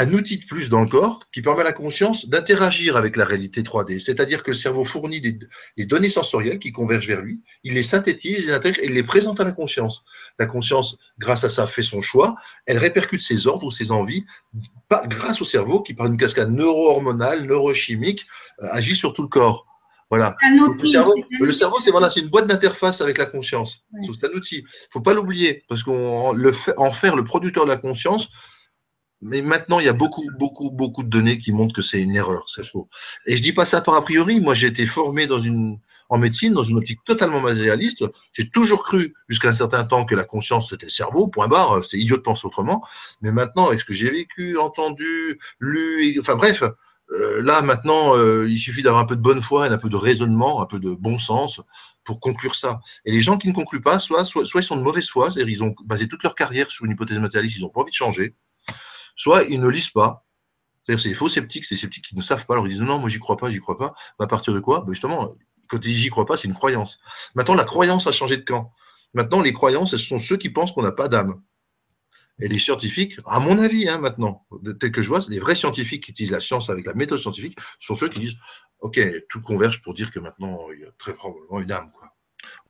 un 0.00 0.14
outil 0.14 0.38
de 0.38 0.46
plus 0.46 0.70
dans 0.70 0.80
le 0.80 0.88
corps 0.88 1.24
qui 1.32 1.42
permet 1.42 1.60
à 1.60 1.64
la 1.64 1.72
conscience 1.72 2.26
d'interagir 2.26 2.96
avec 2.96 3.16
la 3.16 3.26
réalité 3.26 3.62
3D. 3.62 4.00
C'est-à-dire 4.00 4.42
que 4.42 4.50
le 4.50 4.56
cerveau 4.56 4.84
fournit 4.84 5.20
des, 5.20 5.38
données 5.84 6.08
sensorielles 6.08 6.58
qui 6.58 6.72
convergent 6.72 7.06
vers 7.06 7.20
lui, 7.20 7.40
il 7.64 7.74
les 7.74 7.82
synthétise, 7.82 8.38
il 8.38 8.46
les 8.46 8.52
intègre 8.52 8.80
et 8.80 8.86
il 8.86 8.94
les 8.94 9.02
présente 9.02 9.40
à 9.40 9.44
la 9.44 9.52
conscience. 9.52 10.04
La 10.38 10.46
conscience, 10.46 10.98
grâce 11.18 11.44
à 11.44 11.50
ça, 11.50 11.66
fait 11.66 11.82
son 11.82 12.00
choix, 12.00 12.36
elle 12.64 12.78
répercute 12.78 13.20
ses 13.20 13.46
ordres 13.46 13.66
ou 13.66 13.70
ses 13.70 13.92
envies 13.92 14.24
grâce 15.04 15.42
au 15.42 15.44
cerveau 15.44 15.82
qui, 15.82 15.92
par 15.92 16.06
une 16.06 16.16
cascade 16.16 16.50
neuro-hormonale, 16.50 17.44
neurochimique, 17.44 18.26
euh, 18.62 18.68
agit 18.70 18.96
sur 18.96 19.12
tout 19.12 19.22
le 19.22 19.28
corps. 19.28 19.66
Voilà. 20.08 20.34
le 20.42 20.88
cerveau, 20.88 21.14
le 21.30 21.52
cerveau, 21.52 21.78
c'est 21.78 21.92
voilà, 21.92 22.10
c'est 22.10 22.20
une 22.20 22.30
boîte 22.30 22.48
d'interface 22.48 23.00
avec 23.00 23.16
la 23.18 23.26
conscience. 23.26 23.84
C'est 24.02 24.26
un 24.26 24.34
outil. 24.34 24.64
Faut 24.90 25.00
pas 25.00 25.12
l'oublier 25.12 25.62
parce 25.68 25.84
qu'on 25.84 26.32
le 26.32 26.50
fait, 26.50 26.74
en 26.78 26.90
faire 26.90 27.14
le 27.14 27.22
producteur 27.22 27.64
de 27.64 27.70
la 27.70 27.76
conscience, 27.76 28.28
mais 29.22 29.42
maintenant, 29.42 29.78
il 29.78 29.86
y 29.86 29.88
a 29.88 29.92
beaucoup, 29.92 30.24
beaucoup, 30.38 30.70
beaucoup 30.70 31.02
de 31.02 31.08
données 31.08 31.38
qui 31.38 31.52
montrent 31.52 31.74
que 31.74 31.82
c'est 31.82 32.00
une 32.00 32.16
erreur, 32.16 32.44
c'est 32.48 32.64
faux. 32.64 32.88
Et 33.26 33.36
je 33.36 33.42
dis 33.42 33.52
pas 33.52 33.66
ça 33.66 33.80
par 33.80 33.94
a 33.94 34.02
priori. 34.02 34.40
Moi, 34.40 34.54
j'ai 34.54 34.68
été 34.68 34.86
formé 34.86 35.26
dans 35.26 35.38
une, 35.38 35.78
en 36.08 36.18
médecine, 36.18 36.54
dans 36.54 36.64
une 36.64 36.78
optique 36.78 37.00
totalement 37.04 37.40
matérialiste. 37.40 38.04
J'ai 38.32 38.48
toujours 38.48 38.82
cru, 38.82 39.14
jusqu'à 39.28 39.50
un 39.50 39.52
certain 39.52 39.84
temps, 39.84 40.06
que 40.06 40.14
la 40.14 40.24
conscience 40.24 40.70
c'était 40.70 40.86
le 40.86 40.90
cerveau, 40.90 41.28
point 41.28 41.48
barre. 41.48 41.84
C'est 41.84 41.98
idiot 41.98 42.16
de 42.16 42.22
penser 42.22 42.46
autrement. 42.46 42.82
Mais 43.20 43.30
maintenant, 43.30 43.68
avec 43.68 43.80
ce 43.80 43.84
que 43.84 43.92
j'ai 43.92 44.10
vécu, 44.10 44.56
entendu, 44.56 45.38
lu, 45.60 46.18
enfin 46.20 46.36
bref, 46.36 46.62
euh, 47.10 47.42
là 47.42 47.60
maintenant, 47.60 48.16
euh, 48.16 48.48
il 48.48 48.58
suffit 48.58 48.82
d'avoir 48.82 49.02
un 49.02 49.06
peu 49.06 49.16
de 49.16 49.22
bonne 49.22 49.42
foi, 49.42 49.66
et 49.66 49.70
un 49.70 49.78
peu 49.78 49.90
de 49.90 49.96
raisonnement, 49.96 50.62
un 50.62 50.66
peu 50.66 50.78
de 50.78 50.94
bon 50.94 51.18
sens 51.18 51.60
pour 52.04 52.20
conclure 52.20 52.54
ça. 52.54 52.80
Et 53.04 53.12
les 53.12 53.20
gens 53.20 53.36
qui 53.36 53.48
ne 53.48 53.52
concluent 53.52 53.82
pas, 53.82 53.98
soit, 53.98 54.24
soit, 54.24 54.46
soit 54.46 54.62
ils 54.62 54.64
sont 54.64 54.76
de 54.76 54.82
mauvaise 54.82 55.08
foi, 55.08 55.30
c'est-à-dire 55.30 55.52
ils 55.52 55.62
ont 55.62 55.74
basé 55.84 56.08
toute 56.08 56.22
leur 56.22 56.34
carrière 56.34 56.70
sur 56.70 56.86
une 56.86 56.92
hypothèse 56.92 57.18
matérialiste, 57.18 57.58
ils 57.58 57.62
n'ont 57.62 57.68
pas 57.68 57.82
envie 57.82 57.90
de 57.90 57.96
changer 57.96 58.34
soit 59.20 59.44
ils 59.44 59.60
ne 59.60 59.68
lisent 59.68 59.90
pas. 59.90 60.24
C'est-à-dire, 60.82 61.02
c'est 61.02 61.08
les 61.10 61.14
faux 61.14 61.28
sceptiques, 61.28 61.66
c'est 61.66 61.74
les 61.74 61.80
sceptiques 61.80 62.06
qui 62.06 62.16
ne 62.16 62.22
savent 62.22 62.46
pas. 62.46 62.54
Alors 62.54 62.66
ils 62.66 62.70
disent 62.70 62.80
non, 62.80 62.98
moi 62.98 63.10
j'y 63.10 63.18
crois 63.18 63.36
pas, 63.36 63.50
j'y 63.50 63.58
crois 63.58 63.76
pas. 63.76 63.92
à 64.18 64.26
partir 64.26 64.54
de 64.54 64.60
quoi? 64.60 64.80
Ben 64.80 64.94
Justement, 64.94 65.30
quand 65.68 65.76
ils 65.76 65.80
disent 65.80 65.98
j'y 65.98 66.08
croient 66.08 66.24
pas, 66.24 66.38
c'est 66.38 66.48
une 66.48 66.54
croyance. 66.54 67.00
Maintenant, 67.34 67.54
la 67.54 67.64
croyance 67.64 68.06
a 68.06 68.12
changé 68.12 68.38
de 68.38 68.44
camp. 68.44 68.72
Maintenant, 69.12 69.42
les 69.42 69.52
croyances, 69.52 69.90
ce 69.90 69.98
sont 69.98 70.18
ceux 70.18 70.38
qui 70.38 70.48
pensent 70.48 70.72
qu'on 70.72 70.82
n'a 70.82 70.92
pas 70.92 71.08
d'âme. 71.08 71.42
Et 72.40 72.48
les 72.48 72.58
scientifiques, 72.58 73.16
à 73.26 73.40
mon 73.40 73.58
avis, 73.58 73.86
hein, 73.90 73.98
maintenant, 73.98 74.46
tel 74.80 74.90
que 74.90 75.02
je 75.02 75.08
vois, 75.08 75.20
c'est 75.20 75.32
les 75.32 75.38
vrais 75.38 75.54
scientifiques 75.54 76.04
qui 76.04 76.12
utilisent 76.12 76.32
la 76.32 76.40
science 76.40 76.70
avec 76.70 76.86
la 76.86 76.94
méthode 76.94 77.18
scientifique, 77.18 77.58
sont 77.78 77.94
ceux 77.94 78.08
qui 78.08 78.20
disent, 78.20 78.36
OK, 78.80 78.98
tout 79.28 79.42
converge 79.42 79.82
pour 79.82 79.92
dire 79.92 80.10
que 80.10 80.18
maintenant, 80.18 80.58
il 80.72 80.80
y 80.80 80.84
a 80.84 80.90
très 80.96 81.12
probablement 81.12 81.60
une 81.60 81.72
âme, 81.72 81.92
quoi. 81.92 82.08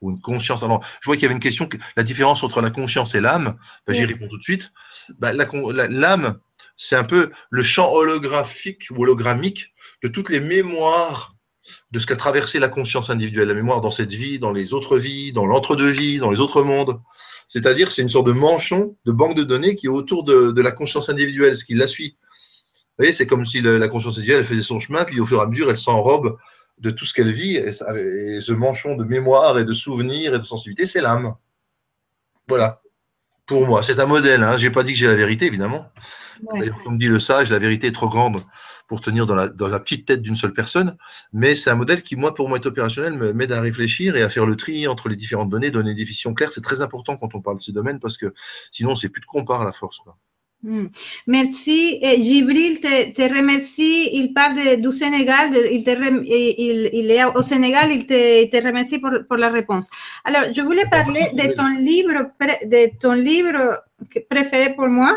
Ou 0.00 0.10
une 0.10 0.20
conscience. 0.20 0.62
Alors, 0.62 0.84
je 1.00 1.06
vois 1.06 1.16
qu'il 1.16 1.22
y 1.22 1.26
avait 1.26 1.34
une 1.34 1.40
question, 1.40 1.68
la 1.96 2.02
différence 2.02 2.42
entre 2.42 2.60
la 2.60 2.70
conscience 2.70 3.14
et 3.14 3.20
l'âme, 3.20 3.56
ben, 3.86 3.94
j'y 3.94 4.04
réponds 4.04 4.28
tout 4.28 4.38
de 4.38 4.42
suite. 4.42 4.72
Ben, 5.18 5.32
l'âme, 5.32 6.38
c'est 6.76 6.96
un 6.96 7.04
peu 7.04 7.30
le 7.50 7.62
champ 7.62 7.92
holographique 7.92 8.88
ou 8.90 9.02
hologrammique 9.02 9.72
de 10.02 10.08
toutes 10.08 10.30
les 10.30 10.40
mémoires 10.40 11.34
de 11.92 11.98
ce 11.98 12.06
qu'a 12.06 12.16
traversé 12.16 12.58
la 12.58 12.68
conscience 12.68 13.10
individuelle, 13.10 13.48
la 13.48 13.54
mémoire 13.54 13.80
dans 13.80 13.90
cette 13.90 14.12
vie, 14.12 14.38
dans 14.38 14.50
les 14.50 14.72
autres 14.72 14.96
vies, 14.96 15.32
dans 15.32 15.46
l'entre-deux-vies, 15.46 16.18
dans 16.18 16.30
les 16.30 16.40
autres 16.40 16.62
mondes. 16.62 17.00
C'est-à-dire, 17.48 17.90
c'est 17.90 18.02
une 18.02 18.08
sorte 18.08 18.26
de 18.26 18.32
manchon 18.32 18.96
de 19.04 19.12
banque 19.12 19.36
de 19.36 19.42
données 19.42 19.76
qui 19.76 19.86
est 19.86 19.90
autour 19.90 20.24
de, 20.24 20.52
de 20.52 20.62
la 20.62 20.72
conscience 20.72 21.08
individuelle, 21.08 21.56
ce 21.56 21.64
qui 21.64 21.74
la 21.74 21.86
suit. 21.86 22.16
Vous 23.00 23.04
voyez, 23.04 23.12
c'est 23.12 23.26
comme 23.26 23.46
si 23.46 23.60
la 23.60 23.88
conscience 23.88 24.18
individuelle 24.18 24.44
faisait 24.44 24.62
son 24.62 24.78
chemin, 24.78 25.04
puis 25.04 25.20
au 25.20 25.26
fur 25.26 25.38
et 25.38 25.42
à 25.42 25.46
mesure, 25.46 25.70
elle 25.70 25.78
s'enrobe 25.78 26.36
de 26.80 26.90
tout 26.90 27.04
ce 27.04 27.14
qu'elle 27.14 27.32
vit, 27.32 27.56
et, 27.56 27.72
ce 27.72 28.52
manchon 28.52 28.96
de 28.96 29.04
mémoire 29.04 29.58
et 29.58 29.64
de 29.64 29.72
souvenirs 29.72 30.34
et 30.34 30.38
de 30.38 30.44
sensibilité, 30.44 30.86
c'est 30.86 31.00
l'âme. 31.00 31.34
Voilà. 32.48 32.80
Pour 33.46 33.66
moi, 33.66 33.82
c'est 33.82 33.98
un 34.00 34.06
modèle. 34.06 34.42
Hein. 34.42 34.56
J'ai 34.56 34.70
pas 34.70 34.82
dit 34.82 34.92
que 34.92 34.98
j'ai 34.98 35.06
la 35.06 35.16
vérité, 35.16 35.46
évidemment. 35.46 35.90
D'ailleurs, 36.54 36.82
comme 36.82 36.98
dit 36.98 37.08
le 37.08 37.18
sage, 37.18 37.50
la 37.50 37.58
vérité 37.58 37.88
est 37.88 37.92
trop 37.92 38.08
grande 38.08 38.42
pour 38.88 39.00
tenir 39.00 39.26
dans 39.26 39.34
la, 39.34 39.48
dans 39.48 39.68
la 39.68 39.78
petite 39.78 40.06
tête 40.06 40.22
d'une 40.22 40.34
seule 40.34 40.52
personne. 40.52 40.96
Mais 41.32 41.54
c'est 41.54 41.70
un 41.70 41.74
modèle 41.74 42.02
qui, 42.02 42.16
moi, 42.16 42.34
pour 42.34 42.48
moi, 42.48 42.58
est 42.58 42.66
opérationnel, 42.66 43.34
m'aide 43.34 43.52
à 43.52 43.60
réfléchir 43.60 44.16
et 44.16 44.22
à 44.22 44.28
faire 44.28 44.46
le 44.46 44.56
tri 44.56 44.88
entre 44.88 45.08
les 45.08 45.16
différentes 45.16 45.50
données, 45.50 45.70
donner 45.70 45.94
des 45.94 46.02
définitions 46.02 46.34
claires. 46.34 46.52
C'est 46.52 46.60
très 46.60 46.80
important 46.80 47.16
quand 47.16 47.34
on 47.34 47.40
parle 47.40 47.58
de 47.58 47.62
ces 47.62 47.72
domaines 47.72 48.00
parce 48.00 48.16
que 48.16 48.32
sinon, 48.72 48.94
c'est 48.94 49.08
plus 49.08 49.20
de 49.20 49.26
quoi 49.26 49.42
on 49.42 49.44
parle 49.44 49.68
à 49.68 49.72
force. 49.72 49.98
Quoi. 49.98 50.16
Hmm. 50.62 50.86
Merci. 51.26 51.98
Et 52.02 52.22
Gibril 52.22 52.80
te, 52.80 53.12
te, 53.12 53.22
remercie. 53.22 54.10
Il 54.12 54.32
parle 54.34 54.54
de, 54.56 54.82
du 54.82 54.92
Sénégal. 54.94 55.50
De, 55.50 55.72
il, 55.72 55.82
te 55.84 55.90
rem, 55.90 56.22
il, 56.26 56.90
il, 56.92 57.10
est 57.10 57.24
au 57.24 57.42
Sénégal. 57.42 57.90
Il 57.92 58.06
te, 58.06 58.46
te 58.46 58.64
remercie 58.64 58.98
pour, 58.98 59.10
pour, 59.26 59.36
la 59.38 59.48
réponse. 59.48 59.88
Alors, 60.24 60.52
je 60.54 60.60
voulais 60.60 60.86
parler 60.90 61.28
de 61.32 61.54
ton 61.54 61.68
livre, 61.68 62.30
de 62.64 62.98
ton 62.98 63.12
livre 63.12 63.82
préféré 64.28 64.74
pour 64.74 64.88
moi, 64.88 65.16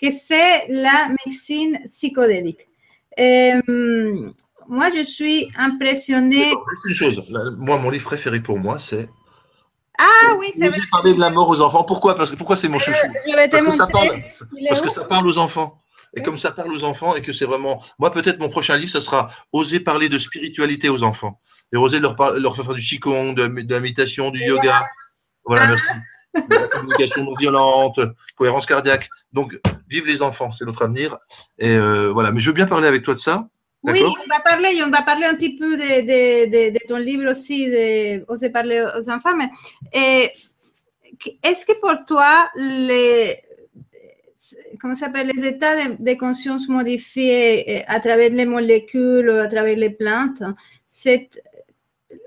que 0.00 0.10
c'est 0.10 0.66
la 0.68 1.08
médecine 1.24 1.78
psychodélique. 1.86 2.68
Moi, 4.68 4.90
je 4.94 5.02
suis 5.02 5.48
impressionnée. 5.56 6.48
Juste 6.48 6.84
une 6.88 6.94
chose. 6.94 7.22
Moi, 7.58 7.78
mon 7.78 7.90
livre 7.90 8.04
préféré 8.04 8.40
pour 8.40 8.58
moi, 8.58 8.78
c'est 8.78 9.08
ah 9.98 10.34
oui, 10.38 10.50
c'est 10.56 10.68
vrai. 10.68 10.80
parler 10.90 11.14
de 11.14 11.20
la 11.20 11.30
mort 11.30 11.48
aux 11.48 11.60
enfants. 11.60 11.84
Pourquoi? 11.84 12.14
Parce 12.14 12.30
que 12.30 12.36
pourquoi 12.36 12.56
c'est 12.56 12.68
mon 12.68 12.78
chouchou? 12.78 13.06
parce, 13.50 13.62
que 13.62 13.72
ça 13.72 13.86
parle, 13.86 14.22
parce 14.68 14.80
que 14.80 14.88
ça 14.88 15.04
parle 15.04 15.26
aux 15.26 15.38
enfants. 15.38 15.78
Et 16.14 16.22
comme 16.22 16.36
ça 16.36 16.50
parle 16.50 16.72
aux 16.72 16.84
enfants 16.84 17.14
et 17.14 17.22
que 17.22 17.32
c'est 17.32 17.46
vraiment. 17.46 17.82
Moi, 17.98 18.10
peut-être 18.12 18.38
mon 18.38 18.48
prochain 18.48 18.76
livre, 18.76 18.90
ça 18.90 19.00
sera 19.00 19.30
oser 19.52 19.80
parler 19.80 20.08
de 20.08 20.18
spiritualité 20.18 20.88
aux 20.88 21.02
enfants. 21.02 21.40
Et 21.72 21.76
oser 21.76 22.00
leur, 22.00 22.16
leur 22.38 22.54
faire 22.54 22.74
du 22.74 22.82
qigong, 22.82 23.34
de, 23.34 23.46
de 23.46 23.74
la 23.74 23.80
méditation, 23.80 24.30
du 24.30 24.40
yoga. 24.40 24.84
Voilà, 25.44 25.68
merci. 25.68 25.86
De 26.34 26.54
la 26.54 26.68
communication 26.68 27.24
non 27.24 27.34
violente, 27.34 28.00
cohérence 28.36 28.66
cardiaque. 28.66 29.08
Donc, 29.32 29.58
vive 29.88 30.06
les 30.06 30.22
enfants, 30.22 30.50
c'est 30.50 30.64
notre 30.64 30.82
avenir. 30.82 31.16
Et 31.58 31.70
euh, 31.70 32.10
voilà. 32.12 32.30
Mais 32.32 32.40
je 32.40 32.48
veux 32.48 32.54
bien 32.54 32.66
parler 32.66 32.88
avec 32.88 33.02
toi 33.02 33.14
de 33.14 33.18
ça. 33.18 33.48
Oui, 33.84 34.02
on 34.04 34.28
va 34.28 34.40
parler, 34.40 34.80
on 34.84 34.90
va 34.90 35.02
parler 35.02 35.24
un 35.24 35.34
petit 35.34 35.56
peu 35.56 35.76
de, 35.76 35.82
de, 35.82 36.46
de, 36.46 36.70
de 36.72 36.78
ton 36.86 36.98
livre 36.98 37.30
aussi, 37.30 37.66
de 37.66 38.24
Oser 38.30 38.50
parler 38.50 38.86
aux 38.96 39.10
enfants. 39.10 39.36
Mais 39.36 39.50
est-ce 41.42 41.66
que 41.66 41.78
pour 41.80 42.04
toi, 42.06 42.48
les, 42.56 43.36
comment 44.80 44.94
s'appelle, 44.94 45.32
les 45.34 45.44
états 45.44 45.88
de, 45.88 46.14
conscience 46.14 46.68
modifiés 46.68 47.84
à 47.86 48.00
travers 48.00 48.30
les 48.30 48.46
molécules, 48.46 49.30
à 49.30 49.48
travers 49.48 49.76
les 49.76 49.90
plantes, 49.90 50.42
c'est 50.86 51.30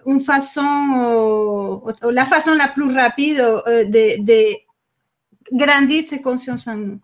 une 0.06 0.20
façon, 0.20 1.84
la 2.04 2.26
façon 2.26 2.54
la 2.54 2.68
plus 2.68 2.94
rapide 2.94 3.38
de, 3.38 4.24
de 4.24 4.56
grandir 5.52 6.04
ces 6.04 6.22
consciences 6.22 6.68
en 6.68 6.76
nous? 6.76 7.00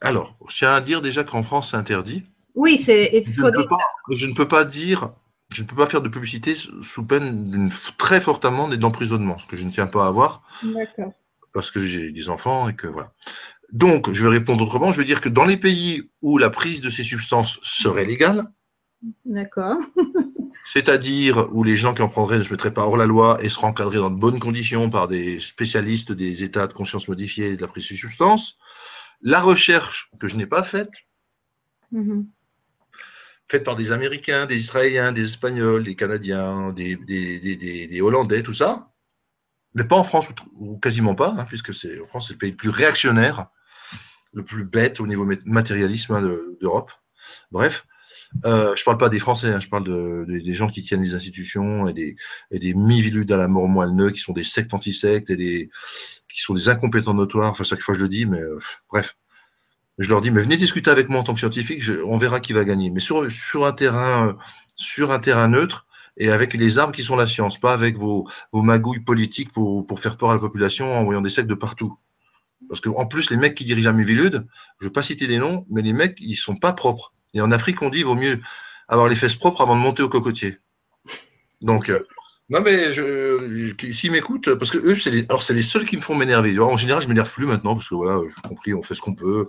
Alors, 0.00 0.36
je 0.48 0.58
tiens 0.58 0.74
à 0.74 0.80
dire 0.80 1.00
déjà 1.00 1.24
qu'en 1.24 1.42
France, 1.42 1.70
c'est 1.70 1.76
interdit. 1.76 2.24
Oui, 2.56 2.80
c'est. 2.82 3.22
Je, 3.22 3.40
ne 3.42 3.50
peux 3.50 3.68
pas, 3.68 3.78
je 4.10 4.26
ne 4.26 4.32
peux 4.32 4.48
pas 4.48 4.64
dire, 4.64 5.10
je 5.52 5.62
ne 5.62 5.68
peux 5.68 5.76
pas 5.76 5.86
faire 5.86 6.00
de 6.00 6.08
publicité 6.08 6.54
sous 6.54 7.06
peine 7.06 7.50
d'une 7.50 7.70
très 7.98 8.20
forte 8.20 8.46
amende 8.46 8.72
et 8.72 8.78
d'emprisonnement, 8.78 9.38
ce 9.38 9.46
que 9.46 9.56
je 9.56 9.64
ne 9.64 9.70
tiens 9.70 9.86
pas 9.86 10.04
à 10.04 10.08
avoir. 10.08 10.42
D'accord. 10.62 11.12
Parce 11.52 11.70
que 11.70 11.80
j'ai 11.80 12.10
des 12.12 12.28
enfants 12.30 12.68
et 12.70 12.74
que 12.74 12.86
voilà. 12.86 13.12
Donc, 13.72 14.10
je 14.10 14.22
vais 14.22 14.30
répondre 14.30 14.64
autrement. 14.64 14.90
Je 14.90 14.98
veux 14.98 15.04
dire 15.04 15.20
que 15.20 15.28
dans 15.28 15.44
les 15.44 15.58
pays 15.58 16.10
où 16.22 16.38
la 16.38 16.48
prise 16.48 16.80
de 16.80 16.88
ces 16.88 17.04
substances 17.04 17.58
serait 17.62 18.06
légale, 18.06 18.50
D'accord. 19.26 19.76
c'est-à-dire 20.64 21.48
où 21.52 21.62
les 21.62 21.76
gens 21.76 21.92
qui 21.92 22.00
en 22.00 22.08
prendraient 22.08 22.38
ne 22.38 22.42
se 22.42 22.50
mettraient 22.50 22.72
pas 22.72 22.86
hors 22.86 22.96
la 22.96 23.04
loi 23.04 23.36
et 23.42 23.50
seraient 23.50 23.66
encadrés 23.66 23.98
dans 23.98 24.10
de 24.10 24.18
bonnes 24.18 24.40
conditions 24.40 24.88
par 24.88 25.08
des 25.08 25.40
spécialistes 25.40 26.12
des 26.12 26.42
états 26.42 26.66
de 26.66 26.72
conscience 26.72 27.06
modifiés 27.06 27.48
et 27.48 27.56
de 27.56 27.60
la 27.60 27.68
prise 27.68 27.84
de 27.84 27.88
ces 27.90 27.96
substances, 27.96 28.56
la 29.20 29.42
recherche 29.42 30.10
que 30.18 30.28
je 30.28 30.36
n'ai 30.36 30.46
pas 30.46 30.62
faite, 30.62 30.92
mm-hmm 31.92 32.24
faite 33.48 33.64
par 33.64 33.76
des 33.76 33.92
Américains, 33.92 34.46
des 34.46 34.56
Israéliens, 34.56 35.12
des 35.12 35.24
Espagnols, 35.24 35.84
des 35.84 35.94
Canadiens, 35.94 36.72
des, 36.72 36.96
des, 36.96 37.38
des, 37.38 37.86
des 37.86 38.00
Hollandais, 38.00 38.42
tout 38.42 38.52
ça. 38.52 38.90
Mais 39.74 39.84
pas 39.84 39.96
en 39.96 40.04
France, 40.04 40.28
ou, 40.58 40.78
quasiment 40.78 41.14
pas, 41.14 41.34
hein, 41.38 41.44
puisque 41.46 41.74
c'est 41.74 42.00
en 42.00 42.06
France, 42.06 42.28
c'est 42.28 42.34
le 42.34 42.38
pays 42.38 42.50
le 42.50 42.56
plus 42.56 42.70
réactionnaire, 42.70 43.48
le 44.32 44.44
plus 44.44 44.64
bête 44.64 45.00
au 45.00 45.06
niveau 45.06 45.28
matérialisme 45.44 46.14
hein, 46.14 46.22
d'Europe. 46.60 46.90
Bref, 47.52 47.86
euh, 48.44 48.74
je 48.74 48.82
parle 48.84 48.98
pas 48.98 49.08
des 49.08 49.18
Français, 49.18 49.52
hein, 49.52 49.60
je 49.60 49.68
parle 49.68 49.84
de, 49.84 50.24
des 50.26 50.54
gens 50.54 50.68
qui 50.68 50.82
tiennent 50.82 51.02
les 51.02 51.14
institutions 51.14 51.86
et 51.88 51.92
des, 51.92 52.16
et 52.50 52.58
des 52.58 52.74
mi-viludes 52.74 53.30
à 53.30 53.36
la 53.36 53.48
mort 53.48 53.68
moelle 53.68 54.12
qui 54.12 54.20
sont 54.20 54.32
des 54.32 54.44
sectes 54.44 54.74
anti-sectes 54.74 55.30
et 55.30 55.36
des, 55.36 55.70
qui 56.28 56.40
sont 56.40 56.54
des 56.54 56.68
incompétents 56.68 57.14
notoires. 57.14 57.50
Enfin, 57.50 57.64
chaque 57.64 57.82
fois 57.82 57.94
je 57.94 58.00
le 58.00 58.08
dis, 58.08 58.26
mais 58.26 58.40
euh, 58.40 58.58
bref 58.90 59.16
je 59.98 60.08
leur 60.08 60.20
dis, 60.20 60.30
mais 60.30 60.42
venez 60.42 60.56
discuter 60.56 60.90
avec 60.90 61.08
moi 61.08 61.20
en 61.20 61.24
tant 61.24 61.32
que 61.32 61.40
scientifique, 61.40 61.82
on 62.04 62.18
verra 62.18 62.40
qui 62.40 62.52
va 62.52 62.64
gagner. 62.64 62.90
Mais 62.90 63.00
sur, 63.00 63.22
un 63.66 63.72
terrain, 63.72 64.28
euh, 64.28 64.32
sur 64.76 65.10
un 65.10 65.18
terrain 65.18 65.48
neutre 65.48 65.86
et 66.18 66.30
avec 66.30 66.54
les 66.54 66.78
armes 66.78 66.92
qui 66.92 67.02
sont 67.02 67.16
la 67.16 67.26
science, 67.26 67.58
pas 67.58 67.72
avec 67.72 67.96
vos, 67.96 68.28
vos 68.52 68.62
magouilles 68.62 69.00
politiques 69.00 69.52
pour, 69.52 70.00
faire 70.00 70.16
peur 70.16 70.30
à 70.30 70.34
la 70.34 70.40
population 70.40 70.94
en 70.94 71.00
envoyant 71.00 71.22
des 71.22 71.30
sectes 71.30 71.48
de 71.48 71.54
partout. 71.54 71.98
Parce 72.68 72.80
que 72.80 72.88
en 72.88 73.06
plus, 73.06 73.30
les 73.30 73.36
mecs 73.36 73.54
qui 73.54 73.64
dirigent 73.64 73.90
Amivilude, 73.90 74.46
je 74.80 74.84
ne 74.84 74.88
veux 74.88 74.92
pas 74.92 75.02
citer 75.02 75.26
des 75.26 75.38
noms, 75.38 75.66
mais 75.70 75.82
les 75.82 75.92
mecs, 75.92 76.18
ils 76.20 76.36
sont 76.36 76.56
pas 76.56 76.72
propres. 76.72 77.12
Et 77.34 77.40
en 77.40 77.50
Afrique, 77.50 77.82
on 77.82 77.90
dit, 77.90 78.00
il 78.00 78.04
vaut 78.04 78.14
mieux 78.14 78.40
avoir 78.88 79.08
les 79.08 79.16
fesses 79.16 79.34
propres 79.34 79.60
avant 79.60 79.76
de 79.76 79.80
monter 79.80 80.02
au 80.02 80.08
cocotier. 80.08 80.58
Donc, 81.62 81.88
euh, 81.88 82.00
non, 82.48 82.60
mais 82.60 82.94
je, 82.94 83.74
s'ils 83.92 84.12
m'écoutent, 84.12 84.54
parce 84.54 84.70
que 84.70 84.78
eux, 84.78 84.94
c'est 84.94 85.10
les, 85.10 85.24
alors 85.28 85.42
c'est 85.42 85.52
les 85.52 85.62
seuls 85.62 85.84
qui 85.84 85.96
me 85.96 86.00
font 86.00 86.14
m'énerver. 86.14 86.56
En 86.60 86.76
général, 86.76 87.02
je 87.02 87.08
m'énerve 87.08 87.28
plus 87.32 87.44
maintenant, 87.44 87.74
parce 87.74 87.88
que 87.88 87.96
voilà, 87.96 88.20
j'ai 88.22 88.48
compris, 88.48 88.72
on 88.72 88.84
fait 88.84 88.94
ce 88.94 89.00
qu'on 89.00 89.16
peut. 89.16 89.48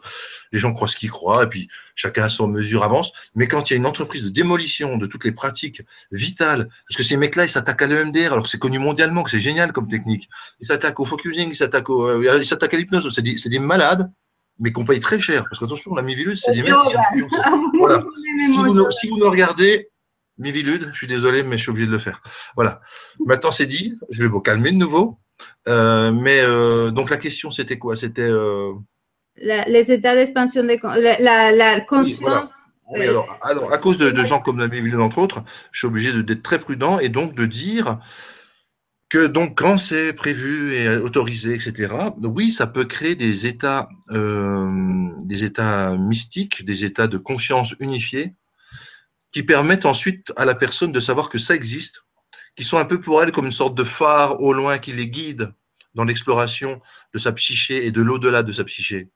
Les 0.52 0.58
gens 0.58 0.74
croient 0.74 0.88
ce 0.88 0.96
qu'ils 0.96 1.12
croient, 1.12 1.44
et 1.44 1.48
puis 1.48 1.70
chacun 1.94 2.24
à 2.24 2.30
son 2.30 2.48
mesure 2.48 2.84
avance. 2.84 3.12
Mais 3.36 3.48
quand 3.48 3.70
il 3.70 3.74
y 3.74 3.76
a 3.76 3.78
une 3.78 3.86
entreprise 3.86 4.24
de 4.24 4.30
démolition 4.30 4.98
de 4.98 5.06
toutes 5.06 5.26
les 5.26 5.32
pratiques 5.32 5.84
vitales, 6.12 6.70
parce 6.88 6.98
que 6.98 7.04
ces 7.04 7.18
mecs-là, 7.18 7.46
ils 7.46 7.50
s'attaquent 7.50 7.84
à 7.84 7.88
l'EMDR, 7.88 8.34
alors 8.34 8.46
que 8.46 8.50
c'est 8.50 8.58
connu 8.58 8.80
mondialement, 8.80 9.22
que 9.22 9.30
c'est 9.30 9.40
génial 9.40 9.74
comme 9.74 9.88
technique. 9.88 10.28
Ils 10.60 10.66
s'attaquent 10.66 11.00
au 11.00 11.06
focusing, 11.06 11.50
ils 11.52 11.56
s'attaquent 11.56 11.92
au, 11.92 12.08
euh, 12.08 12.40
ils 12.40 12.46
s'attaquent 12.48 12.74
à 12.74 12.78
l'hypnose. 12.78 13.14
C'est 13.14 13.22
des, 13.22 13.38
c'est 13.38 13.50
des 13.50 13.60
malades, 13.60 14.12
mais 14.58 14.72
qu'on 14.72 14.86
paye 14.86 15.00
très 15.00 15.20
cher. 15.20 15.44
Parce 15.44 15.60
qu'attention, 15.60 15.94
la 15.94 16.02
mivilude, 16.02 16.38
c'est 16.38 16.52
des 16.52 16.64
mecs 16.64 16.74
qui, 16.74 17.22
voilà. 17.78 18.04
si, 18.24 18.48
vous, 18.56 18.92
si 18.92 19.08
vous 19.10 19.20
nous 19.20 19.30
regardez, 19.30 19.92
Mivilude, 20.38 20.89
je 20.91 20.97
suis 20.97 21.08
désolé, 21.08 21.43
mais 21.43 21.58
je 21.58 21.63
suis 21.63 21.71
obligé 21.71 21.88
de 21.88 21.91
le 21.91 21.97
faire. 21.97 22.21
Voilà. 22.56 22.82
Maintenant, 23.26 23.52
c'est 23.52 23.65
dit. 23.65 23.97
Je 24.10 24.21
vais 24.23 24.30
vous 24.30 24.41
calmer 24.41 24.71
de 24.71 24.78
nouveau. 24.78 25.17
Euh, 25.67 26.12
mais 26.12 26.39
euh, 26.41 26.91
donc 26.91 27.10
la 27.10 27.17
question, 27.17 27.52
c'était 27.52 27.78
quoi? 27.78 27.95
C'était 27.95 28.21
euh... 28.21 28.73
les 29.36 29.91
états 29.91 30.15
d'expansion 30.15 30.63
de 30.63 30.78
la, 31.21 31.52
la, 31.52 31.82
conscience. 31.82 32.52
Oui, 32.89 33.02
alors, 33.02 33.38
alors, 33.41 33.73
à 33.73 33.78
cause 33.78 33.97
de, 33.97 34.12
de 34.12 34.23
gens 34.23 34.39
comme 34.39 34.60
la 34.60 34.67
Mivilude, 34.67 35.00
entre 35.00 35.17
autres, 35.17 35.43
je 35.71 35.80
suis 35.80 35.88
obligé 35.88 36.23
d'être 36.23 36.41
très 36.41 36.60
prudent 36.60 37.00
et 37.00 37.10
donc 37.10 37.36
de 37.36 37.45
dire 37.45 38.00
que 39.10 39.28
donc 39.28 39.58
quand 39.58 39.78
c'est 39.78 40.13
prévu 40.13 40.73
et 40.73 40.89
autorisé, 40.97 41.54
etc. 41.54 41.93
Oui, 42.23 42.52
ça 42.52 42.67
peut 42.67 42.86
créer 42.86 43.15
des 43.15 43.45
états, 43.45 43.89
euh, 44.12 45.10
des 45.23 45.43
états 45.43 45.97
mystiques, 45.97 46.65
des 46.65 46.86
états 46.86 47.08
de 47.08 47.17
conscience 47.17 47.76
unifiés 47.80 48.34
qui 49.38 49.43
permettent 49.43 49.86
ensuite 49.86 50.34
à 50.36 50.45
la 50.45 50.56
personne 50.56 50.91
de 50.91 51.00
savoir 51.00 51.30
que 51.30 51.38
ça 51.38 51.54
existe, 51.54 52.04
qui 52.56 52.63
sont 52.63 52.80
un 52.80 52.86
peu 52.86 53.00
pour 53.00 53.21
elle 53.21 53.32
comme 53.32 53.45
une 53.45 53.52
sorte 53.52 53.76
de 53.76 53.84
phare 53.84 54.41
au 54.41 54.52
loin 54.52 54.80
qui 54.80 54.91
les 54.91 55.10
guide 55.10 55.54
dans 55.93 56.04
l'exploration 56.04 56.82
de 57.13 57.19
sa 57.19 57.32
psyché 57.34 57.86
et 57.86 57.91
de 57.91 58.02
l'au-delà 58.02 58.41
de 58.41 58.52
sa 58.52 58.63
psyché, 58.63 59.12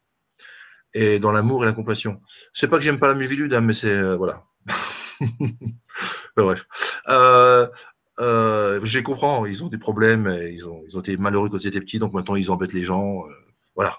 et 0.93 1.17
dans 1.17 1.31
l'amour 1.31 1.63
et 1.63 1.65
la 1.65 1.73
compassion. 1.73 2.21
C'est 2.53 2.67
pas 2.67 2.77
que 2.77 2.83
j'aime 2.83 2.99
pas 2.99 3.07
la 3.07 3.15
mévilude, 3.15 3.51
hein, 3.55 3.61
mais 3.61 3.73
c'est 3.73 3.89
euh, 3.89 4.15
voilà. 4.15 4.43
Bref. 6.37 6.67
Euh, 7.07 7.67
euh, 8.19 8.79
je 8.83 8.99
comprends, 8.99 9.47
ils 9.47 9.63
ont 9.63 9.69
des 9.69 9.79
problèmes, 9.79 10.27
ils 10.51 10.69
ont, 10.69 10.83
ils 10.87 10.97
ont 10.97 10.99
été 10.99 11.17
malheureux 11.17 11.49
quand 11.49 11.57
ils 11.57 11.67
étaient 11.67 11.81
petits, 11.81 11.97
donc 11.97 12.13
maintenant 12.13 12.35
ils 12.35 12.51
embêtent 12.51 12.73
les 12.73 12.83
gens. 12.83 13.23
Euh, 13.27 13.31
voilà. 13.75 13.97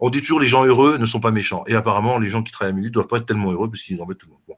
On 0.00 0.10
dit 0.10 0.20
toujours 0.20 0.40
les 0.40 0.48
gens 0.48 0.64
heureux 0.64 0.98
ne 0.98 1.06
sont 1.06 1.20
pas 1.20 1.30
méchants. 1.30 1.64
Et 1.66 1.74
apparemment, 1.74 2.18
les 2.18 2.28
gens 2.28 2.42
qui 2.42 2.52
travaillent 2.52 2.74
à 2.74 2.76
ne 2.76 2.88
doivent 2.88 3.06
pas 3.06 3.18
être 3.18 3.26
tellement 3.26 3.52
heureux 3.52 3.70
parce 3.70 3.82
qu'ils 3.82 4.00
embêtent 4.02 4.18
tout 4.18 4.26
le 4.26 4.32
monde. 4.32 4.42
Bon. 4.48 4.56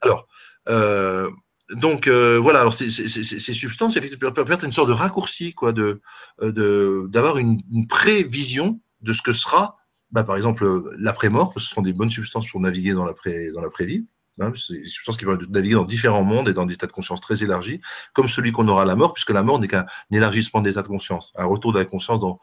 Alors, 0.00 0.28
euh, 0.68 1.30
donc 1.70 2.06
euh, 2.06 2.38
voilà. 2.38 2.60
Alors 2.60 2.76
ces, 2.76 2.90
ces, 2.90 3.08
ces 3.08 3.52
substances 3.52 3.96
effectivement 3.96 4.32
peuvent 4.32 4.50
être 4.50 4.64
une 4.64 4.72
sorte 4.72 4.88
de 4.88 4.94
raccourci, 4.94 5.52
quoi, 5.52 5.72
de 5.72 6.00
de 6.40 7.06
d'avoir 7.08 7.38
une, 7.38 7.60
une, 7.72 7.88
prévision 7.88 8.80
de 9.00 9.12
ce 9.12 9.22
que 9.22 9.32
sera, 9.32 9.76
bah, 10.12 10.24
par 10.24 10.36
exemple, 10.36 10.66
l'après-mort, 10.98 11.52
parce 11.52 11.64
que 11.66 11.68
ce 11.70 11.74
sont 11.74 11.82
des 11.82 11.92
bonnes 11.92 12.10
substances 12.10 12.48
pour 12.48 12.60
naviguer 12.60 12.92
dans 12.92 13.04
l'après 13.04 13.50
dans 13.52 13.60
l'après-vie. 13.60 14.06
Hein, 14.38 14.52
c'est 14.54 14.74
des 14.74 14.86
substances 14.86 15.16
qui 15.16 15.24
peuvent 15.24 15.46
naviguer 15.48 15.74
dans 15.74 15.84
différents 15.84 16.22
mondes 16.22 16.48
et 16.48 16.52
dans 16.52 16.66
des 16.66 16.74
états 16.74 16.86
de 16.86 16.92
conscience 16.92 17.20
très 17.20 17.42
élargis, 17.42 17.80
comme 18.12 18.28
celui 18.28 18.52
qu'on 18.52 18.68
aura 18.68 18.82
à 18.82 18.84
la 18.84 18.94
mort, 18.94 19.14
puisque 19.14 19.30
la 19.30 19.42
mort 19.42 19.58
n'est 19.58 19.68
qu'un 19.68 19.86
élargissement 20.10 20.60
d'état 20.60 20.82
de 20.82 20.88
conscience, 20.88 21.32
un 21.36 21.46
retour 21.46 21.72
de 21.72 21.78
la 21.78 21.86
conscience 21.86 22.20
dans, 22.20 22.38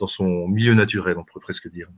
dans 0.00 0.08
son 0.08 0.48
milieu 0.48 0.74
naturel, 0.74 1.16
on 1.16 1.24
pourrait 1.24 1.42
presque 1.42 1.70
dire. 1.70 1.88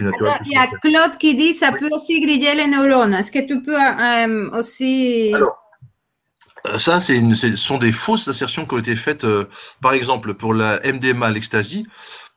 Il 0.00 0.52
y 0.52 0.56
a 0.56 0.66
Claude 0.66 1.18
qui 1.18 1.34
dit 1.34 1.54
ça 1.54 1.72
peut 1.72 1.88
aussi 1.92 2.20
griller 2.20 2.54
les 2.54 2.66
neurones. 2.66 3.14
Est-ce 3.14 3.30
que 3.30 3.46
tu 3.46 3.62
peux 3.62 3.76
euh, 3.76 4.50
aussi. 4.58 5.32
Alors, 5.34 5.56
euh, 6.66 6.78
ça, 6.78 7.00
ce 7.00 7.56
sont 7.56 7.78
des 7.78 7.92
fausses 7.92 8.28
assertions 8.28 8.66
qui 8.66 8.74
ont 8.74 8.78
été 8.78 8.96
faites, 8.96 9.24
euh, 9.24 9.48
par 9.80 9.92
exemple, 9.92 10.34
pour 10.34 10.54
la 10.54 10.80
MDMA, 10.84 11.30
l'ecstasy 11.30 11.86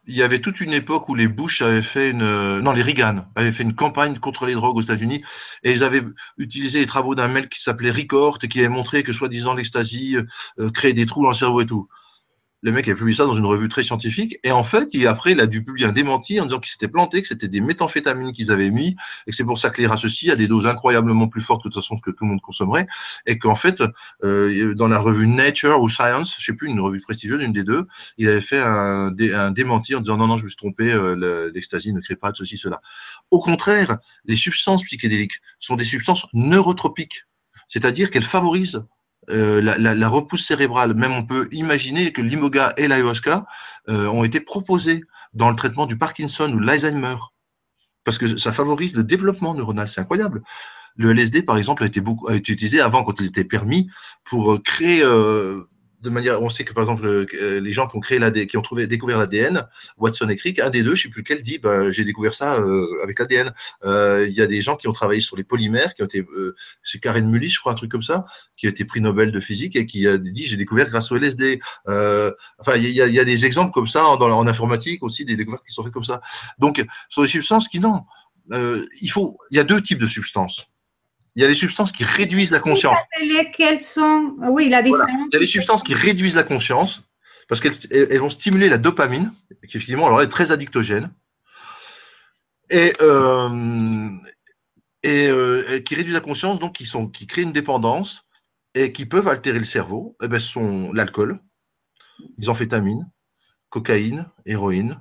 il 0.10 0.16
y 0.16 0.24
avait 0.24 0.40
toute 0.40 0.60
une 0.60 0.74
époque 0.74 1.08
où 1.08 1.16
les 1.16 1.28
Bush 1.28 1.62
avaient 1.62 1.84
fait 1.84 2.10
une, 2.10 2.24
euh, 2.24 2.62
non, 2.62 2.72
les 2.72 2.82
Reagan 2.82 3.26
avaient 3.36 3.52
fait 3.52 3.64
une 3.64 3.76
campagne 3.76 4.18
contre 4.18 4.48
les 4.48 4.56
drogues 4.56 4.78
aux 4.78 4.82
États-Unis 4.82 5.24
et 5.64 5.72
ils 5.72 5.84
avaient 5.84 6.04
utilisé 6.38 6.80
les 6.80 6.88
travaux 6.88 7.14
d'un 7.14 7.28
mec 7.28 7.48
qui 7.50 7.62
s'appelait 7.62 7.92
Ricord 7.92 8.40
et 8.42 8.48
qui 8.48 8.60
avait 8.60 8.70
montré 8.70 9.04
que 9.04 9.14
soi-disant 9.14 9.54
l'ecstasy 9.54 10.18
euh, 10.18 10.70
créait 10.72 10.94
des 10.94 11.06
trous 11.06 11.22
dans 11.22 11.30
le 11.30 11.36
cerveau 11.36 11.62
et 11.62 11.68
tout 11.68 11.88
le 12.62 12.72
mec 12.72 12.88
a 12.90 12.96
publié 12.96 13.16
ça 13.16 13.26
dans 13.26 13.36
une 13.36 13.46
revue 13.46 13.70
très 13.70 13.84
scientifique. 13.84 14.38
Et 14.44 14.52
en 14.52 14.64
fait, 14.64 14.90
il, 14.94 15.08
après, 15.08 15.32
il 15.32 15.40
a 15.40 15.48
dû 15.48 15.64
publier 15.64 15.88
un 15.88 15.92
démenti 15.92 16.40
en 16.40 16.46
disant 16.46 16.60
qu'il 16.60 16.72
s'était 16.72 16.88
planté, 16.88 17.22
que 17.22 17.28
c'était 17.28 17.48
des 17.48 17.62
méthamphétamines 17.62 18.34
qu'ils 18.34 18.52
avaient 18.52 18.70
mis, 18.70 18.96
et 19.28 19.32
que 19.32 19.36
c'est 19.36 19.46
pour 19.46 19.58
ça 19.58 19.70
que 19.70 19.82
les 19.82 19.88
associent 19.88 20.34
à 20.34 20.36
des 20.36 20.48
doses 20.48 20.68
incroyablement 20.68 21.28
plus 21.28 21.42
fortes 21.42 21.64
que 21.64 21.70
de 21.70 21.74
toute 21.74 21.82
façon 21.82 21.98
que 21.98 22.12
tout 22.12 22.26
le 22.26 22.32
monde 22.32 22.42
consommerait, 22.42 22.88
et 23.26 23.40
qu'en 23.40 23.56
fait, 23.56 23.82
euh, 24.24 24.74
dans 24.76 24.88
la 24.88 25.00
revue 25.00 25.28
Nature 25.28 25.82
ou 25.82 25.90
Science, 25.90 26.36
je 26.38 26.44
sais 26.44 26.54
plus, 26.54 26.68
une 26.68 26.82
revue 26.82 27.02
prestigieuse, 27.02 27.42
une 27.42 27.54
des 27.54 27.64
deux, 27.64 27.88
il 28.18 28.28
avait 28.28 28.42
fait 28.42 28.60
un, 28.60 29.14
un 29.18 29.52
démenti 29.52 29.96
en 29.96 30.02
disant 30.02 30.18
non, 30.18 30.28
non, 30.28 30.38
je 30.38 30.44
me 30.44 30.50
suis 30.50 30.58
trompé, 30.58 30.92
euh, 30.92 31.52
l'ecstasy 31.54 31.94
ne 31.94 32.02
crée 32.02 32.16
pas 32.16 32.32
de 32.32 32.38
ceci, 32.38 32.58
cela. 32.58 32.82
Au 33.32 33.40
contraire, 33.40 33.98
les 34.26 34.36
substances 34.36 34.84
psychédéliques 34.84 35.40
sont 35.60 35.76
des 35.76 35.86
substances 35.86 36.26
neurotropiques, 36.34 37.26
c'est-à-dire 37.68 38.12
qu'elles 38.12 38.24
favorisent 38.24 38.84
euh, 39.30 39.62
la, 39.62 40.10
repousse 40.10 40.46
cérébrale. 40.46 40.94
Même 40.94 41.12
on 41.12 41.26
peut 41.26 41.48
imaginer 41.52 42.12
que 42.12 42.22
l'imoga 42.22 42.74
et 42.78 42.88
l'ayahuasca 42.88 43.46
euh, 43.88 44.08
ont 44.08 44.24
été 44.24 44.40
proposés 44.40 45.04
dans 45.34 45.50
le 45.50 45.56
traitement 45.56 45.86
du 45.86 45.98
Parkinson 45.98 46.52
ou 46.52 46.60
l'Alzheimer, 46.60 47.16
parce 48.04 48.18
que 48.18 48.38
ça 48.38 48.52
favorise 48.52 48.96
le 48.96 49.04
développement 49.04 49.54
neuronal. 49.54 49.88
C'est 49.88 50.02
incroyable. 50.02 50.42
Le 50.96 51.12
LSD, 51.12 51.44
par 51.44 51.58
exemple, 51.58 51.84
a 51.84 51.86
été 51.86 52.02
utilisé 52.52 52.82
avant 52.82 53.04
quand 53.04 53.22
il 53.22 53.28
était 53.28 53.44
permis 53.44 53.90
pour 54.26 54.54
euh, 54.54 54.60
créer 54.60 55.04
de 56.02 56.10
manière, 56.10 56.42
on 56.42 56.50
sait 56.50 56.64
que 56.64 56.74
par 56.74 56.84
exemple 56.84 57.06
euh, 57.06 57.60
les 57.60 57.74
gens 57.74 57.88
qui 57.88 57.98
ont 57.98 58.00
créé 58.00 58.20
l'ADN, 58.20 58.48
qui 58.48 58.58
ont 58.58 58.62
trouvé 58.62 58.88
découvert 58.88 59.18
l'ADN, 59.18 59.68
Watson 59.98 60.30
et 60.30 60.36
Crick, 60.36 60.60
un 60.60 60.70
des 60.70 60.84
deux, 60.84 60.96
je 60.96 61.04
sais 61.04 61.10
plus 61.10 61.22
lequel, 61.22 61.42
dit 61.42 61.58
bah, 61.58 61.92
j'ai 61.92 62.06
découvert 62.06 62.34
ça 62.34 62.60
euh, 62.60 62.86
avec 63.04 63.20
l'ADN. 63.20 63.54
Euh, 63.84 64.26
il 64.28 64.34
y 64.34 64.42
a 64.42 64.48
des 64.48 64.62
gens 64.62 64.76
qui 64.76 64.88
ont 64.88 64.94
travaillé 64.94 65.22
sur 65.22 65.36
les 65.36 65.44
polymères, 65.44 65.94
qui 65.96 66.04
ont 66.04 66.06
été, 66.06 66.26
c'est 66.84 67.00
Karen 67.00 67.30
Mullis, 67.30 67.50
je 67.50 67.60
crois 67.60 67.74
un 67.74 67.76
truc 67.76 67.92
comme 67.92 68.04
ça, 68.04 68.26
qui 68.56 68.68
a 68.68 68.70
été 68.70 68.86
prix 68.86 69.02
Nobel 69.02 69.32
de 69.32 69.40
physique 69.40 69.76
et 69.76 69.86
qui 69.86 70.08
a 70.08 70.18
dit 70.18 70.46
j'ai 70.46 70.58
découvert 70.58 70.88
grâce 70.88 71.12
au 71.12 71.18
LSD. 71.18 71.60
enfin, 71.86 72.76
il 72.76 72.90
y 72.90 73.20
a, 73.20 73.26
des 73.26 73.46
exemples 73.46 73.72
comme 73.72 73.88
ça 73.88 74.06
en 74.08 74.48
informatique 74.48 75.04
aussi, 75.04 75.26
des 75.26 75.36
découvertes 75.36 75.66
qui 75.66 75.74
sont 75.74 75.84
faites 75.84 75.94
comme 75.94 76.04
ça. 76.04 76.22
Donc, 76.58 76.84
sur 77.10 77.22
des 77.22 77.28
substances 77.28 77.68
qui 77.68 77.80
non, 77.80 78.04
il 78.52 79.10
faut, 79.10 79.38
il 79.52 79.58
y 79.58 79.60
a 79.60 79.64
deux 79.64 79.82
types 79.82 80.00
de 80.00 80.08
substances 80.08 80.66
il 81.40 81.44
y 81.44 81.46
a 81.46 81.48
les 81.48 81.54
substances 81.54 81.94
qui 81.94 82.04
réduisent 82.04 82.52
la 82.52 82.60
conscience. 82.60 82.98
Quelles 83.54 83.80
sont 83.80 84.36
Oui, 84.40 84.68
la 84.68 84.82
différence. 84.82 85.30
Il 85.32 85.34
y 85.36 85.38
a 85.38 85.40
les 85.40 85.46
substances 85.46 85.84
qui 85.84 85.94
réduisent 85.94 86.36
la 86.36 86.44
conscience 86.44 87.02
parce 87.48 87.62
qu'elles 87.62 88.20
vont 88.20 88.30
stimuler 88.30 88.68
la 88.68 88.78
dopamine, 88.78 89.32
qui 89.48 89.78
effectivement 89.78 90.08
alors 90.08 90.22
est 90.22 90.28
très 90.28 90.52
addictogène, 90.52 91.14
et, 92.70 92.94
euh, 93.00 94.10
euh, 95.06 95.64
et, 95.78 95.84
qui 95.84 95.96
réduisent 95.96 96.14
la 96.14 96.20
conscience, 96.20 96.60
donc 96.60 96.74
qui 96.74 96.86
sont 96.86 97.08
qui 97.08 97.26
créent 97.26 97.44
une 97.44 97.54
dépendance 97.54 98.26
et 98.76 98.92
qui 98.92 99.06
peuvent 99.06 99.30
altérer 99.30 99.60
le 99.60 99.64
cerveau. 99.64 100.18
Et 100.22 100.26
eh 100.26 100.28
ben, 100.28 100.42
sont 100.42 100.92
l'alcool, 100.92 101.40
les 102.38 102.50
amphétamines, 102.50 103.10
cocaïne, 103.70 104.26
héroïne. 104.46 105.00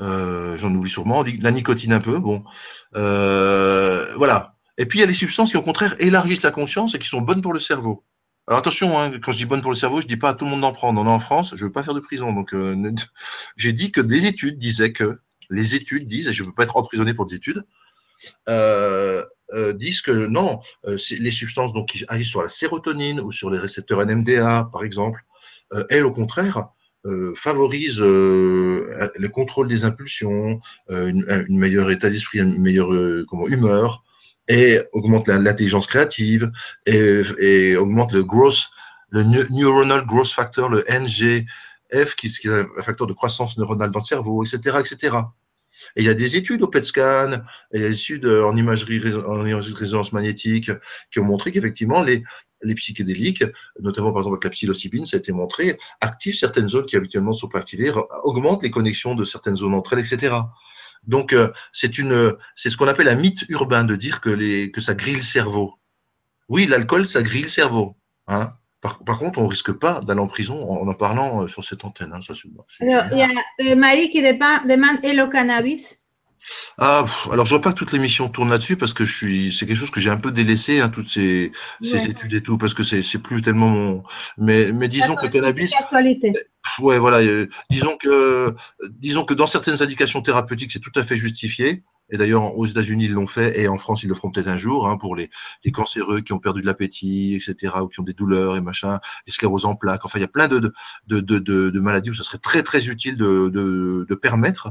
Euh, 0.00 0.58
J'en 0.58 0.74
oublie 0.74 0.90
sûrement, 0.90 1.24
la 1.40 1.50
nicotine 1.50 1.94
un 1.94 2.00
peu. 2.00 2.18
Bon, 2.18 2.44
voilà. 2.92 4.55
Et 4.78 4.86
puis 4.86 4.98
il 4.98 5.00
y 5.00 5.04
a 5.04 5.08
des 5.08 5.14
substances 5.14 5.50
qui 5.50 5.56
au 5.56 5.62
contraire 5.62 5.96
élargissent 5.98 6.42
la 6.42 6.50
conscience 6.50 6.94
et 6.94 6.98
qui 6.98 7.08
sont 7.08 7.20
bonnes 7.20 7.42
pour 7.42 7.52
le 7.52 7.60
cerveau. 7.60 8.04
Alors 8.48 8.60
attention, 8.60 8.98
hein, 8.98 9.18
quand 9.20 9.32
je 9.32 9.38
dis 9.38 9.44
bonnes 9.44 9.62
pour 9.62 9.72
le 9.72 9.76
cerveau, 9.76 10.00
je 10.00 10.06
dis 10.06 10.16
pas 10.16 10.30
à 10.30 10.34
tout 10.34 10.44
le 10.44 10.50
monde 10.52 10.60
d'en 10.60 10.72
prendre. 10.72 11.00
On 11.00 11.06
est 11.06 11.10
en 11.10 11.18
France, 11.18 11.54
je 11.56 11.64
veux 11.64 11.72
pas 11.72 11.82
faire 11.82 11.94
de 11.94 12.00
prison, 12.00 12.32
donc 12.32 12.54
euh, 12.54 12.92
j'ai 13.56 13.72
dit 13.72 13.90
que 13.90 14.00
des 14.00 14.26
études 14.26 14.58
disaient 14.58 14.92
que 14.92 15.20
les 15.50 15.74
études 15.74 16.08
disent, 16.08 16.28
et 16.28 16.32
je 16.32 16.44
veux 16.44 16.52
pas 16.52 16.64
être 16.64 16.76
emprisonné 16.76 17.14
pour 17.14 17.26
des 17.26 17.36
études, 17.36 17.64
euh, 18.48 19.24
euh, 19.54 19.72
disent 19.72 20.00
que 20.00 20.10
non, 20.10 20.60
euh, 20.86 20.96
les 21.20 21.30
substances 21.30 21.72
donc 21.72 21.88
qui 21.88 22.04
agissent 22.08 22.30
sur 22.30 22.42
la 22.42 22.48
sérotonine 22.48 23.20
ou 23.20 23.30
sur 23.30 23.48
les 23.50 23.58
récepteurs 23.58 24.04
NMDA, 24.04 24.68
par 24.72 24.82
exemple, 24.82 25.24
euh, 25.72 25.84
elles 25.90 26.04
au 26.04 26.12
contraire 26.12 26.68
favorisent 27.36 28.00
le 28.00 29.28
contrôle 29.32 29.68
des 29.68 29.84
impulsions, 29.84 30.60
une, 30.90 31.24
une 31.48 31.56
meilleure 31.56 31.88
état 31.92 32.10
d'esprit, 32.10 32.40
une 32.40 32.60
meilleure 32.60 32.90
comment 33.28 33.46
humeur, 33.46 34.02
et 34.48 34.80
augmente 34.92 35.28
l'intelligence 35.28 35.86
créative 35.86 36.50
et, 36.86 37.76
augmente 37.76 38.12
le 38.12 38.24
growth, 38.24 38.68
le 39.10 39.22
neuronal 39.22 40.04
growth 40.06 40.28
factor, 40.28 40.68
le 40.68 40.84
NGF, 40.88 42.14
qui, 42.16 42.30
qui 42.30 42.48
est 42.48 42.52
un 42.78 42.82
facteur 42.82 43.06
de 43.06 43.12
croissance 43.12 43.58
neuronale 43.58 43.90
dans 43.90 44.00
le 44.00 44.04
cerveau, 44.04 44.44
etc., 44.44 44.78
etc. 44.80 45.16
Et 45.94 46.02
il 46.02 46.06
y 46.06 46.08
a 46.08 46.14
des 46.14 46.36
études 46.36 46.62
au 46.62 46.68
PET 46.68 46.84
scan, 46.84 47.32
et 47.72 47.78
il 47.78 47.82
y 47.82 47.84
a 47.84 47.88
des 47.88 47.94
études 47.94 48.26
en 48.26 48.56
imagerie, 48.56 49.02
en 49.14 49.46
imagerie 49.46 49.74
de 49.74 49.78
résonance 49.78 50.12
magnétique 50.12 50.70
qui 51.10 51.18
ont 51.18 51.24
montré 51.24 51.52
qu'effectivement 51.52 52.02
les, 52.02 52.24
les 52.62 52.74
psychédéliques, 52.74 53.44
notamment 53.80 54.12
par 54.12 54.22
exemple 54.22 54.36
avec 54.36 54.44
la 54.44 54.50
psilocybine, 54.50 55.04
ça 55.04 55.16
a 55.16 55.20
été 55.20 55.32
montré, 55.32 55.78
activent 56.00 56.36
certaines 56.36 56.68
zones 56.68 56.86
qui 56.86 56.96
habituellement 56.96 57.34
sont 57.34 57.48
pas 57.48 57.58
activées, 57.58 57.92
augmentent 58.24 58.62
les 58.62 58.70
connexions 58.70 59.14
de 59.14 59.24
certaines 59.24 59.56
zones 59.56 59.74
entre 59.74 59.92
elles, 59.92 60.00
etc. 60.00 60.34
Donc 61.06 61.32
euh, 61.32 61.52
c'est 61.72 61.98
une, 61.98 62.34
c'est 62.56 62.70
ce 62.70 62.76
qu'on 62.76 62.88
appelle 62.88 63.08
un 63.08 63.14
mythe 63.14 63.44
urbain 63.48 63.84
de 63.84 63.96
dire 63.96 64.20
que 64.20 64.30
les, 64.30 64.70
que 64.70 64.80
ça 64.80 64.94
grille 64.94 65.16
le 65.16 65.20
cerveau. 65.20 65.74
Oui, 66.48 66.66
l'alcool 66.66 67.06
ça 67.06 67.22
grille 67.22 67.42
le 67.42 67.48
cerveau. 67.48 67.96
Hein. 68.26 68.52
Par, 68.80 69.02
par, 69.04 69.18
contre, 69.18 69.38
on 69.40 69.46
risque 69.46 69.72
pas 69.72 70.00
d'aller 70.00 70.20
en 70.20 70.26
prison 70.26 70.70
en 70.70 70.86
en 70.86 70.94
parlant 70.94 71.42
euh, 71.42 71.48
sur 71.48 71.64
cette 71.64 71.84
antenne. 71.84 72.12
Hein. 72.12 72.20
Ça, 72.20 72.34
il 72.80 73.18
y 73.18 73.22
a 73.22 73.28
euh, 73.60 73.74
Marie 73.74 74.10
qui 74.10 74.22
demande 74.22 75.04
et 75.04 75.12
le 75.12 75.26
cannabis? 75.26 75.98
Ah, 76.78 77.04
alors 77.30 77.46
je 77.46 77.50
vois 77.50 77.60
pas 77.60 77.72
que 77.72 77.78
toute 77.78 77.92
l'émission 77.92 78.28
tourne 78.28 78.50
là-dessus 78.50 78.76
parce 78.76 78.92
que 78.92 79.04
je 79.04 79.14
suis, 79.14 79.52
c'est 79.52 79.66
quelque 79.66 79.76
chose 79.76 79.90
que 79.90 80.00
j'ai 80.00 80.10
un 80.10 80.16
peu 80.16 80.30
délaissé, 80.30 80.80
hein, 80.80 80.88
toutes 80.88 81.08
ces, 81.08 81.52
ces 81.82 82.04
études 82.04 82.34
et 82.34 82.42
tout, 82.42 82.58
parce 82.58 82.74
que 82.74 82.82
c'est, 82.82 83.02
c'est 83.02 83.18
plus 83.18 83.42
tellement 83.42 83.70
mon, 83.70 84.02
mais, 84.38 84.72
mais 84.72 84.88
disons 84.88 85.14
que 85.14 85.26
le 85.26 85.32
cannabis. 85.32 85.72
Ouais, 86.80 86.98
voilà, 86.98 87.18
euh, 87.18 87.46
disons 87.70 87.96
que, 87.96 88.54
disons 88.90 89.24
que 89.24 89.34
dans 89.34 89.46
certaines 89.46 89.82
indications 89.82 90.20
thérapeutiques, 90.20 90.72
c'est 90.72 90.80
tout 90.80 90.92
à 90.96 91.04
fait 91.04 91.16
justifié. 91.16 91.84
Et 92.10 92.18
d'ailleurs, 92.18 92.56
aux 92.56 92.66
États-Unis, 92.66 93.06
ils 93.06 93.12
l'ont 93.12 93.26
fait, 93.26 93.60
et 93.60 93.66
en 93.66 93.78
France, 93.78 94.04
ils 94.04 94.08
le 94.08 94.14
feront 94.14 94.30
peut-être 94.30 94.46
un 94.46 94.56
jour, 94.56 94.86
hein, 94.86 94.96
pour 94.96 95.16
les, 95.16 95.28
les 95.64 95.72
cancéreux 95.72 96.20
qui 96.20 96.32
ont 96.32 96.38
perdu 96.38 96.60
de 96.60 96.66
l'appétit, 96.66 97.34
etc., 97.34 97.74
ou 97.82 97.88
qui 97.88 97.98
ont 97.98 98.04
des 98.04 98.12
douleurs 98.12 98.56
et 98.56 98.60
machin, 98.60 99.00
les 99.26 99.32
scléroses 99.32 99.64
en 99.64 99.74
plaques. 99.74 100.04
Enfin, 100.04 100.18
il 100.20 100.22
y 100.22 100.24
a 100.24 100.28
plein 100.28 100.46
de, 100.46 100.60
de, 100.60 100.72
de, 101.08 101.20
de, 101.20 101.70
de 101.70 101.80
maladies 101.80 102.10
où 102.10 102.14
ça 102.14 102.22
serait 102.22 102.38
très, 102.38 102.62
très 102.62 102.86
utile 102.88 103.16
de, 103.16 103.48
de, 103.48 104.06
de 104.08 104.14
permettre 104.14 104.68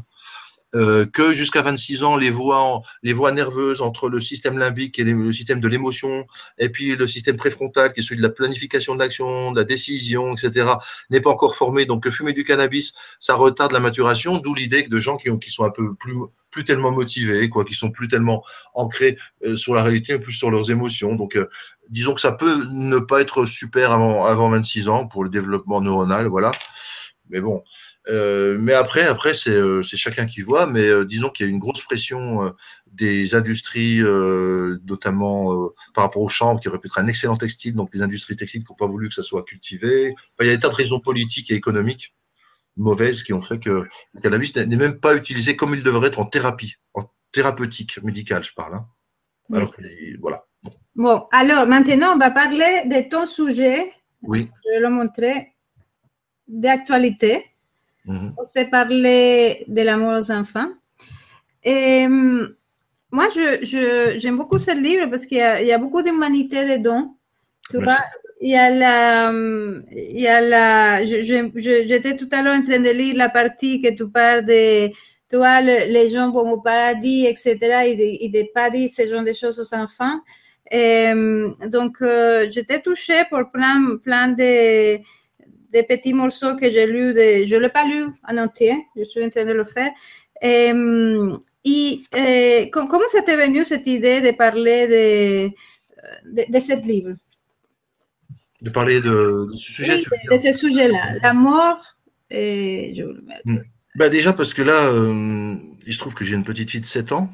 euh, 0.74 1.06
que 1.06 1.34
jusqu'à 1.34 1.62
26 1.62 2.04
ans, 2.04 2.18
les 2.18 2.32
voies, 2.32 2.82
les 3.04 3.14
voies 3.14 3.32
nerveuses 3.32 3.82
entre 3.82 4.10
le 4.10 4.20
système 4.20 4.58
limbique 4.58 5.00
et 5.00 5.04
le 5.04 5.32
système 5.32 5.62
de 5.62 5.68
l'émotion, 5.68 6.26
et 6.58 6.70
puis 6.70 6.96
le 6.96 7.08
système 7.08 7.38
préfrontal, 7.38 7.94
qui 7.94 8.00
est 8.00 8.04
celui 8.04 8.18
de 8.18 8.22
la 8.22 8.30
planification 8.30 8.96
de 8.96 9.00
l'action, 9.00 9.52
de 9.52 9.60
la 9.60 9.64
décision, 9.64 10.34
etc., 10.34 10.74
n'est 11.10 11.22
pas 11.22 11.30
encore 11.30 11.56
formé. 11.56 11.86
Donc, 11.86 12.10
fumer 12.10 12.34
du 12.34 12.44
cannabis, 12.44 12.94
ça 13.20 13.36
retarde 13.36 13.72
la 13.72 13.80
maturation, 13.80 14.40
d'où 14.40 14.54
l'idée 14.54 14.84
que 14.84 14.90
de 14.90 15.00
gens 15.00 15.18
qui, 15.18 15.30
ont, 15.30 15.38
qui 15.38 15.52
sont 15.52 15.64
un 15.64 15.70
peu 15.70 15.94
plus, 15.96 16.16
plus 16.52 16.64
tellement 16.64 16.92
motivés, 16.92 17.48
quoi, 17.48 17.64
qui 17.64 17.74
sont 17.74 17.92
plus 17.92 18.08
tellement 18.08 18.44
ancrés 18.74 19.18
euh, 19.46 19.56
sur 19.56 19.76
la 19.76 19.84
réalité, 19.84 20.20
plus 20.20 20.34
sur 20.34 20.52
leurs 20.52 20.72
émotions. 20.72 21.16
Donc, 21.16 21.38
euh, 21.38 21.50
disons 21.90 22.14
que 22.16 22.22
ça 22.22 22.32
peut 22.32 22.66
ne 22.72 23.00
pas 23.00 23.22
être 23.22 23.46
super 23.46 23.92
avant, 23.92 24.26
avant 24.26 24.50
26 24.50 24.90
ans 24.90 25.08
pour 25.08 25.24
le 25.24 25.30
développement 25.30 25.82
neuronal, 25.82 26.28
voilà. 26.28 26.52
Mais 27.30 27.42
bon, 27.42 27.64
euh, 28.08 28.58
mais 28.60 28.74
après, 28.74 29.04
après 29.04 29.34
c'est 29.34 29.52
euh, 29.52 29.82
chacun 29.84 30.26
qui 30.26 30.42
voit. 30.42 30.68
Mais 30.68 30.88
euh, 30.88 31.06
disons 31.06 31.30
qu'il 31.30 31.46
y 31.46 31.50
a 31.50 31.52
une 31.52 31.60
grosse 31.60 31.82
pression 31.82 32.54
des 32.88 33.36
industries, 33.36 34.00
notamment 34.86 35.70
par 35.94 36.06
rapport 36.06 36.22
aux 36.22 36.30
chambres, 36.30 36.60
qui 36.60 36.70
auraient 36.70 36.80
pu 36.80 36.88
être 36.88 37.00
un 37.00 37.08
excellent 37.08 37.36
textile, 37.36 37.74
donc 37.74 37.90
les 37.94 38.02
industries 38.02 38.38
textiles 38.38 38.64
qui 38.64 38.72
n'ont 38.72 38.78
pas 38.78 38.88
voulu 38.88 39.10
que 39.10 39.16
ça 39.16 39.24
soit 39.24 39.44
cultivé. 39.44 40.16
il 40.40 40.48
y 40.48 40.50
a 40.50 40.56
des 40.56 40.62
tas 40.62 40.70
de 40.70 40.76
raisons 40.76 41.00
politiques 41.00 41.52
et 41.52 41.56
économiques 41.56 42.16
mauvaises 42.78 43.24
qui 43.24 43.34
ont 43.34 43.42
fait 43.42 43.60
que 43.60 43.88
le 44.14 44.22
cannabis 44.22 44.56
n'est 44.56 44.76
même 44.76 45.00
pas 45.00 45.16
utilisé 45.16 45.56
comme 45.56 45.74
il 45.74 45.84
devrait 45.84 46.08
être 46.10 46.20
en 46.20 46.26
thérapie, 46.26 46.76
en 46.94 47.10
thérapeutique 47.32 48.02
médicale, 48.04 48.44
je 48.44 48.54
parle. 48.54 48.76
Hein. 48.76 48.88
Alors 49.54 49.74
voilà. 50.20 50.46
Bon, 50.96 51.28
alors 51.32 51.68
maintenant, 51.68 52.14
on 52.16 52.18
va 52.18 52.32
parler 52.32 52.84
de 52.86 53.10
ton 53.10 53.26
sujet. 53.26 53.92
Oui. 54.22 54.50
Je 54.64 54.72
vais 54.72 54.80
le 54.80 54.90
montrer 54.90 55.54
d'actualité. 56.48 57.44
On 58.08 58.44
s'est 58.44 58.70
parlé 58.70 59.66
de 59.68 59.82
l'amour 59.82 60.14
aux 60.18 60.32
enfants. 60.32 60.70
Et, 61.64 62.08
moi, 63.12 63.28
je, 63.34 64.18
j'aime 64.18 64.38
beaucoup 64.38 64.58
ce 64.58 64.72
livre 64.72 65.08
parce 65.10 65.26
qu'il 65.26 65.38
y 65.38 65.66
y 65.66 65.72
a 65.72 65.78
beaucoup 65.78 66.02
d'humanité 66.02 66.78
dedans. 66.78 67.18
Tu 67.70 67.82
vois, 67.82 67.98
il 68.42 68.52
y 68.52 68.56
a 68.56 68.70
la, 68.70 69.32
il 69.92 70.20
y 70.20 70.28
a 70.28 70.42
la, 70.42 71.04
j'étais 71.06 72.16
tout 72.16 72.30
à 72.32 72.42
l'heure 72.42 72.56
en 72.56 72.62
train 72.62 72.80
de 72.80 72.90
lire 72.90 73.16
la 73.16 73.30
partie 73.30 73.82
que 73.82 73.90
tu 73.90 74.08
parles 74.10 74.46
de, 74.46 74.90
tu 75.30 75.38
vois, 75.38 75.62
les 75.62 76.10
gens 76.12 76.32
vont 76.32 76.52
au 76.52 76.62
paradis, 76.62 77.26
etc., 77.26 77.58
et 77.88 78.30
de, 78.30 78.54
pas 78.54 78.70
dire 78.70 78.90
ce 78.94 79.08
genre 79.08 79.24
de 79.24 79.34
choses 79.34 79.60
aux 79.60 79.74
enfants. 79.76 80.20
Et, 80.70 81.12
donc, 81.68 82.02
euh, 82.02 82.48
j'étais 82.52 82.82
touchée 82.82 83.24
pour 83.30 83.50
plein, 83.52 83.98
plein 84.04 84.28
de, 84.28 85.00
de 85.76 85.82
petits 85.82 86.14
morceaux 86.14 86.56
que 86.56 86.70
j'ai 86.70 86.86
lus. 86.86 87.14
De, 87.14 87.46
je 87.46 87.56
ne 87.56 87.62
l'ai 87.62 87.70
pas 87.70 87.86
lu 87.86 88.06
en 88.28 88.38
entier, 88.38 88.74
je 88.96 89.04
suis 89.04 89.24
en 89.24 89.30
train 89.30 89.46
de 89.46 89.54
le 89.54 89.64
faire. 89.64 89.92
Et, 90.42 90.72
et 91.66 92.04
eh, 92.16 92.70
comment 92.72 93.08
ça 93.08 93.22
t'est 93.22 93.36
venu 93.36 93.66
cette 93.66 93.88
idée 93.88 94.22
de 94.22 94.32
parler 94.32 94.88
de, 94.88 95.50
de, 96.26 96.88
livre? 96.88 97.14
De 98.62 98.70
parler 98.70 99.02
de, 99.02 99.48
ce 99.52 99.72
sujet 99.72 99.96
oui, 99.96 100.06
de, 100.30 100.36
de, 100.36 100.42
ce 100.42 100.54
sujet-là, 100.54 101.14
la 101.22 101.34
mort 101.34 101.82
et 102.30 102.94
je 102.96 103.04
le 103.04 103.24
hmm. 103.46 103.62
bah 103.96 104.10
Déjà 104.10 104.34
parce 104.34 104.54
que 104.54 104.62
là, 104.62 104.88
euh, 104.88 105.56
il 105.86 105.94
se 105.94 106.00
trouve 106.00 106.14
que 106.14 106.26
j'ai 106.26 106.36
une 106.36 106.44
petite 106.44 106.72
fille 106.72 106.82
de 106.82 106.86
7 106.86 107.12
ans. 107.12 107.30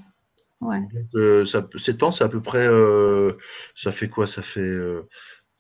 Ouais. 0.60 0.82
Euh, 1.16 1.46
ça, 1.46 1.68
7 1.76 2.04
ans, 2.04 2.12
c'est 2.12 2.24
à 2.24 2.30
peu 2.30 2.42
près. 2.42 2.68
Euh, 2.68 3.34
ça 3.76 3.92
fait 3.92 4.10
quoi? 4.10 4.28
Ça 4.28 4.42
fait. 4.42 4.70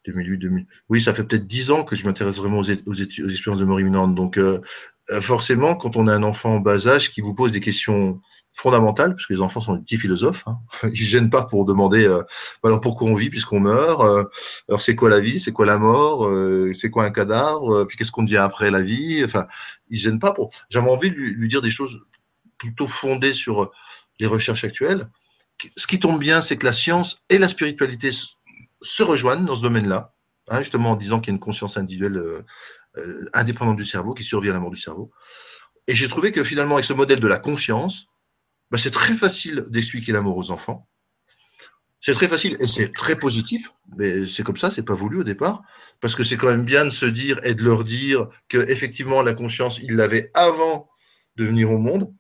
2008, 0.05 0.37
2000. 0.37 0.65
Oui, 0.89 1.01
ça 1.01 1.13
fait 1.13 1.23
peut-être 1.23 1.47
10 1.47 1.71
ans 1.71 1.83
que 1.83 1.95
je 1.95 2.05
m'intéresse 2.05 2.37
vraiment 2.37 2.59
aux, 2.59 2.63
expériences 2.63 3.59
de 3.59 3.65
mort 3.65 3.79
imminente. 3.79 4.15
Donc, 4.15 4.39
forcément, 5.21 5.75
quand 5.75 5.95
on 5.95 6.07
a 6.07 6.13
un 6.13 6.23
enfant 6.23 6.55
en 6.55 6.59
bas 6.59 6.87
âge 6.87 7.11
qui 7.11 7.21
vous 7.21 7.33
pose 7.33 7.51
des 7.51 7.59
questions 7.59 8.21
fondamentale, 8.53 9.15
parce 9.15 9.25
que 9.25 9.33
les 9.33 9.41
enfants 9.41 9.59
sont 9.59 9.75
des 9.75 9.81
petits 9.81 9.97
philosophes. 9.97 10.43
Hein. 10.47 10.59
Ils 10.93 10.95
gênent 10.95 11.29
pas 11.29 11.43
pour 11.43 11.65
demander 11.65 12.05
euh, 12.05 12.23
alors 12.63 12.81
pourquoi 12.81 13.07
on 13.07 13.15
vit 13.15 13.29
puisqu'on 13.29 13.59
meurt. 13.59 14.01
Euh, 14.01 14.25
alors 14.67 14.81
c'est 14.81 14.95
quoi 14.95 15.09
la 15.09 15.19
vie, 15.19 15.39
c'est 15.39 15.51
quoi 15.51 15.65
la 15.65 15.77
mort, 15.77 16.27
euh, 16.27 16.71
c'est 16.73 16.89
quoi 16.89 17.05
un 17.05 17.11
cadavre, 17.11 17.73
euh, 17.73 17.85
puis 17.85 17.97
qu'est-ce 17.97 18.11
qu'on 18.11 18.23
devient 18.23 18.37
après 18.37 18.71
la 18.71 18.81
vie. 18.81 19.23
Enfin, 19.25 19.47
ils 19.89 19.97
gênent 19.97 20.19
pas 20.19 20.31
pour. 20.31 20.51
J'avais 20.69 20.89
envie 20.89 21.11
de 21.11 21.15
lui, 21.15 21.33
lui, 21.33 21.47
dire 21.47 21.61
des 21.61 21.71
choses 21.71 21.99
plutôt 22.57 22.87
fondées 22.87 23.33
sur 23.33 23.71
les 24.19 24.27
recherches 24.27 24.63
actuelles. 24.63 25.09
Ce 25.75 25.87
qui 25.87 25.99
tombe 25.99 26.19
bien, 26.19 26.41
c'est 26.41 26.57
que 26.57 26.65
la 26.65 26.73
science 26.73 27.21
et 27.29 27.37
la 27.37 27.47
spiritualité 27.47 28.09
se 28.81 29.03
rejoignent 29.03 29.45
dans 29.45 29.55
ce 29.55 29.61
domaine-là, 29.61 30.13
hein, 30.49 30.59
justement 30.59 30.91
en 30.91 30.95
disant 30.95 31.19
qu'il 31.19 31.31
y 31.31 31.33
a 31.33 31.35
une 31.35 31.39
conscience 31.39 31.77
individuelle 31.77 32.21
indépendante 33.33 33.77
du 33.77 33.85
cerveau 33.85 34.13
qui 34.13 34.23
survit 34.23 34.49
à 34.49 34.53
la 34.53 34.59
mort 34.59 34.71
du 34.71 34.77
cerveau. 34.77 35.11
Et 35.87 35.95
j'ai 35.95 36.07
trouvé 36.07 36.31
que 36.31 36.43
finalement, 36.43 36.75
avec 36.75 36.85
ce 36.85 36.93
modèle 36.93 37.19
de 37.19 37.27
la 37.27 37.39
conscience, 37.39 38.07
bah, 38.69 38.77
c'est 38.77 38.91
très 38.91 39.13
facile 39.13 39.65
d'expliquer 39.69 40.11
l'amour 40.11 40.37
aux 40.37 40.51
enfants. 40.51 40.87
C'est 41.99 42.13
très 42.13 42.27
facile 42.27 42.57
et 42.59 42.67
c'est 42.67 42.91
très 42.93 43.15
positif, 43.15 43.71
mais 43.95 44.25
c'est 44.25 44.41
comme 44.41 44.57
ça, 44.57 44.71
c'est 44.71 44.83
pas 44.83 44.95
voulu 44.95 45.19
au 45.19 45.23
départ, 45.23 45.61
parce 45.99 46.15
que 46.15 46.23
c'est 46.23 46.35
quand 46.35 46.47
même 46.47 46.65
bien 46.65 46.83
de 46.83 46.89
se 46.89 47.05
dire 47.05 47.39
et 47.43 47.53
de 47.53 47.63
leur 47.63 47.83
dire 47.83 48.27
que 48.49 48.57
effectivement 48.57 49.21
la 49.21 49.35
conscience, 49.35 49.79
ils 49.79 49.95
l'avaient 49.95 50.31
avant 50.33 50.89
de 51.35 51.45
venir 51.45 51.69
au 51.69 51.77
monde, 51.77 52.11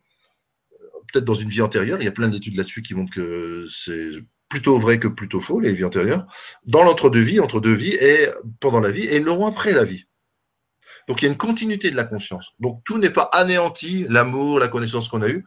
peut-être 1.11 1.25
dans 1.25 1.33
une 1.33 1.49
vie 1.49 1.61
antérieure. 1.61 1.99
Il 1.99 2.05
y 2.05 2.07
a 2.07 2.11
plein 2.11 2.29
d'études 2.29 2.55
là-dessus 2.55 2.83
qui 2.83 2.93
montrent 2.93 3.13
que 3.13 3.65
c'est 3.69 4.11
plutôt 4.51 4.77
vrai 4.77 4.99
que 4.99 5.07
plutôt 5.07 5.39
faux 5.39 5.61
les 5.61 5.71
vies 5.71 5.85
antérieures, 5.85 6.25
dans 6.65 6.83
l'entre-deux-vie, 6.83 7.39
entre 7.39 7.61
deux 7.61 7.73
vies 7.73 7.95
et 7.95 8.27
pendant 8.59 8.81
la 8.81 8.91
vie, 8.91 9.05
et 9.05 9.21
l'auront 9.21 9.47
après 9.47 9.71
la 9.71 9.85
vie. 9.85 10.05
Donc 11.07 11.21
il 11.21 11.25
y 11.25 11.27
a 11.29 11.31
une 11.31 11.37
continuité 11.37 11.89
de 11.89 11.95
la 11.95 12.03
conscience. 12.03 12.51
Donc 12.59 12.83
tout 12.83 12.97
n'est 12.97 13.09
pas 13.09 13.29
anéanti, 13.31 14.05
l'amour, 14.09 14.59
la 14.59 14.67
connaissance 14.67 15.07
qu'on 15.07 15.21
a 15.21 15.29
eue 15.29 15.45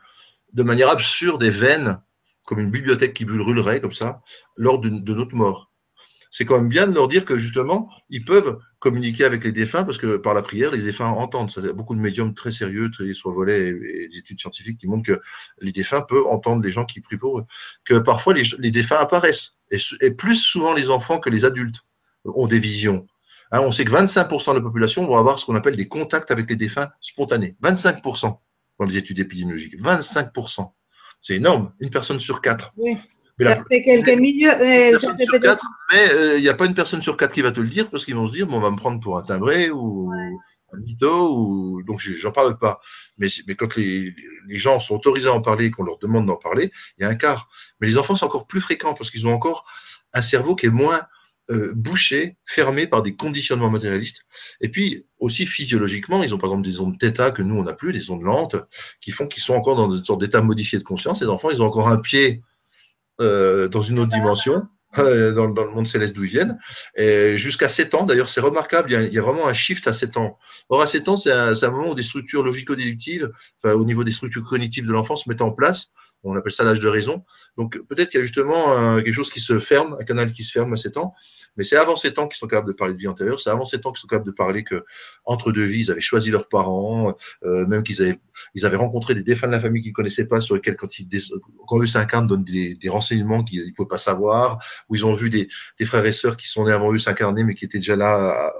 de 0.54 0.62
manière 0.62 0.88
absurde 0.88 1.42
et 1.42 1.50
vaine, 1.50 2.00
comme 2.46 2.60
une 2.60 2.70
bibliothèque 2.70 3.12
qui 3.12 3.26
brûlerait 3.26 3.82
comme 3.82 3.92
ça, 3.92 4.22
lors 4.56 4.78
de, 4.78 4.88
notre 4.88 5.34
mort. 5.34 5.70
C'est 6.36 6.44
quand 6.44 6.56
même 6.56 6.68
bien 6.68 6.88
de 6.88 6.92
leur 6.92 7.06
dire 7.06 7.24
que 7.24 7.38
justement, 7.38 7.88
ils 8.10 8.24
peuvent 8.24 8.58
communiquer 8.80 9.24
avec 9.24 9.44
les 9.44 9.52
défunts 9.52 9.84
parce 9.84 9.98
que 9.98 10.16
par 10.16 10.34
la 10.34 10.42
prière, 10.42 10.72
les 10.72 10.82
défunts 10.82 11.06
entendent. 11.06 11.52
Il 11.56 11.64
y 11.64 11.68
a 11.68 11.72
beaucoup 11.72 11.94
de 11.94 12.00
médiums 12.00 12.34
très 12.34 12.50
sérieux, 12.50 12.90
très 12.90 13.14
soit 13.14 13.32
volets 13.32 13.68
et, 13.68 14.08
des 14.08 14.18
études 14.18 14.40
scientifiques 14.40 14.78
qui 14.78 14.88
montrent 14.88 15.06
que 15.06 15.20
les 15.60 15.70
défunts 15.70 16.00
peuvent 16.00 16.26
entendre 16.26 16.60
les 16.60 16.72
gens 16.72 16.86
qui 16.86 17.00
prient 17.00 17.18
pour 17.18 17.38
eux. 17.38 17.44
Que 17.84 18.00
parfois 18.00 18.34
les, 18.34 18.70
défunts 18.72 18.96
apparaissent. 18.96 19.52
Et, 19.70 20.10
plus 20.10 20.34
souvent 20.34 20.74
les 20.74 20.90
enfants 20.90 21.20
que 21.20 21.30
les 21.30 21.44
adultes 21.44 21.84
ont 22.24 22.48
des 22.48 22.58
visions. 22.58 23.06
Hein, 23.52 23.60
on 23.60 23.70
sait 23.70 23.84
que 23.84 23.92
25% 23.92 24.54
de 24.54 24.56
la 24.56 24.60
population 24.60 25.06
vont 25.06 25.16
avoir 25.16 25.38
ce 25.38 25.46
qu'on 25.46 25.54
appelle 25.54 25.76
des 25.76 25.86
contacts 25.86 26.32
avec 26.32 26.50
les 26.50 26.56
défunts 26.56 26.88
spontanés. 27.00 27.54
25% 27.62 28.36
dans 28.80 28.84
les 28.84 28.96
études 28.96 29.20
épidémiologiques. 29.20 29.80
25%. 29.80 30.68
C'est 31.20 31.36
énorme, 31.36 31.72
une 31.78 31.90
personne 31.90 32.18
sur 32.18 32.42
quatre. 32.42 32.72
Oui. 32.76 32.98
Mais 33.38 33.46
ça 33.46 33.64
fait 33.68 33.82
quelques 33.82 34.18
millions. 34.20 34.50
Euh, 34.50 34.96
ça 34.98 35.14
fait 35.16 35.26
quatre, 35.26 35.64
mais 35.92 36.06
il 36.06 36.12
euh, 36.12 36.40
n'y 36.40 36.48
a 36.48 36.54
pas 36.54 36.66
une 36.66 36.74
personne 36.74 37.02
sur 37.02 37.16
quatre 37.16 37.32
qui 37.32 37.42
va 37.42 37.52
te 37.52 37.60
le 37.60 37.68
dire 37.68 37.90
parce 37.90 38.04
qu'ils 38.04 38.14
vont 38.14 38.26
se 38.26 38.32
dire 38.32 38.46
bon, 38.46 38.58
on 38.58 38.60
va 38.60 38.70
me 38.70 38.76
prendre 38.76 39.00
pour 39.00 39.18
un 39.18 39.22
timbré 39.22 39.70
ou 39.70 40.12
un 40.72 40.78
mytho. 40.78 41.36
Ou... 41.36 41.82
Donc, 41.82 42.00
j'en 42.00 42.32
parle 42.32 42.58
pas. 42.58 42.78
Mais, 43.18 43.28
mais 43.48 43.54
quand 43.56 43.76
les, 43.76 44.14
les, 44.46 44.58
gens 44.58 44.78
sont 44.78 44.94
autorisés 44.94 45.28
à 45.28 45.32
en 45.32 45.42
parler 45.42 45.66
et 45.66 45.70
qu'on 45.70 45.84
leur 45.84 45.98
demande 45.98 46.26
d'en 46.26 46.36
parler, 46.36 46.70
il 46.98 47.02
y 47.02 47.04
a 47.04 47.08
un 47.08 47.14
quart. 47.14 47.48
Mais 47.80 47.88
les 47.88 47.98
enfants, 47.98 48.16
c'est 48.16 48.24
encore 48.24 48.46
plus 48.46 48.60
fréquent 48.60 48.94
parce 48.94 49.10
qu'ils 49.10 49.26
ont 49.26 49.34
encore 49.34 49.66
un 50.12 50.22
cerveau 50.22 50.54
qui 50.54 50.66
est 50.66 50.70
moins 50.70 51.02
euh, 51.50 51.74
bouchés, 51.74 52.38
fermés 52.46 52.86
par 52.86 53.02
des 53.02 53.16
conditionnements 53.16 53.68
matérialistes. 53.68 54.22
Et 54.62 54.70
puis 54.70 55.04
aussi 55.18 55.44
physiologiquement, 55.44 56.22
ils 56.22 56.34
ont 56.34 56.38
par 56.38 56.48
exemple 56.48 56.66
des 56.66 56.80
ondes 56.80 56.96
θ 56.98 57.32
que 57.34 57.42
nous 57.42 57.56
on 57.56 57.64
n'a 57.64 57.74
plus, 57.74 57.92
des 57.92 58.10
ondes 58.10 58.22
lentes, 58.22 58.56
qui 59.02 59.10
font 59.10 59.26
qu'ils 59.26 59.42
sont 59.42 59.52
encore 59.52 59.76
dans 59.76 59.90
une 59.90 60.04
sorte 60.04 60.22
d'état 60.22 60.40
modifié 60.40 60.78
de 60.78 60.84
conscience. 60.84 61.20
Les 61.20 61.28
enfants, 61.28 61.50
ils 61.50 61.60
ont 61.60 61.66
encore 61.66 61.88
un 61.88 61.98
pied 61.98 62.42
euh, 63.20 63.68
dans 63.68 63.82
une 63.82 63.98
autre 63.98 64.10
dimension. 64.10 64.62
Euh, 64.96 65.32
dans, 65.32 65.48
dans, 65.48 65.64
le 65.64 65.72
monde 65.72 65.88
céleste 65.88 66.14
d'où 66.14 66.22
ils 66.22 66.30
viennent, 66.30 66.56
jusqu'à 67.36 67.68
7 67.68 67.94
ans. 67.94 68.04
D'ailleurs, 68.04 68.28
c'est 68.28 68.40
remarquable, 68.40 68.92
il 68.92 68.92
y, 68.92 68.96
a, 68.96 69.02
il 69.02 69.12
y, 69.12 69.18
a, 69.18 69.22
vraiment 69.22 69.48
un 69.48 69.52
shift 69.52 69.88
à 69.88 69.92
7 69.92 70.16
ans. 70.18 70.38
Or, 70.68 70.82
à 70.82 70.86
7 70.86 71.08
ans, 71.08 71.16
c'est 71.16 71.32
un, 71.32 71.52
un, 71.60 71.70
moment 71.70 71.90
où 71.90 71.94
des 71.96 72.04
structures 72.04 72.44
logico-déductives, 72.44 73.28
enfin, 73.60 73.74
au 73.74 73.84
niveau 73.84 74.04
des 74.04 74.12
structures 74.12 74.48
cognitives 74.48 74.86
de 74.86 74.92
l'enfant, 74.92 75.16
se 75.16 75.28
mettent 75.28 75.42
en 75.42 75.50
place 75.50 75.90
on 76.24 76.36
appelle 76.36 76.52
ça 76.52 76.64
l'âge 76.64 76.80
de 76.80 76.88
raison. 76.88 77.24
Donc 77.56 77.78
peut-être 77.88 78.10
qu'il 78.10 78.18
y 78.18 78.22
a 78.22 78.26
justement 78.26 78.96
quelque 78.96 79.12
chose 79.12 79.30
qui 79.30 79.40
se 79.40 79.58
ferme, 79.58 79.96
un 80.00 80.04
canal 80.04 80.32
qui 80.32 80.42
se 80.42 80.52
ferme 80.52 80.72
à 80.72 80.76
7 80.76 80.96
ans, 80.96 81.14
mais 81.56 81.64
c'est 81.64 81.76
avant 81.76 81.96
7 81.96 82.18
ans 82.18 82.26
qu'ils 82.26 82.38
sont 82.38 82.46
capables 82.46 82.68
de 82.68 82.72
parler 82.72 82.94
de 82.94 82.98
vie 82.98 83.08
antérieure, 83.08 83.38
c'est 83.40 83.50
avant 83.50 83.64
7 83.64 83.86
ans 83.86 83.92
qu'ils 83.92 84.00
sont 84.00 84.08
capables 84.08 84.26
de 84.26 84.32
parler 84.32 84.64
que 84.64 84.84
entre 85.24 85.52
deux 85.52 85.64
vies, 85.64 85.82
ils 85.82 85.90
avaient 85.90 86.00
choisi 86.00 86.30
leurs 86.30 86.48
parents, 86.48 87.16
euh, 87.44 87.66
même 87.66 87.82
qu'ils 87.82 88.02
avaient, 88.02 88.18
ils 88.54 88.66
avaient 88.66 88.76
rencontré 88.76 89.14
des 89.14 89.22
défunts 89.22 89.46
de 89.46 89.52
la 89.52 89.60
famille 89.60 89.82
qu'ils 89.82 89.92
connaissaient 89.92 90.26
pas, 90.26 90.40
sur 90.40 90.54
lesquels 90.54 90.76
quand 90.76 90.98
ils, 90.98 91.08
quand 91.68 91.80
eux 91.80 91.86
s'incarnent, 91.86 92.26
donnent 92.26 92.44
des, 92.44 92.74
des 92.74 92.88
renseignements 92.88 93.44
qu'ils 93.44 93.66
ne 93.66 93.72
pouvaient 93.72 93.88
pas 93.88 93.98
savoir, 93.98 94.58
où 94.88 94.96
ils 94.96 95.06
ont 95.06 95.14
vu 95.14 95.30
des, 95.30 95.48
des 95.78 95.84
frères 95.84 96.04
et 96.04 96.12
sœurs 96.12 96.36
qui 96.36 96.48
sont 96.48 96.64
nés 96.64 96.72
avant 96.72 96.92
eux 96.92 96.98
s'incarner, 96.98 97.44
mais 97.44 97.54
qui 97.54 97.64
étaient 97.64 97.78
déjà 97.78 97.96
là 97.96 98.52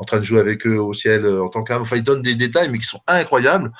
en 0.00 0.04
train 0.04 0.18
de 0.18 0.24
jouer 0.24 0.40
avec 0.40 0.66
eux 0.66 0.78
au 0.78 0.94
ciel 0.94 1.26
euh, 1.26 1.44
en 1.44 1.50
tant 1.50 1.62
qu'âme. 1.62 1.82
Enfin, 1.82 1.96
ils 1.96 2.02
donnent 2.02 2.22
des 2.22 2.34
détails, 2.34 2.70
mais 2.70 2.78
qui 2.78 2.86
sont 2.86 3.02
incroyables 3.06 3.70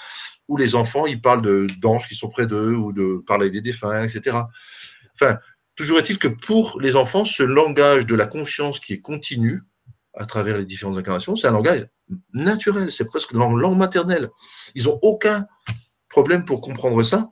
où 0.50 0.56
les 0.56 0.74
enfants, 0.74 1.06
ils 1.06 1.22
parlent 1.22 1.68
d'anges 1.78 2.08
qui 2.08 2.16
sont 2.16 2.28
près 2.28 2.46
d'eux 2.46 2.74
ou 2.74 2.92
de 2.92 3.22
parler 3.24 3.50
des 3.50 3.60
défunts, 3.60 4.02
etc. 4.02 4.36
Enfin, 5.14 5.38
toujours 5.76 5.98
est-il 5.98 6.18
que 6.18 6.26
pour 6.26 6.80
les 6.80 6.96
enfants, 6.96 7.24
ce 7.24 7.44
langage 7.44 8.04
de 8.04 8.16
la 8.16 8.26
conscience 8.26 8.80
qui 8.80 8.94
est 8.94 9.00
continu 9.00 9.62
à 10.12 10.26
travers 10.26 10.58
les 10.58 10.64
différentes 10.64 10.98
incarnations, 10.98 11.36
c'est 11.36 11.46
un 11.46 11.52
langage 11.52 11.86
naturel, 12.34 12.90
c'est 12.90 13.04
presque 13.04 13.30
langue, 13.30 13.58
langue 13.58 13.78
maternelle. 13.78 14.28
Ils 14.74 14.84
n'ont 14.84 14.98
aucun 15.02 15.46
problème 16.08 16.44
pour 16.44 16.60
comprendre 16.60 17.00
ça. 17.04 17.30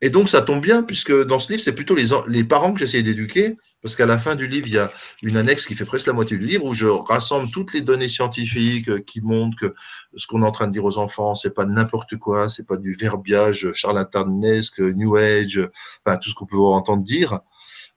Et 0.00 0.10
donc, 0.10 0.28
ça 0.28 0.40
tombe 0.40 0.62
bien, 0.62 0.84
puisque 0.84 1.24
dans 1.24 1.40
ce 1.40 1.50
livre, 1.50 1.64
c'est 1.64 1.74
plutôt 1.74 1.96
les, 1.96 2.10
les 2.28 2.44
parents 2.44 2.72
que 2.72 2.78
j'essaie 2.78 3.02
d'éduquer, 3.02 3.56
parce 3.84 3.96
qu'à 3.96 4.06
la 4.06 4.18
fin 4.18 4.34
du 4.34 4.46
livre, 4.46 4.66
il 4.66 4.72
y 4.72 4.78
a 4.78 4.90
une 5.22 5.36
annexe 5.36 5.66
qui 5.66 5.74
fait 5.74 5.84
presque 5.84 6.06
la 6.06 6.14
moitié 6.14 6.38
du 6.38 6.46
livre, 6.46 6.64
où 6.64 6.72
je 6.72 6.86
rassemble 6.86 7.50
toutes 7.50 7.74
les 7.74 7.82
données 7.82 8.08
scientifiques 8.08 8.88
euh, 8.88 9.00
qui 9.00 9.20
montrent 9.20 9.58
que 9.58 9.74
ce 10.16 10.26
qu'on 10.26 10.42
est 10.42 10.46
en 10.46 10.52
train 10.52 10.68
de 10.68 10.72
dire 10.72 10.86
aux 10.86 10.96
enfants, 10.96 11.34
c'est 11.34 11.52
pas 11.52 11.66
n'importe 11.66 12.16
quoi, 12.16 12.48
c'est 12.48 12.66
pas 12.66 12.78
du 12.78 12.94
verbiage 12.94 13.70
charlatanesque, 13.74 14.80
New 14.80 15.16
Age, 15.16 15.60
enfin, 16.02 16.16
tout 16.16 16.30
ce 16.30 16.34
qu'on 16.34 16.46
peut 16.46 16.56
entendre 16.56 17.04
dire. 17.04 17.40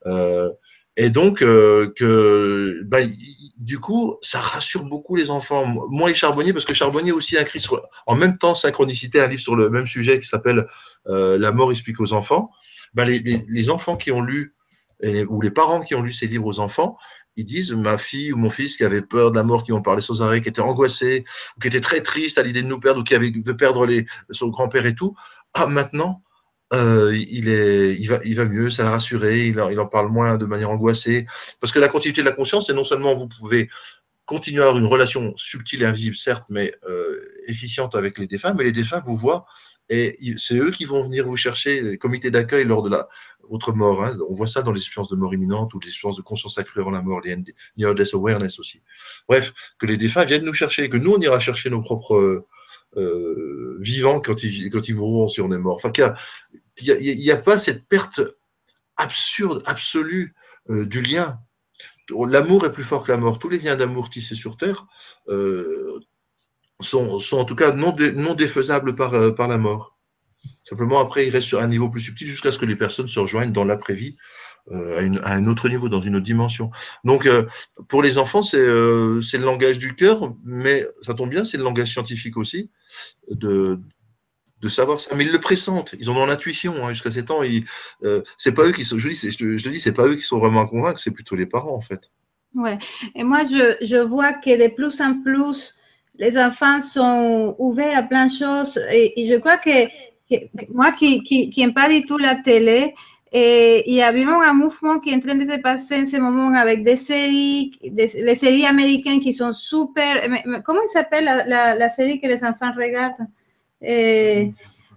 Euh, 0.07 0.49
et 0.97 1.09
donc, 1.09 1.41
euh, 1.41 1.93
que, 1.95 2.81
bah, 2.83 2.99
du 3.57 3.79
coup, 3.79 4.17
ça 4.21 4.41
rassure 4.41 4.83
beaucoup 4.83 5.15
les 5.15 5.29
enfants. 5.29 5.73
Moi 5.89 6.11
et 6.11 6.13
Charbonnier, 6.13 6.51
parce 6.51 6.65
que 6.65 6.73
Charbonnier 6.73 7.13
aussi 7.13 7.37
a 7.37 7.43
écrit 7.43 7.65
en 8.07 8.15
même 8.17 8.37
temps, 8.37 8.55
Synchronicité, 8.55 9.21
un 9.21 9.27
livre 9.27 9.41
sur 9.41 9.55
le 9.55 9.69
même 9.69 9.87
sujet 9.87 10.19
qui 10.19 10.27
s'appelle 10.27 10.67
La 11.05 11.51
mort 11.53 11.71
explique 11.71 12.01
aux 12.01 12.11
enfants. 12.11 12.51
Les, 12.97 13.19
les, 13.19 13.69
enfants 13.69 13.95
qui 13.95 14.11
ont 14.11 14.21
lu, 14.21 14.56
ou 15.03 15.41
les 15.41 15.51
parents 15.51 15.81
qui 15.81 15.95
ont 15.95 16.01
lu 16.01 16.11
ces 16.11 16.27
livres 16.27 16.47
aux 16.47 16.59
enfants, 16.59 16.97
ils 17.37 17.45
disent 17.45 17.71
ma 17.71 17.97
fille 17.97 18.33
ou 18.33 18.37
mon 18.37 18.49
fils 18.49 18.77
qui 18.77 18.83
avait 18.83 19.03
peur 19.03 19.31
de 19.31 19.35
la 19.37 19.43
mort, 19.43 19.63
qui 19.63 19.71
ont 19.71 19.81
parlé 19.81 20.01
sans 20.01 20.21
arrêt, 20.21 20.41
qui 20.41 20.49
était 20.49 20.61
angoissé, 20.61 21.23
ou 21.55 21.61
qui 21.61 21.67
était 21.67 21.81
très 21.81 22.01
triste 22.01 22.37
à 22.37 22.43
l'idée 22.43 22.63
de 22.63 22.67
nous 22.67 22.79
perdre, 22.79 23.01
ou 23.01 23.03
qui 23.03 23.15
avait 23.15 23.29
de 23.29 23.51
perdre 23.53 23.85
les, 23.85 24.05
son 24.31 24.47
grand-père 24.47 24.85
et 24.85 24.95
tout. 24.95 25.15
Ah, 25.53 25.67
maintenant, 25.67 26.23
euh, 26.73 27.15
il, 27.15 27.47
est, 27.47 27.93
il, 27.93 28.07
va, 28.09 28.19
il 28.25 28.35
va 28.35 28.45
mieux, 28.45 28.69
ça 28.71 28.83
l'a 28.83 28.91
rassuré, 28.91 29.47
il 29.47 29.61
en, 29.61 29.69
il 29.69 29.79
en 29.79 29.85
parle 29.85 30.11
moins 30.11 30.37
de 30.37 30.45
manière 30.45 30.71
angoissée. 30.71 31.27
Parce 31.61 31.71
que 31.71 31.79
la 31.79 31.89
continuité 31.89 32.21
de 32.21 32.27
la 32.27 32.35
conscience, 32.35 32.67
c'est 32.67 32.73
non 32.73 32.83
seulement 32.83 33.15
vous 33.15 33.27
pouvez 33.27 33.69
continuer 34.25 34.61
à 34.61 34.65
avoir 34.65 34.77
une 34.79 34.87
relation 34.87 35.33
subtile 35.37 35.83
et 35.83 35.85
invisible, 35.85 36.15
certes, 36.15 36.43
mais 36.49 36.73
euh, 36.89 37.21
efficiente 37.47 37.95
avec 37.95 38.17
les 38.17 38.27
défunts, 38.27 38.53
mais 38.53 38.65
les 38.65 38.73
défunts 38.73 39.01
vous 39.05 39.15
voient 39.15 39.45
Et 39.89 40.17
c'est 40.37 40.57
eux 40.57 40.71
qui 40.71 40.85
vont 40.85 41.03
venir 41.03 41.25
vous 41.25 41.37
chercher, 41.37 41.81
les 41.81 41.97
comités 41.97 42.29
d'accueil 42.29 42.65
lors 42.65 42.83
de 42.83 42.89
la, 42.89 43.07
votre 43.49 43.73
mort. 43.73 44.03
Hein. 44.03 44.17
On 44.29 44.33
voit 44.33 44.47
ça 44.47 44.61
dans 44.61 44.71
les 44.71 44.81
expériences 44.81 45.09
de 45.09 45.15
mort 45.15 45.33
imminente 45.33 45.73
ou 45.73 45.79
les 45.79 45.87
expériences 45.87 46.17
de 46.17 46.21
conscience 46.21 46.57
accrue 46.57 46.81
avant 46.81 46.91
la 46.91 47.01
mort, 47.01 47.21
les 47.21 47.35
Near 47.77 47.95
Death 47.95 48.13
Awareness 48.13 48.59
aussi. 48.59 48.81
Bref, 49.27 49.53
que 49.79 49.85
les 49.85 49.97
défunts 49.97 50.25
viennent 50.25 50.43
nous 50.43 50.53
chercher, 50.53 50.89
que 50.89 50.97
nous, 50.97 51.13
on 51.13 51.21
ira 51.21 51.39
chercher 51.39 51.69
nos 51.69 51.81
propres 51.81 52.45
euh, 52.95 53.77
vivants 53.81 54.19
quand 54.19 54.43
ils, 54.43 54.69
quand 54.69 54.87
ils 54.87 54.95
mourront 54.95 55.27
si 55.27 55.41
on 55.41 55.51
est 55.51 55.57
mort. 55.57 55.75
Enfin, 55.75 55.91
qu'il 55.91 56.13
n'y 56.81 56.91
a, 56.91 56.99
y 56.99 57.31
a, 57.31 57.37
pas 57.37 57.57
cette 57.57 57.87
perte 57.87 58.21
absurde, 58.97 59.61
absolue 59.65 60.35
euh, 60.69 60.85
du 60.85 61.01
lien. 61.01 61.39
L'amour 62.09 62.65
est 62.65 62.71
plus 62.71 62.83
fort 62.83 63.03
que 63.03 63.11
la 63.11 63.17
mort. 63.17 63.39
Tous 63.39 63.49
les 63.49 63.59
liens 63.59 63.75
d'amour 63.75 64.09
tissés 64.09 64.35
sur 64.35 64.57
Terre 64.57 64.87
euh, 65.27 65.99
sont, 66.79 67.19
sont, 67.19 67.37
en 67.37 67.45
tout 67.45 67.55
cas 67.55 67.71
non, 67.71 67.95
non 68.15 68.35
défaisables 68.35 68.95
par, 68.95 69.13
euh, 69.13 69.31
par 69.31 69.47
la 69.47 69.57
mort. 69.57 69.97
Simplement, 70.63 70.99
après, 70.99 71.27
il 71.27 71.29
reste 71.31 71.47
sur 71.47 71.61
un 71.61 71.67
niveau 71.67 71.89
plus 71.89 72.01
subtil 72.01 72.27
jusqu'à 72.27 72.51
ce 72.51 72.59
que 72.59 72.65
les 72.65 72.75
personnes 72.75 73.07
se 73.07 73.19
rejoignent 73.19 73.53
dans 73.53 73.63
l'après-vie 73.63 74.17
euh, 74.71 75.17
à, 75.23 75.29
à, 75.29 75.35
un 75.35 75.47
autre 75.47 75.69
niveau, 75.69 75.87
dans 75.87 76.01
une 76.01 76.17
autre 76.17 76.25
dimension. 76.25 76.71
Donc, 77.05 77.25
euh, 77.25 77.45
pour 77.87 78.03
les 78.03 78.17
enfants, 78.17 78.43
c'est 78.43 78.59
euh, 78.59 79.21
le 79.33 79.45
langage 79.45 79.79
du 79.79 79.95
cœur, 79.95 80.33
mais 80.43 80.85
ça 81.01 81.13
tombe 81.13 81.29
bien, 81.29 81.45
c'est 81.45 81.57
le 81.57 81.63
langage 81.63 81.91
scientifique 81.91 82.35
aussi, 82.35 82.69
de, 83.31 83.79
de 84.61 84.69
savoir 84.69 84.99
ça. 84.99 85.15
Mais 85.15 85.25
ils 85.25 85.31
le 85.31 85.39
pressentent, 85.39 85.95
ils 85.99 86.09
ont 86.09 86.25
l'intuition. 86.25 86.85
Hein, 86.85 86.89
jusqu'à 86.89 87.11
ces 87.11 87.23
temps, 87.23 87.41
euh, 88.03 88.21
c'est 88.37 88.51
pas 88.51 88.65
eux 88.65 88.73
qui 88.73 88.83
sont. 88.83 88.97
Je 88.97 89.07
dis, 89.07 89.15
je, 89.15 89.57
je 89.57 89.69
dis, 89.69 89.79
c'est 89.79 89.93
pas 89.93 90.05
eux 90.05 90.15
qui 90.15 90.23
sont 90.23 90.37
vraiment 90.37 90.61
à 90.61 90.67
convaincre, 90.67 90.99
c'est 90.99 91.11
plutôt 91.11 91.35
les 91.35 91.45
parents 91.45 91.75
en 91.75 91.81
fait. 91.81 92.11
Ouais. 92.53 92.77
Et 93.15 93.23
moi, 93.23 93.43
je, 93.43 93.77
je 93.85 93.97
vois 93.97 94.33
que 94.33 94.49
de 94.49 94.73
plus 94.73 94.99
en 95.01 95.21
plus, 95.21 95.75
les 96.19 96.37
enfants 96.37 96.79
sont 96.79 97.55
ouverts 97.59 97.97
à 97.97 98.03
plein 98.03 98.27
de 98.27 98.31
choses. 98.31 98.79
Et, 98.91 99.21
et 99.21 99.27
je 99.27 99.35
crois 99.39 99.57
que, 99.57 99.85
que 100.29 100.35
moi 100.73 100.91
qui, 100.91 101.23
qui, 101.23 101.49
qui 101.49 101.61
n'aime 101.61 101.73
pas 101.73 101.89
du 101.89 102.05
tout 102.05 102.17
la 102.17 102.35
télé, 102.35 102.93
et 103.31 103.83
il 103.89 103.95
y 103.95 104.01
a 104.01 104.11
vraiment 104.11 104.41
un 104.41 104.53
mouvement 104.53 104.99
qui 104.99 105.09
est 105.09 105.15
en 105.15 105.19
train 105.19 105.35
de 105.35 105.43
se 105.43 105.59
passer 105.59 106.01
en 106.01 106.05
ce 106.05 106.17
moment 106.17 106.53
avec 106.53 106.83
des 106.83 106.95
séries, 106.95 107.77
des, 107.83 108.09
les 108.21 108.35
séries 108.35 108.65
américaines 108.65 109.19
qui 109.19 109.33
sont 109.33 109.51
super. 109.51 110.21
Comment 110.63 110.79
s'appelle 110.91 111.25
la, 111.25 111.45
la, 111.45 111.75
la, 111.75 111.89
série 111.89 112.21
que 112.21 112.27
les 112.27 112.43
enfants 112.45 112.71
regardent? 112.75 113.27
Et, 113.81 114.53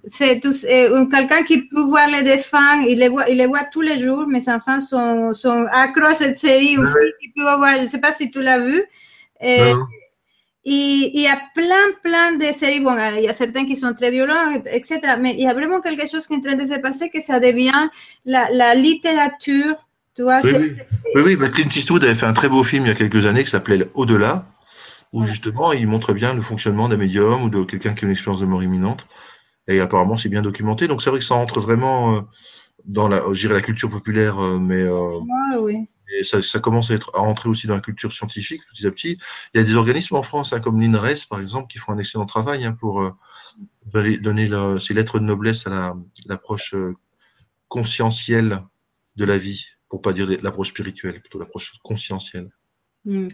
c'est 0.07 0.41
quelqu'un 0.41 1.43
qui 1.43 1.69
peut 1.69 1.83
voir 1.83 2.09
les 2.09 2.23
défunts, 2.23 2.81
il 2.89 2.99
les 2.99 3.09
voit, 3.09 3.29
il 3.29 3.37
les 3.37 3.47
voit 3.47 3.65
tous 3.71 3.83
les 3.83 3.99
jours. 3.99 4.27
Mes 4.27 4.49
enfants 4.49 4.81
sont, 4.81 5.35
sont 5.35 5.67
accros 5.71 6.07
à 6.07 6.15
cette 6.15 6.37
série 6.37 6.79
aussi. 6.79 6.95
voir, 7.37 7.75
je 7.75 7.81
ne 7.81 7.85
sais 7.85 8.01
pas 8.01 8.15
si 8.15 8.31
tu 8.31 8.41
l'as 8.41 8.61
vu. 8.61 8.83
Et, 9.43 9.73
il 10.65 11.21
y 11.21 11.27
a 11.27 11.39
plein, 11.55 11.87
plein 12.03 12.37
de 12.37 12.53
séries. 12.55 12.81
Bon, 12.81 12.97
il 13.17 13.25
y 13.25 13.29
a 13.29 13.33
certains 13.33 13.65
qui 13.65 13.77
sont 13.77 13.95
très 13.95 14.11
violents, 14.11 14.63
etc. 14.67 15.01
Mais 15.19 15.33
il 15.33 15.41
y 15.41 15.47
a 15.47 15.55
vraiment 15.55 15.81
quelque 15.81 16.07
chose 16.09 16.27
qui 16.27 16.35
est 16.35 16.37
en 16.37 16.41
train 16.41 16.57
de 16.57 16.65
se 16.65 16.79
passer, 16.81 17.11
que 17.11 17.21
ça 17.21 17.41
devient 17.41 17.89
la, 18.25 18.51
la 18.51 18.75
littérature. 18.75 19.77
Tu 20.15 20.23
vois, 20.23 20.41
oui, 20.45 20.53
oui. 20.59 20.77
oui, 21.15 21.23
oui 21.25 21.37
mais 21.39 21.51
Clint 21.51 21.69
Eastwood 21.75 22.05
avait 22.05 22.15
fait 22.15 22.27
un 22.27 22.33
très 22.33 22.49
beau 22.49 22.65
film 22.65 22.85
il 22.85 22.89
y 22.89 22.91
a 22.91 22.97
quelques 22.97 23.27
années 23.27 23.45
qui 23.45 23.51
s'appelait 23.51 23.89
Au-delà, 23.95 24.45
où 25.13 25.23
justement 25.25 25.73
il 25.73 25.87
montre 25.87 26.13
bien 26.13 26.35
le 26.35 26.43
fonctionnement 26.43 26.89
d'un 26.89 26.97
médium 26.97 27.45
ou 27.45 27.49
de 27.49 27.63
quelqu'un 27.63 27.95
qui 27.95 28.05
a 28.05 28.07
une 28.07 28.13
expérience 28.13 28.41
de 28.41 28.47
mort 28.47 28.63
imminente. 28.63 29.07
Et 29.69 29.81
apparemment, 29.81 30.17
c'est 30.17 30.29
bien 30.29 30.43
documenté. 30.43 30.89
Donc, 30.89 31.01
c'est 31.01 31.11
vrai 31.11 31.21
que 31.21 31.25
ça 31.25 31.37
entre 31.37 31.61
vraiment 31.61 32.17
euh, 32.17 32.21
dans 32.85 33.09
la, 33.09 33.23
la 33.45 33.61
culture 33.61 33.91
populaire, 33.91 34.43
euh, 34.43 34.59
mais 34.59 34.83
euh, 34.83 35.21
oui. 35.61 35.87
Et 36.19 36.25
ça, 36.25 36.43
ça, 36.43 36.61
commence 36.61 36.91
à, 36.91 36.95
être, 36.95 37.11
à 37.15 37.21
entrer 37.21 37.49
aussi 37.49 37.67
dans 37.67 37.75
la 37.75 37.81
culture 37.81 38.13
scientifique 38.13 38.63
petit 38.71 38.87
à 38.87 38.91
petit. 38.91 39.19
Il 39.55 39.59
y 39.59 39.61
a 39.61 39.65
des 39.65 39.75
organismes 39.75 40.17
en 40.17 40.23
France, 40.23 40.53
hein, 40.53 40.61
comme 40.61 40.81
l'INRES, 40.81 41.27
par 41.29 41.41
exemple, 41.41 41.69
qui 41.69 41.79
font 41.79 41.93
un 41.93 41.99
excellent 41.99 42.27
travail 42.27 42.65
hein, 42.65 42.73
pour 42.73 43.03
euh, 43.03 43.13
donner, 43.93 44.51
ces 44.81 44.95
lettres 44.95 45.19
de 45.19 45.25
noblesse 45.25 45.67
à 45.67 45.95
l'approche 46.27 46.75
la, 46.75 46.93
conscientielle 47.69 48.63
de 49.17 49.25
la 49.25 49.39
vie, 49.39 49.67
pour 49.89 50.03
pas 50.03 50.13
dire 50.13 50.29
l'approche 50.43 50.69
spirituelle, 50.69 51.21
plutôt 51.21 51.39
l'approche 51.39 51.75
conscientielle. 51.83 52.51
Mm. 53.05 53.29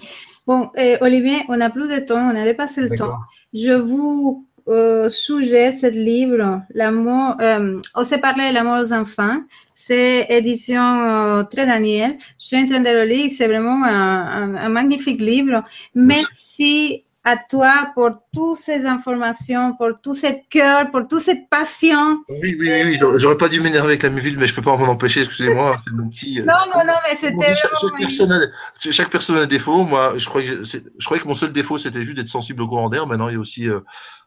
Bon, 0.47 0.71
eh, 0.77 0.97
Olivier, 1.01 1.39
on 1.49 1.57
n'a 1.57 1.71
plus 1.71 1.89
de 1.89 1.99
temps, 2.05 2.31
on 2.31 2.37
a 2.37 2.45
dépassé 2.45 2.83
le 2.83 2.97
temps. 2.97 3.19
Je 3.53 3.73
vous 3.73 4.49
euh, 4.69 5.09
sujet 5.09 5.73
ce 5.73 5.87
livre, 5.87 6.63
l'amour, 6.75 7.37
euh, 7.41 7.81
on 7.95 8.05
s'est 8.05 8.19
parlé 8.19 8.49
de 8.51 8.55
l'amour 8.55 8.79
aux 8.81 8.93
enfants. 8.93 9.41
C'est 9.75 10.27
édition 10.29 10.83
euh, 10.83 11.43
très 11.45 11.67
Daniel. 11.67 12.17
Je 12.39 12.47
suis 12.47 12.57
en 12.57 12.67
train 12.67 12.81
de 12.81 12.91
le 12.91 13.05
lire. 13.05 13.31
C'est 13.31 13.47
vraiment 13.47 13.85
un, 13.85 14.55
un, 14.55 14.55
un 14.57 14.69
magnifique 14.69 15.21
livre. 15.21 15.63
Merci 15.95 17.05
à 17.27 17.37
toi 17.37 17.91
pour 17.97 18.11
toutes 18.33 18.57
ces 18.57 18.87
informations, 18.87 19.75
pour 19.75 20.01
tout 20.01 20.15
ce 20.15 20.29
cœur, 20.49 20.93
pour 20.93 21.09
toute 21.09 21.19
cette 21.19 21.51
passion. 21.51 22.21
Oui, 22.29 22.57
oui, 22.57 22.71
oui, 22.71 22.99
oui. 23.03 23.19
j'aurais 23.19 23.37
pas 23.37 23.49
dû 23.49 23.61
m'énerver 23.61 23.89
avec 23.89 24.05
la 24.05 24.11
ville, 24.11 24.39
mais 24.39 24.47
je 24.47 24.55
peux 24.55 24.63
pas 24.63 24.77
m'en 24.77 24.87
empêcher, 24.87 25.23
excusez-moi, 25.23 25.77
c'est 25.85 25.93
mon 25.93 26.09
petit. 26.09 26.41
Euh, 26.41 26.45
non, 26.45 26.55
non, 26.73 26.85
non, 26.87 26.95
mais 27.03 27.17
c'était. 27.17 27.57
Chaque, 27.57 27.73
chaque, 27.81 27.99
personne 27.99 28.31
a, 28.31 28.91
chaque 28.93 29.11
personne 29.11 29.37
a 29.39 29.41
un 29.41 29.47
défaut. 29.47 29.83
Moi, 29.83 30.17
je 30.17 30.29
croyais, 30.29 30.55
que, 30.55 30.65
je 30.65 31.05
croyais 31.05 31.21
que 31.21 31.27
mon 31.27 31.35
seul 31.35 31.53
défaut, 31.53 31.79
c'était 31.79 32.05
juste 32.05 32.17
d'être 32.17 32.29
sensible 32.29 32.63
au 32.63 32.69
courant 32.69 32.89
d'air. 32.89 33.09
Maintenant, 33.09 33.29
il 33.29 33.35
y 33.35 33.37
a 33.37 33.41
aussi 33.41 33.69
euh, 33.69 33.81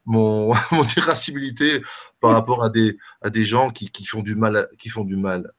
mon, 0.05 0.53
mon 0.73 0.85
irascibilité 0.97 1.81
par 2.19 2.31
rapport 2.33 2.65
à 2.65 2.69
des, 2.69 2.97
à 3.21 3.29
des 3.29 3.45
gens 3.45 3.69
qui, 3.69 3.89
qui 3.89 4.05
font 4.05 4.23
du 4.23 4.35
mal, 4.35 4.67
qui 4.77 4.89
font 4.89 5.05
du 5.05 5.15
mal. 5.15 5.49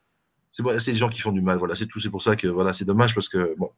C'est 0.53 0.91
des 0.91 0.99
gens 0.99 1.09
qui 1.09 1.21
font 1.21 1.33
du 1.33 1.41
mal, 1.41 1.57
voilà, 1.57 1.75
c'est 1.75 1.87
tout. 1.87 2.01
C'est 2.01 2.11
pour 2.11 2.23
ça 2.23 2.37
que, 2.37 2.49
voilà, 2.49 2.75
c'est 2.75 2.85
dommage 2.85 3.15
parce 3.15 3.31
que, 3.31 3.55
bon, 3.57 3.71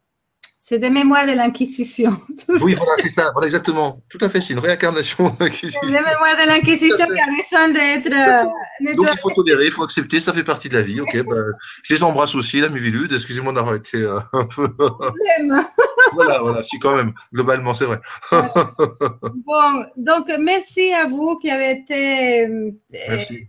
c'est 0.65 0.79
des 0.79 0.91
mémoires 0.91 1.27
de 1.27 1.33
l'Inquisition. 1.33 2.21
Oui, 2.49 2.77
voilà, 2.77 2.93
c'est 2.99 3.09
ça, 3.09 3.31
voilà, 3.33 3.47
exactement. 3.47 4.01
Tout 4.09 4.19
à 4.21 4.29
fait, 4.29 4.41
c'est 4.41 4.53
une 4.53 4.61
réincarnation 4.61 5.31
de 5.31 5.35
l'Inquisition. 5.41 5.81
Des 5.83 5.93
mémoires 5.93 6.37
de 6.41 6.47
l'Inquisition 6.47 7.05
qui 7.09 7.21
a 7.21 7.27
besoin 7.37 7.69
d'être. 7.71 8.07
Euh, 8.07 8.95
Donc 8.95 9.09
il 9.13 9.19
faut 9.19 9.31
tolérer, 9.31 9.67
il 9.67 9.73
faut 9.73 9.83
accepter, 9.83 10.21
ça 10.21 10.33
fait 10.33 10.45
partie 10.45 10.69
de 10.69 10.75
la 10.75 10.83
vie. 10.83 11.01
Ok, 11.01 11.21
bah, 11.29 11.35
je 11.83 11.95
les 11.95 12.05
embrasse 12.05 12.37
aussi, 12.37 12.61
la 12.61 12.69
Mivilude. 12.69 13.13
Excusez-moi 13.13 13.53
d'avoir 13.53 13.75
été 13.75 13.97
euh, 13.97 14.21
un 14.33 14.45
peu. 14.45 14.69
voilà, 16.13 16.39
voilà, 16.41 16.63
si 16.63 16.79
quand 16.79 16.95
même, 16.95 17.13
globalement, 17.35 17.75
c'est 17.75 17.87
vrai. 17.87 17.99
bon, 18.31 19.85
donc 19.97 20.31
merci 20.39 20.93
à 20.93 21.09
vous 21.09 21.41
qui 21.41 21.51
avez 21.51 21.73
été. 21.73 22.47
Euh, 22.47 22.71
merci 23.09 23.49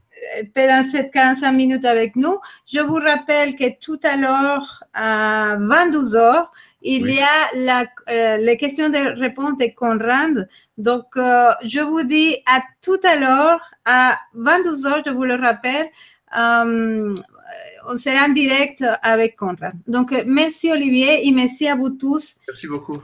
pendant 0.54 0.84
ces 0.90 1.10
45 1.10 1.52
minutes 1.52 1.86
avec 1.86 2.16
nous. 2.16 2.38
Je 2.66 2.80
vous 2.80 2.96
rappelle 2.96 3.56
que 3.56 3.80
tout 3.80 4.00
à 4.04 4.16
l'heure, 4.16 4.84
à 4.94 5.58
22 5.60 6.16
heures, 6.16 6.52
il 6.82 7.10
y 7.10 7.20
a 7.20 7.50
la, 7.56 7.86
euh, 8.10 8.38
les 8.38 8.58
questions 8.58 8.90
de 8.90 9.20
réponse 9.20 9.58
de 9.58 9.74
Conrad. 9.76 10.48
Donc, 10.78 11.06
euh, 11.16 11.52
je 11.64 11.80
vous 11.80 12.04
dis 12.04 12.36
à 12.46 12.62
tout 12.82 13.00
à 13.04 13.16
l'heure, 13.16 13.62
à 13.86 14.20
22 14.34 14.86
heures, 14.86 15.02
je 15.06 15.12
vous 15.12 15.24
le 15.24 15.36
rappelle, 15.36 15.88
euh, 16.38 17.16
on 17.88 17.98
sera 17.98 18.26
en 18.26 18.34
direct 18.34 18.84
avec 19.02 19.36
Conrad. 19.38 19.74
Donc, 19.88 20.14
merci 20.26 20.72
Olivier 20.72 21.28
et 21.28 21.32
merci 21.32 21.68
à 21.68 21.76
vous 21.76 21.92
tous. 21.92 22.36
Merci 22.48 22.68
beaucoup. 22.68 23.02